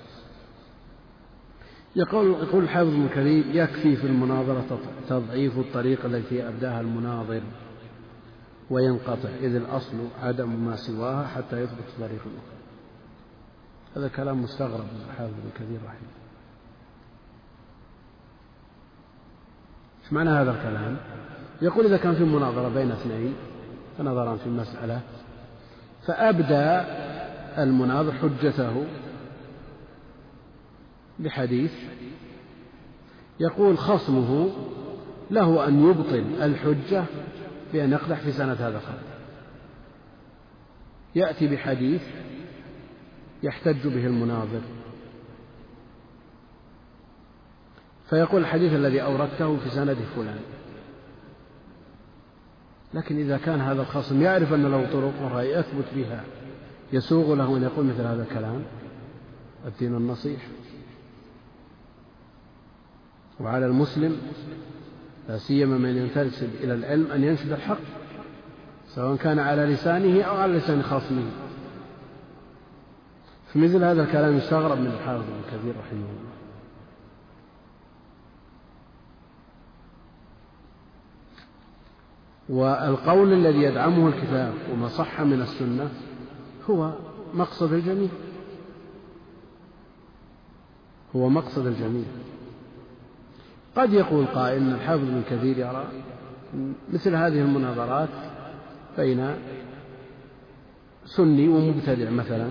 يقول 1.96 2.30
يقول 2.30 2.64
الحافظ 2.64 2.88
ابن 2.88 3.08
كريم 3.08 3.44
يكفي 3.52 3.96
في 3.96 4.06
المناظرة 4.06 4.78
تضعيف 5.08 5.58
الطريقة 5.58 6.06
التي 6.06 6.48
أبداها 6.48 6.80
المناظر 6.80 7.42
وينقطع 8.70 9.28
إذ 9.40 9.56
الأصل 9.56 9.96
عدم 10.22 10.64
ما 10.64 10.76
سواها 10.76 11.26
حتى 11.26 11.60
يثبت 11.60 11.84
طريق 12.00 12.20
أخرى 12.20 12.62
هذا 13.96 14.08
كلام 14.08 14.42
مستغرب 14.42 14.84
من 14.84 15.04
الحافظ 15.10 15.32
ابن 15.32 15.50
كثير 15.54 15.78
رحمه 15.86 16.08
إيش 20.04 20.12
معنى 20.12 20.30
هذا 20.30 20.50
الكلام؟ 20.50 20.96
يقول 21.62 21.86
إذا 21.86 21.96
كان 21.96 22.14
في 22.14 22.24
مناظرة 22.24 22.68
بين 22.68 22.90
اثنين 22.90 23.34
فنظرا 23.98 24.36
في 24.36 24.50
مسألة 24.50 25.00
فأبدى 26.06 26.82
المناظر 27.62 28.12
حجته 28.12 28.84
بحديث 31.22 31.72
يقول 33.40 33.78
خصمه 33.78 34.50
له 35.30 35.68
أن 35.68 35.90
يبطل 35.90 36.24
الحجة 36.42 37.04
بأن 37.72 37.92
يقدح 37.92 38.20
في 38.20 38.32
سنة 38.32 38.52
هذا 38.52 38.76
الخبر 38.76 39.12
يأتي 41.14 41.46
بحديث 41.48 42.02
يحتج 43.42 43.86
به 43.86 44.06
المناظر. 44.06 44.60
فيقول 48.10 48.40
الحديث 48.40 48.72
الذي 48.72 49.02
أوردته 49.02 49.56
في 49.56 49.70
سند 49.70 49.96
فلان. 50.16 50.40
لكن 52.94 53.16
إذا 53.16 53.38
كان 53.38 53.60
هذا 53.60 53.82
الخصم 53.82 54.22
يعرف 54.22 54.52
أن 54.52 54.70
له 54.70 54.92
طرق 54.92 55.12
أخرى 55.22 55.50
يثبت 55.50 55.84
بها 55.96 56.24
يسوغ 56.92 57.34
له 57.34 57.56
أن 57.56 57.62
يقول 57.62 57.86
مثل 57.86 58.00
هذا 58.00 58.22
الكلام. 58.22 58.62
الدين 59.66 59.96
النصيح. 59.96 60.40
وعلى 63.40 63.66
المسلم 63.66 64.16
لا 65.28 65.38
سيما 65.38 65.78
من 65.78 65.96
ينتسب 65.96 66.50
إلى 66.60 66.74
العلم 66.74 67.10
أن 67.12 67.24
ينشد 67.24 67.52
الحق 67.52 67.78
سواء 68.88 69.16
كان 69.16 69.38
على 69.38 69.64
لسانه 69.64 70.22
أو 70.22 70.36
على 70.36 70.52
لسان 70.52 70.82
خصمه 70.82 71.24
في 73.52 73.58
مثل 73.58 73.84
هذا 73.84 74.02
الكلام 74.02 74.36
يستغرب 74.36 74.78
من 74.78 74.86
الحافظ 74.86 75.22
ابن 75.22 75.58
كثير 75.58 75.74
رحمه 75.78 75.92
الله. 75.92 76.32
والقول 82.48 83.32
الذي 83.32 83.62
يدعمه 83.62 84.08
الكتاب 84.08 84.54
وما 84.72 84.88
صح 84.88 85.20
من 85.20 85.42
السنة 85.42 85.90
هو 86.70 86.92
مقصد 87.34 87.72
الجميع. 87.72 88.08
هو 91.16 91.28
مقصد 91.28 91.66
الجميع. 91.66 92.04
قد 93.76 93.92
يقول 93.92 94.26
قائل 94.26 94.62
إن 94.62 94.72
الحافظ 94.72 95.04
بن 95.04 95.22
كثير 95.30 95.58
يرى 95.58 95.84
مثل 96.92 97.14
هذه 97.14 97.40
المناظرات 97.40 98.08
بين 98.98 99.34
سني 101.04 101.48
ومبتدع 101.48 102.10
مثلا 102.10 102.50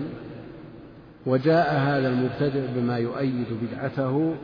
وجاء 1.26 1.74
هذا 1.74 2.08
المبتدع 2.08 2.66
بما 2.76 2.98
يؤيد 2.98 3.46
بدعته 3.62 4.34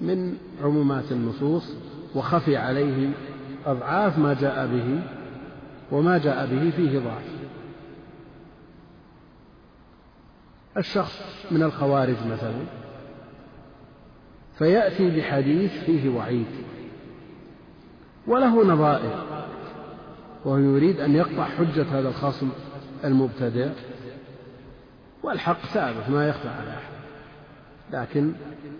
من 0.00 0.36
عمومات 0.62 1.12
النصوص 1.12 1.74
وخفي 2.14 2.56
عليه 2.56 3.10
أضعاف 3.66 4.18
ما 4.18 4.34
جاء 4.34 4.66
به 4.66 5.00
وما 5.92 6.18
جاء 6.18 6.46
به 6.46 6.70
فيه 6.70 6.98
ضعف. 6.98 7.36
الشخص 10.76 11.22
من 11.50 11.62
الخوارج 11.62 12.16
مثلا 12.32 12.54
فيأتي 14.58 15.10
بحديث 15.10 15.84
فيه 15.84 16.08
وعيد. 16.08 16.46
وله 18.26 18.64
نظائر. 18.64 19.24
وهو 20.44 20.58
يريد 20.58 21.00
أن 21.00 21.14
يقطع 21.14 21.44
حجة 21.44 21.82
هذا 21.82 22.08
الخصم 22.08 22.48
المبتدع. 23.04 23.68
والحق 25.22 25.66
ثابت 25.66 26.10
ما 26.10 26.28
يخفى 26.28 26.48
على 26.48 26.70
أحد. 26.70 26.92
لكن 27.92 28.32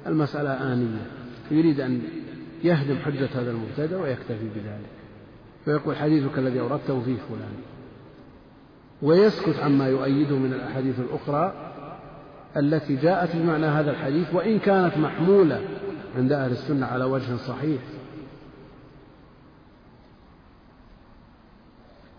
المسألة 0.07 0.73
آنية. 0.73 1.07
يريد 1.51 1.81
أن 1.81 2.03
يهدم 2.65 2.97
حجة 2.97 3.29
هذا 3.35 3.51
المبتدع 3.51 4.01
ويكتفي 4.01 4.49
بذلك. 4.55 4.97
فيقول 5.65 5.97
حديثك 5.97 6.39
الذي 6.39 6.61
أوردته 6.61 7.01
فيه 7.01 7.17
فلان. 7.17 7.55
ويسكت 9.03 9.57
عما 9.59 9.89
يؤيده 9.89 10.37
من 10.37 10.53
الأحاديث 10.53 11.01
الأخرى 11.01 11.66
التي 12.57 12.97
جاءت 12.97 13.37
بمعنى 13.37 13.67
هذا 13.67 13.91
الحديث 13.91 14.35
وإن 14.35 14.59
كانت 14.59 14.97
محمولة 14.99 15.63
عند 16.17 16.33
أهل 16.33 16.53
السنة 16.53 16.87
على 16.87 17.05
وجه 17.05 17.37
صحيح. 17.37 17.81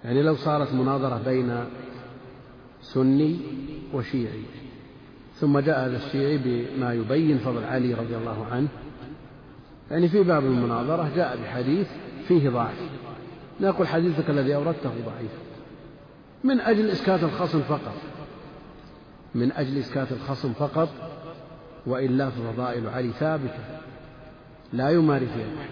يعني 0.04 0.24
لو 0.24 0.36
صارت 0.36 0.74
مناظرة 0.74 1.22
بين 1.26 1.64
سني 2.82 3.40
وشيعي 3.94 4.44
ثم 5.36 5.60
جاء 5.60 5.86
هذا 5.86 5.98
الشيعي 5.98 6.38
بما 6.38 6.94
يبين 6.94 7.38
فضل 7.38 7.64
علي 7.64 7.94
رضي 7.94 8.18
الله 8.18 8.46
عنه 8.52 8.68
يعني 9.92 10.10
في 10.10 10.24
باب 10.24 10.46
المناظرة 10.46 11.12
جاء 11.16 11.38
بحديث 11.44 11.88
فيه 12.28 12.50
ضعف. 12.50 12.90
نقول 13.62 13.88
حديثك 13.88 14.30
الذي 14.30 14.56
أوردته 14.56 14.92
ضعيف. 15.06 15.32
من 16.44 16.60
أجل 16.60 16.90
إسكات 16.90 17.24
الخصم 17.24 17.62
فقط. 17.62 17.94
من 19.36 19.52
أجل 19.52 19.78
إسكات 19.78 20.12
الخصم 20.12 20.54
فقط 20.54 20.90
وإلا 21.88 22.30
ففضائل 22.30 22.88
علي 22.88 23.12
ثابتة. 23.12 23.78
لا 24.74 24.90
يماري 24.90 25.26
فيها 25.26 25.68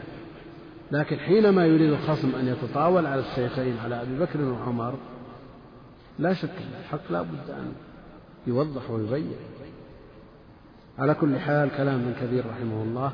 لكن 0.91 1.17
حينما 1.17 1.65
يريد 1.65 1.91
الخصم 1.91 2.35
أن 2.35 2.47
يتطاول 2.47 3.05
على 3.05 3.21
الشيخين 3.21 3.77
على 3.77 4.01
أبي 4.01 4.19
بكر 4.19 4.41
وعمر 4.41 4.95
لا 6.19 6.33
شك 6.33 6.53
الحق 6.79 7.11
لا 7.11 7.21
بد 7.21 7.49
أن 7.49 7.73
يوضح 8.47 8.89
ويبين. 8.89 9.35
على 10.99 11.13
كل 11.13 11.39
حال 11.39 11.69
كلام 11.77 11.99
ابن 11.99 12.13
كثير 12.21 12.45
رحمه 12.49 12.83
الله 12.83 13.11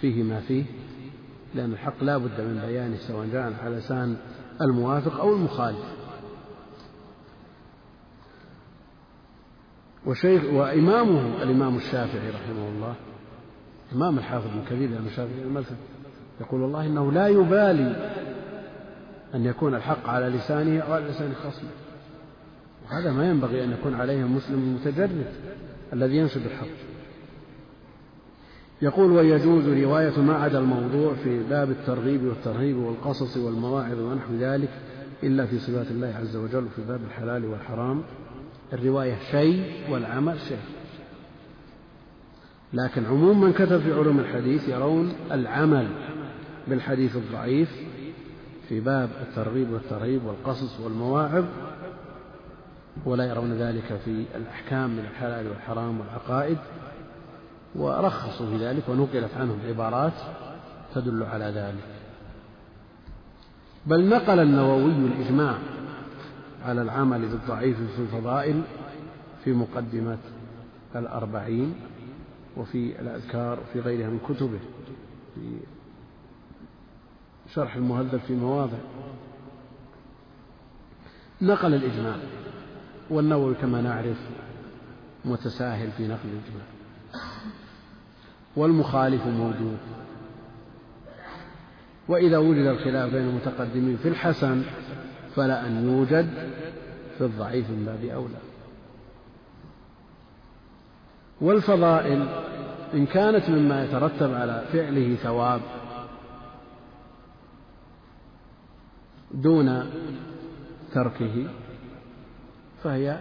فيه 0.00 0.22
ما 0.22 0.40
فيه 0.40 0.64
لأن 1.54 1.72
الحق 1.72 2.04
لا 2.04 2.16
بد 2.16 2.40
من 2.40 2.62
بيانه 2.66 2.96
سواء 2.96 3.26
جاء 3.32 3.52
على 3.64 3.76
لسان 3.76 4.16
الموافق 4.60 5.20
أو 5.20 5.34
المخالف. 5.34 5.99
وشيخ 10.06 10.42
وإمامه 10.52 11.42
الإمام 11.42 11.76
الشافعي 11.76 12.30
رحمه 12.30 12.68
الله 12.68 12.94
إمام 13.92 14.18
الحافظ 14.18 14.46
ابن 14.46 14.64
كثير 14.64 14.90
لأن 14.90 15.06
الشافعي 15.06 15.42
المذهب 15.42 15.76
يقول 16.40 16.60
والله 16.60 16.86
إنه 16.86 17.12
لا 17.12 17.28
يبالي 17.28 18.12
أن 19.34 19.44
يكون 19.44 19.74
الحق 19.74 20.08
على 20.08 20.28
لسانه 20.28 20.80
أو 20.80 20.92
على 20.92 21.04
لسان 21.04 21.32
خصمه. 21.34 21.70
وهذا 22.84 23.12
ما 23.12 23.30
ينبغي 23.30 23.64
أن 23.64 23.72
يكون 23.72 23.94
عليه 23.94 24.22
المسلم 24.22 24.58
المتجرد 24.58 25.26
الذي 25.92 26.16
ينشد 26.16 26.46
الحق. 26.46 26.66
يقول 28.82 29.12
ويجوز 29.12 29.68
رواية 29.68 30.20
ما 30.20 30.34
عدا 30.34 30.58
الموضوع 30.58 31.14
في 31.14 31.42
باب 31.42 31.70
الترغيب 31.70 32.24
والترهيب 32.24 32.76
والقصص 32.76 33.36
والمواعظ 33.36 34.00
ونحو 34.00 34.34
ذلك 34.40 34.70
إلا 35.22 35.46
في 35.46 35.58
صفات 35.58 35.86
الله 35.90 36.14
عز 36.20 36.36
وجل 36.36 36.66
في 36.76 36.82
باب 36.88 37.00
الحلال 37.06 37.44
والحرام. 37.44 38.02
الرواية 38.72 39.18
شيء 39.30 39.64
والعمل 39.90 40.40
شيء. 40.40 40.58
لكن 42.72 43.06
عموم 43.06 43.40
من 43.40 43.52
كتب 43.52 43.80
في 43.80 43.92
علوم 43.92 44.20
الحديث 44.20 44.68
يرون 44.68 45.12
العمل 45.32 45.88
بالحديث 46.68 47.16
الضعيف 47.16 47.70
في 48.68 48.80
باب 48.80 49.10
الترغيب 49.20 49.70
والترهيب 49.70 50.24
والقصص 50.24 50.80
والمواعظ 50.80 51.44
ولا 53.04 53.24
يرون 53.24 53.52
ذلك 53.52 54.00
في 54.04 54.24
الأحكام 54.36 54.90
من 54.90 55.04
الحلال 55.10 55.48
والحرام 55.48 56.00
والعقائد. 56.00 56.58
ورخصوا 57.76 58.46
في 58.46 58.56
ذلك 58.56 58.88
ونقلت 58.88 59.30
عنهم 59.36 59.58
عبارات 59.68 60.12
تدل 60.94 61.22
على 61.22 61.44
ذلك. 61.44 61.84
بل 63.86 64.08
نقل 64.08 64.40
النووي 64.40 64.92
الإجماع 64.92 65.58
على 66.64 66.82
العمل 66.82 67.28
بالضعيف 67.28 67.76
في 67.76 68.02
الفضائل 68.02 68.62
في 69.44 69.52
مقدمة 69.52 70.18
الأربعين 70.96 71.74
وفي 72.56 73.00
الأذكار 73.00 73.60
وفي 73.60 73.80
غيرها 73.80 74.08
من 74.08 74.18
كتبه 74.28 74.60
في 75.34 75.58
شرح 77.54 77.76
المهذب 77.76 78.20
في 78.26 78.34
مواضع. 78.34 78.78
نقل 81.42 81.74
الإجماع 81.74 82.16
والنووي 83.10 83.54
كما 83.54 83.80
نعرف 83.80 84.16
متساهل 85.24 85.90
في 85.90 86.08
نقل 86.08 86.28
الإجماع. 86.28 86.66
والمخالف 88.56 89.26
موجود. 89.26 89.78
وإذا 92.08 92.38
وجد 92.38 92.66
الخلاف 92.66 93.12
بين 93.12 93.28
المتقدمين 93.28 93.96
في 93.96 94.08
الحسن 94.08 94.62
فلا 95.36 95.66
أن 95.66 95.88
يوجد 95.88 96.30
في 97.18 97.24
الضعيف 97.24 97.70
من 97.70 97.84
باب 97.84 98.04
أولى. 98.04 98.40
والفضائل 101.40 102.28
إن 102.94 103.06
كانت 103.06 103.50
مما 103.50 103.84
يترتب 103.84 104.34
على 104.34 104.64
فعله 104.72 105.14
ثواب 105.14 105.60
دون 109.34 109.90
تركه 110.94 111.46
فهي 112.84 113.20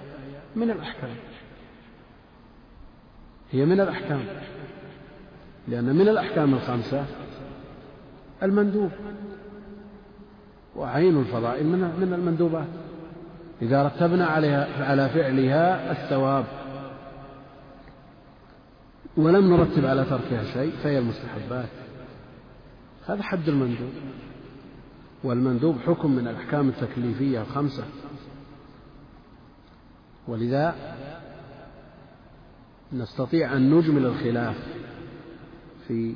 من 0.56 0.72
الأحكام. 0.72 1.15
هي 3.52 3.65
من 3.65 3.80
الأحكام 3.81 4.23
لأن 5.68 5.95
من 5.95 6.10
الأحكام 6.10 6.53
الخمسة 6.53 7.06
المندوب. 8.44 8.91
وعين 10.80 11.19
الفضائل 11.19 11.68
من 11.68 11.80
من 11.80 12.14
المندوبات. 12.14 12.68
إذا 13.61 13.84
رتبنا 13.84 14.26
عليها 14.26 14.85
على 14.85 15.10
فعلها 15.10 15.91
الثواب. 15.91 16.45
ولم 19.18 19.53
نرتب 19.53 19.85
على 19.85 20.06
تركها 20.06 20.43
شيء 20.43 20.72
فهي 20.84 20.97
المستحبات. 20.99 21.69
هذا 23.07 23.23
حد 23.23 23.49
المندوب. 23.49 23.91
والمندوب 25.23 25.76
حكم 25.80 26.11
من 26.11 26.27
الأحكام 26.27 26.69
التكليفية 26.69 27.41
الخمسة. 27.41 27.84
ولذا 30.27 30.76
نستطيع 32.93 33.56
أن 33.56 33.73
نجمل 33.73 34.06
الخلاف 34.06 34.56
في 35.88 36.15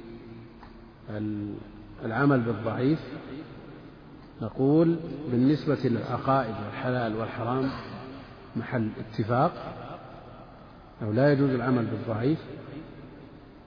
العمل 2.06 2.42
بالضعيف 2.42 3.00
نقول 4.42 4.96
بالنسبة 5.32 5.78
للعقائد 5.84 6.56
والحلال 6.66 7.16
والحرام 7.16 7.70
محل 8.56 8.90
اتفاق 9.00 9.52
أو 11.02 11.12
لا 11.12 11.32
يجوز 11.32 11.50
العمل 11.50 11.86
بالضعيف 11.86 12.40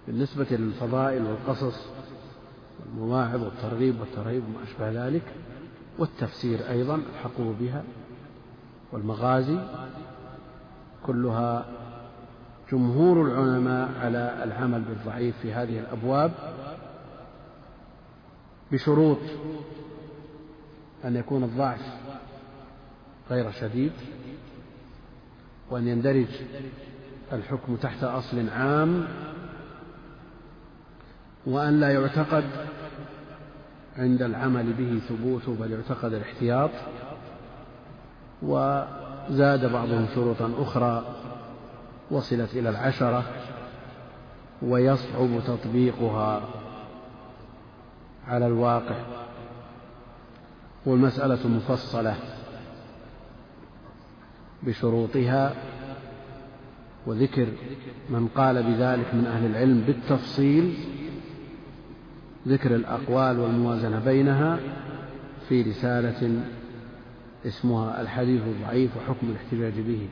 بالنسبة 0.06 0.46
للفضائل 0.50 1.22
والقصص 1.22 1.86
والمواعظ 2.80 3.42
والترغيب 3.42 4.00
والترهيب 4.00 4.42
وما 4.44 4.62
أشبه 4.62 5.06
ذلك 5.06 5.22
والتفسير 5.98 6.70
أيضا 6.70 6.94
الحقوق 6.94 7.54
بها 7.60 7.84
والمغازي 8.92 9.58
كلها 11.06 11.66
جمهور 12.72 13.26
العلماء 13.26 13.90
على 14.00 14.44
العمل 14.44 14.80
بالضعيف 14.80 15.36
في 15.42 15.52
هذه 15.52 15.78
الأبواب 15.78 16.32
بشروط 18.72 19.18
أن 21.06 21.16
يكون 21.16 21.44
الضعف 21.44 21.80
غير 23.30 23.50
شديد 23.50 23.92
وأن 25.70 25.88
يندرج 25.88 26.26
الحكم 27.32 27.76
تحت 27.76 28.04
أصل 28.04 28.48
عام 28.48 29.08
وأن 31.46 31.80
لا 31.80 31.92
يعتقد 31.92 32.44
عند 33.96 34.22
العمل 34.22 34.72
به 34.72 35.00
ثبوته 35.08 35.54
بل 35.54 35.72
يعتقد 35.72 36.12
الاحتياط 36.12 36.70
وزاد 38.42 39.72
بعضهم 39.72 40.06
شروطا 40.14 40.52
أخرى 40.58 41.04
وصلت 42.10 42.54
إلى 42.54 42.68
العشرة 42.68 43.24
ويصعب 44.62 45.28
تطبيقها 45.46 46.42
على 48.28 48.46
الواقع. 48.46 49.15
والمسألة 50.86 51.48
مفصلة 51.48 52.14
بشروطها 54.62 55.54
وذكر 57.06 57.46
من 58.10 58.28
قال 58.28 58.62
بذلك 58.62 59.14
من 59.14 59.26
أهل 59.26 59.46
العلم 59.46 59.80
بالتفصيل 59.80 60.74
ذكر 62.48 62.74
الأقوال 62.74 63.38
والموازنة 63.38 63.98
بينها 64.04 64.58
في 65.48 65.62
رسالة 65.62 66.42
اسمها 67.46 68.00
الحديث 68.00 68.42
الضعيف 68.42 68.90
وحكم 68.96 69.30
الاحتجاج 69.30 69.72
به. 69.80 70.08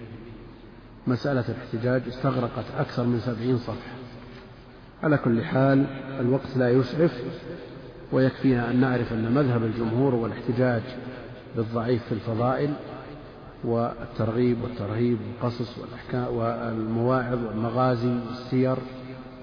مسألة 1.06 1.44
الاحتجاج 1.48 2.02
استغرقت 2.08 2.64
أكثر 2.78 3.04
من 3.04 3.20
سبعين 3.20 3.58
صفحة. 3.58 3.94
على 5.02 5.18
كل 5.18 5.44
حال 5.44 5.86
الوقت 6.20 6.56
لا 6.56 6.70
يسعف. 6.70 7.22
ويكفينا 8.12 8.70
أن 8.70 8.80
نعرف 8.80 9.12
أن 9.12 9.32
مذهب 9.34 9.64
الجمهور 9.64 10.14
هو 10.14 10.26
الاحتجاج 10.26 10.82
بالضعيف 11.56 12.02
في 12.04 12.12
الفضائل 12.12 12.70
والترغيب 13.64 14.62
والترهيب 14.62 15.18
والقصص 15.20 15.78
والأحكام 15.78 16.34
والمواعظ 16.36 17.44
والمغازي 17.44 18.08
والسير 18.28 18.76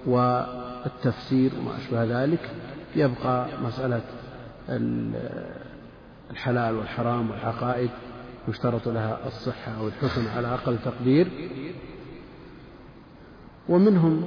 والتفسير 0.06 1.52
وما 1.60 1.78
أشبه 1.78 2.24
ذلك. 2.24 2.50
يبقى 2.96 3.48
مسألة 3.64 4.02
الحلال 6.32 6.76
والحرام 6.76 7.32
والعقائد 7.32 7.90
يشترط 8.48 8.88
لها 8.88 9.20
الصحة 9.28 9.72
أو 9.80 9.88
الحسن 9.88 10.28
على 10.28 10.48
أقل 10.48 10.78
تقدير. 10.86 11.28
ومنهم 13.70 14.24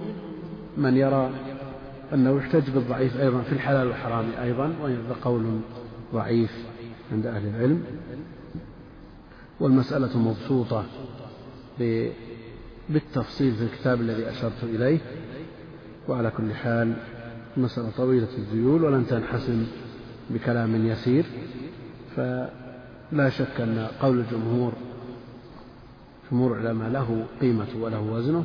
من 0.77 0.97
يرى 0.97 1.31
أنه 2.15 2.37
يحتج 2.39 2.71
بالضعيف 2.71 3.21
أيضا 3.21 3.41
في 3.41 3.53
الحلال 3.53 3.87
والحرام 3.87 4.25
أيضا 4.43 4.75
وهذا 4.83 5.17
قول 5.25 5.61
ضعيف 6.15 6.53
عند 7.13 7.27
أهل 7.27 7.47
العلم. 7.47 7.85
والمسألة 9.61 10.19
مبسوطة 10.19 10.85
بالتفصيل 12.89 13.55
في 13.55 13.63
الكتاب 13.63 14.01
الذي 14.01 14.31
أشرت 14.31 14.65
إليه. 14.65 14.99
وعلى 16.09 16.31
كل 16.31 16.55
حال 16.55 16.95
مسألة 17.57 17.91
طويلة 17.97 18.29
الذيول 18.39 18.85
ولن 18.85 19.07
تنحسم 19.07 19.67
بكلام 20.31 20.87
يسير. 20.87 21.25
فلا 22.17 23.29
شك 23.29 23.61
أن 23.61 23.89
قول 24.01 24.19
الجمهور 24.21 24.73
جمهور 26.33 26.59
العلماء 26.59 26.91
له 26.91 27.27
قيمته 27.41 27.79
وله 27.79 28.01
وزنه. 28.01 28.45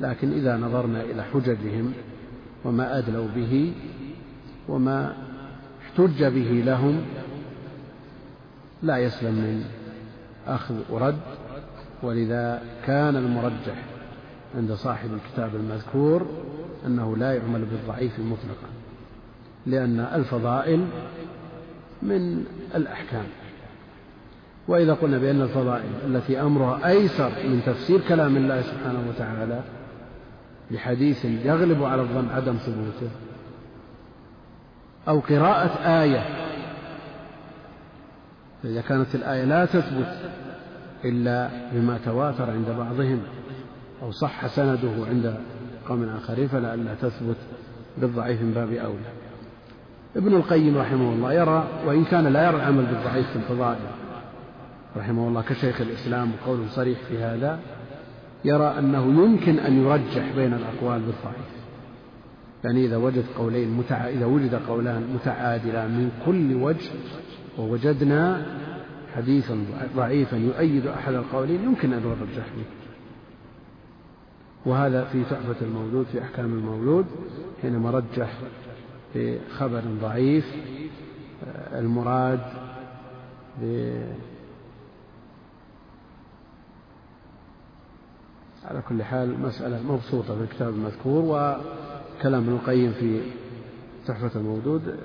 لكن 0.00 0.32
إذا 0.32 0.56
نظرنا 0.56 1.02
إلى 1.02 1.22
حججهم 1.22 1.92
وما 2.66 2.98
أدلوا 2.98 3.28
به 3.36 3.72
وما 4.68 5.14
احتج 5.82 6.24
به 6.24 6.62
لهم 6.66 7.02
لا 8.82 8.96
يسلم 8.98 9.34
من 9.34 9.64
أخذ 10.46 10.74
ورد 10.90 11.18
ولذا 12.02 12.62
كان 12.86 13.16
المرجح 13.16 13.84
عند 14.56 14.72
صاحب 14.72 15.10
الكتاب 15.14 15.56
المذكور 15.56 16.26
أنه 16.86 17.16
لا 17.16 17.34
يعمل 17.34 17.64
بالضعيف 17.64 18.18
مطلقا 18.18 18.68
لأن 19.66 20.00
الفضائل 20.00 20.86
من 22.02 22.44
الأحكام. 22.74 23.24
وإذا 24.68 24.94
قلنا 24.94 25.18
بأن 25.18 25.42
الفضائل 25.42 25.90
التي 26.06 26.40
أمرها 26.40 26.88
أيسر 26.88 27.28
من 27.28 27.62
تفسير 27.66 28.00
كلام 28.08 28.36
الله 28.36 28.62
سبحانه 28.62 29.08
وتعالى 29.08 29.62
بحديث 30.70 31.24
يغلب 31.24 31.84
على 31.84 32.02
الظن 32.02 32.28
عدم 32.28 32.56
ثبوته. 32.56 33.10
أو 35.08 35.20
قراءة 35.20 36.02
آية. 36.02 36.22
فإذا 38.62 38.80
كانت 38.80 39.14
الآية 39.14 39.44
لا 39.44 39.64
تثبت 39.64 40.30
إلا 41.04 41.50
بما 41.72 41.98
تواتر 42.04 42.50
عند 42.50 42.70
بعضهم 42.70 43.22
أو 44.02 44.10
صح 44.10 44.46
سنده 44.46 45.06
عند 45.10 45.40
قوم 45.88 46.08
آخرين 46.08 46.48
فلئلا 46.48 46.94
تثبت 46.94 47.36
بالضعيف 47.98 48.42
من 48.42 48.52
باب 48.52 48.72
أولى. 48.72 49.12
ابن 50.16 50.34
القيم 50.34 50.78
رحمه 50.78 51.12
الله 51.12 51.32
يرى 51.32 51.68
وإن 51.86 52.04
كان 52.04 52.26
لا 52.26 52.46
يرى 52.46 52.56
العمل 52.56 52.86
بالضعيف 52.86 53.30
في 53.30 53.36
الفضائل 53.36 53.80
رحمه 54.96 55.28
الله 55.28 55.42
كشيخ 55.42 55.80
الإسلام 55.80 56.32
وقول 56.32 56.70
صريح 56.70 56.98
في 57.08 57.22
هذا 57.22 57.58
يرى 58.46 58.78
أنه 58.78 59.24
يمكن 59.24 59.58
أن 59.58 59.84
يرجح 59.84 60.36
بين 60.36 60.52
الأقوال 60.52 61.00
بالضعيف. 61.00 61.56
يعني 62.64 62.84
إذا 62.84 62.96
وجد 62.96 63.24
قولين 63.38 63.70
متع... 63.70 64.08
إذا 64.08 64.26
وجد 64.26 64.54
قولان 64.54 65.02
متعادلان 65.14 65.90
من 65.90 66.10
كل 66.26 66.54
وجه 66.54 66.90
ووجدنا 67.58 68.46
حديثا 69.14 69.64
ضعيفا 69.96 70.36
يؤيد 70.36 70.86
أحد 70.86 71.14
القولين 71.14 71.64
يمكن 71.64 71.92
أن 71.92 72.02
نرجح 72.02 72.46
به. 72.56 72.64
وهذا 74.66 75.04
في 75.04 75.22
تحفة 75.24 75.56
المولود 75.62 76.06
في 76.12 76.22
أحكام 76.22 76.44
المولود 76.44 77.06
حينما 77.62 77.90
رجح 77.90 78.38
في 79.12 79.38
خبر 79.58 79.82
ضعيف 80.02 80.44
المراد 81.72 82.40
على 88.70 88.82
كل 88.88 89.02
حال 89.02 89.40
مسألة 89.40 89.82
مبسوطة 89.82 90.36
في 90.36 90.42
الكتاب 90.42 90.68
المذكور 90.68 91.24
وكلام 91.24 92.42
ابن 92.42 92.52
القيم 92.52 92.92
في 92.92 93.20
تحفة 94.06 94.40
المولود 94.40 94.96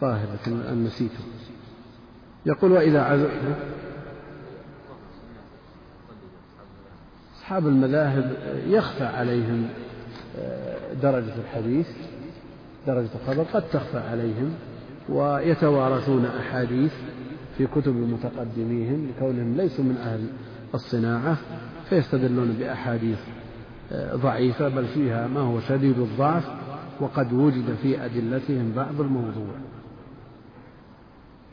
ظاهر 0.00 0.26
لكن 0.34 0.60
أن 0.60 0.84
نسيته. 0.84 1.24
يقول 2.46 2.72
وإذا 2.72 3.02
عزم 3.02 3.28
أصحاب 7.36 7.66
المذاهب 7.66 8.36
يخفى 8.66 9.04
عليهم 9.04 9.68
آه، 10.38 10.92
درجة 11.02 11.34
الحديث 11.44 11.88
درجة 12.86 13.08
الخبر 13.22 13.42
قد 13.42 13.62
تخفى 13.68 13.98
عليهم 13.98 14.54
ويتوارثون 15.08 16.24
أحاديث 16.24 16.92
في 17.58 17.66
كتب 17.66 17.94
متقدميهم 17.96 19.08
لكونهم 19.08 19.56
ليسوا 19.56 19.84
من 19.84 19.96
أهل 19.96 20.26
الصناعة 20.74 21.36
فيستدلون 21.88 22.52
بأحاديث 22.52 23.18
آه، 23.92 24.16
ضعيفة 24.16 24.68
بل 24.68 24.86
فيها 24.86 25.26
ما 25.26 25.40
هو 25.40 25.60
شديد 25.60 25.98
الضعف 25.98 26.44
وقد 27.00 27.32
وجد 27.32 27.76
في 27.82 28.04
أدلتهم 28.04 28.72
بعض 28.76 29.00
الموضوع. 29.00 29.54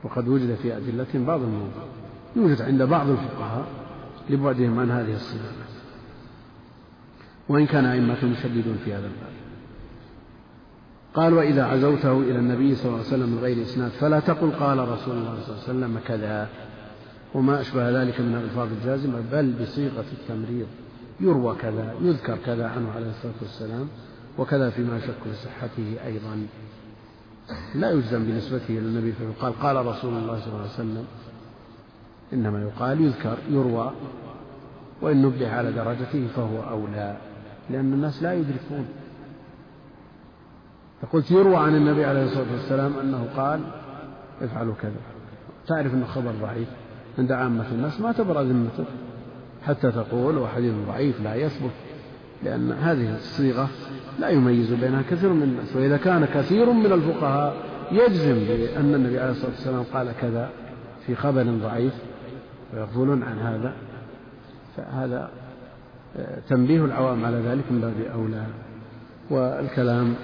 وقد 0.03 0.27
وجد 0.27 0.55
في 0.55 0.77
أدلتهم 0.77 1.25
بعض 1.25 1.41
الموضوع. 1.41 1.83
يوجد 2.35 2.61
عند 2.61 2.83
بعض 2.83 3.09
الفقهاء 3.09 3.67
لبعدهم 4.29 4.79
عن 4.79 4.91
هذه 4.91 5.13
الصناعة. 5.15 5.65
وإن 7.49 7.65
كان 7.65 7.85
أئمة 7.85 8.17
يشددون 8.23 8.77
في 8.85 8.93
هذا 8.93 9.05
الباب. 9.07 9.35
قال 11.13 11.33
وإذا 11.33 11.65
عزوته 11.65 12.19
إلى 12.19 12.39
النبي 12.39 12.75
صلى 12.75 12.85
الله 12.85 12.97
عليه 12.97 13.07
وسلم 13.07 13.29
من 13.29 13.39
غير 13.39 13.61
إسناد 13.61 13.91
فلا 13.91 14.19
تقل 14.19 14.51
قال 14.51 14.79
رسول 14.79 15.17
الله 15.17 15.39
صلى 15.41 15.55
الله 15.55 15.63
عليه 15.67 15.69
وسلم 15.69 15.99
كذا. 16.07 16.49
وما 17.33 17.61
أشبه 17.61 18.03
ذلك 18.03 18.21
من 18.21 18.35
الألفاظ 18.35 18.67
الجازمة 18.71 19.21
بل 19.31 19.53
بصيغة 19.61 20.05
التمريض. 20.13 20.67
يروى 21.19 21.55
كذا 21.55 21.93
يذكر 22.01 22.37
كذا 22.45 22.67
عنه 22.67 22.91
عليه 22.95 23.09
الصلاة 23.09 23.33
والسلام 23.41 23.87
وكذا 24.37 24.69
فيما 24.69 24.99
شك 24.99 25.23
في 25.23 25.33
صحته 25.33 25.95
أيضا. 26.05 26.47
لا 27.75 27.91
يجزم 27.91 28.25
بنسبته 28.25 28.69
إلى 28.69 28.79
النبي 28.79 29.11
فيقال 29.11 29.53
قال 29.59 29.85
رسول 29.85 30.13
الله 30.13 30.39
صلى 30.39 30.47
الله 30.47 30.59
عليه 30.59 30.69
وسلم 30.69 31.05
إنما 32.33 32.61
يقال 32.61 33.01
يذكر 33.01 33.37
يروى 33.49 33.91
وإن 35.01 35.21
نبه 35.21 35.51
على 35.51 35.71
درجته 35.71 36.27
فهو 36.35 36.69
أولى 36.69 37.17
لأن 37.69 37.93
الناس 37.93 38.23
لا 38.23 38.33
يدركون. 38.33 38.87
فقلت 41.01 41.31
يروى 41.31 41.55
عن 41.55 41.75
النبي 41.75 42.05
عليه 42.05 42.23
الصلاة 42.23 42.51
والسلام 42.51 42.99
أنه 42.99 43.27
قال 43.37 43.61
افعلوا 44.41 44.73
كذا. 44.81 45.01
تعرف 45.67 45.93
أنه 45.93 46.05
خبر 46.05 46.31
ضعيف. 46.41 46.67
عند 47.19 47.31
عامة 47.31 47.71
الناس 47.71 48.01
ما 48.01 48.11
تبرأ 48.11 48.43
ذمتك. 48.43 48.85
حتى 49.65 49.91
تقول 49.91 50.37
وحديث 50.37 50.73
ضعيف 50.87 51.21
لا 51.21 51.35
يثبت 51.35 51.71
لأن 52.43 52.71
هذه 52.71 53.15
الصيغة 53.15 53.69
لا 54.19 54.29
يميز 54.29 54.73
بينها 54.73 55.01
كثير 55.09 55.29
من 55.33 55.43
الناس. 55.43 55.75
وإذا 55.75 55.97
كان 55.97 56.25
كثير 56.25 56.71
من 56.71 56.91
الفقهاء 56.91 57.55
يجزم 57.91 58.33
بأن 58.33 58.95
النبي 58.95 59.19
عليه 59.19 59.31
الصلاة 59.31 59.51
والسلام 59.51 59.83
قال 59.93 60.11
كذا 60.21 60.49
في 61.05 61.15
خبر 61.15 61.43
ضعيف 61.43 61.93
ويغفلون 62.73 63.23
عن 63.23 63.39
هذا 63.39 63.73
فهذا 64.77 65.29
آه، 66.17 66.39
تنبيه 66.49 66.85
العوام 66.85 67.25
على 67.25 67.37
ذلك 67.37 67.63
من 67.71 67.81
باب 67.81 68.19
أولى. 68.19 68.45
والكلام 69.29 70.15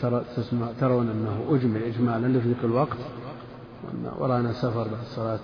ترى 0.00 0.24
تسمع 0.36 0.66
ترون 0.80 1.08
أنه 1.08 1.56
أجمل 1.56 1.82
إجمالا 1.82 2.26
لضيق 2.26 2.64
الوقت 2.64 2.98
ورانا 4.18 4.52
سفر 4.52 4.82
بعد 4.82 5.04
صلاة 5.04 5.38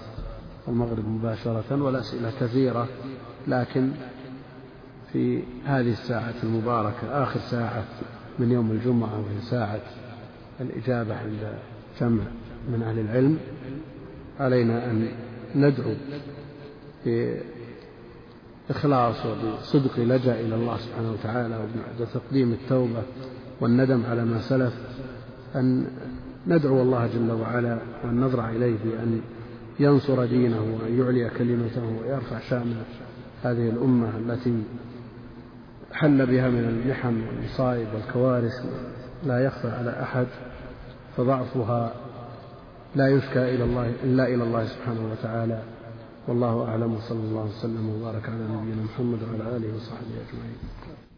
المغرب 0.69 1.09
مباشرة 1.09 1.83
والأسئلة 1.83 2.33
كثيرة 2.41 2.89
لكن 3.49 3.91
في 5.13 5.43
هذه 5.65 5.93
الساعة 5.93 6.35
المباركة 6.43 7.23
آخر 7.23 7.41
ساعة 7.41 7.85
من 8.39 8.53
يوم 8.53 8.71
الجمعة 8.71 9.21
وهي 9.21 9.41
ساعة 9.41 9.81
الإجابة 10.61 11.17
عند 11.17 11.55
جمع 12.01 12.23
من 12.69 12.83
أهل 12.83 12.99
العلم 12.99 13.39
علينا 14.41 14.91
أن 14.91 15.09
ندعو 15.55 15.95
بإخلاص 18.69 19.27
وبصدق 19.27 20.01
لجأ 20.01 20.41
إلى 20.41 20.55
الله 20.55 20.77
سبحانه 20.77 21.13
وتعالى 21.13 21.57
وبعد 21.57 22.09
تقديم 22.15 22.53
التوبة 22.53 23.03
والندم 23.61 24.07
على 24.07 24.25
ما 24.25 24.41
سلف 24.41 24.75
أن 25.57 25.87
ندعو 26.47 26.83
الله 26.83 27.07
جل 27.07 27.33
وعلا 27.33 27.79
وأن 28.05 28.21
نضرع 28.21 28.51
إليه 28.51 28.77
بأن 28.85 29.21
ينصر 29.81 30.25
دينه 30.25 30.61
وأن 30.61 30.99
يعلي 31.01 31.31
كلمته 31.31 31.83
ويرفع 32.01 32.39
شأن 32.41 32.77
هذه 33.43 33.71
الأمة 33.71 34.17
التي 34.19 34.63
حل 35.93 36.27
بها 36.27 36.49
من 36.49 36.65
المحن 36.65 37.27
والمصائب 37.27 37.89
والكوارث 37.95 38.53
لا 39.25 39.45
يخفى 39.45 39.69
على 39.69 40.03
أحد 40.03 40.27
فضعفها 41.17 41.93
لا 42.97 43.09
يشكى 43.09 43.55
إلى 43.55 43.65
الله 43.65 43.93
إلا 44.05 44.27
إلى 44.27 44.45
الله 44.45 44.67
سبحانه 44.67 45.11
وتعالى. 45.13 45.63
والله 46.29 46.69
أعلم 46.69 46.95
وصلى 46.95 47.21
الله 47.21 47.45
وسلم 47.45 47.89
وبارك 47.89 48.29
على 48.29 48.45
نبينا 48.45 48.83
محمد 48.83 49.19
وعلى 49.23 49.57
آله 49.57 49.77
وصحبه 49.77 50.15
أجمعين. 50.29 50.59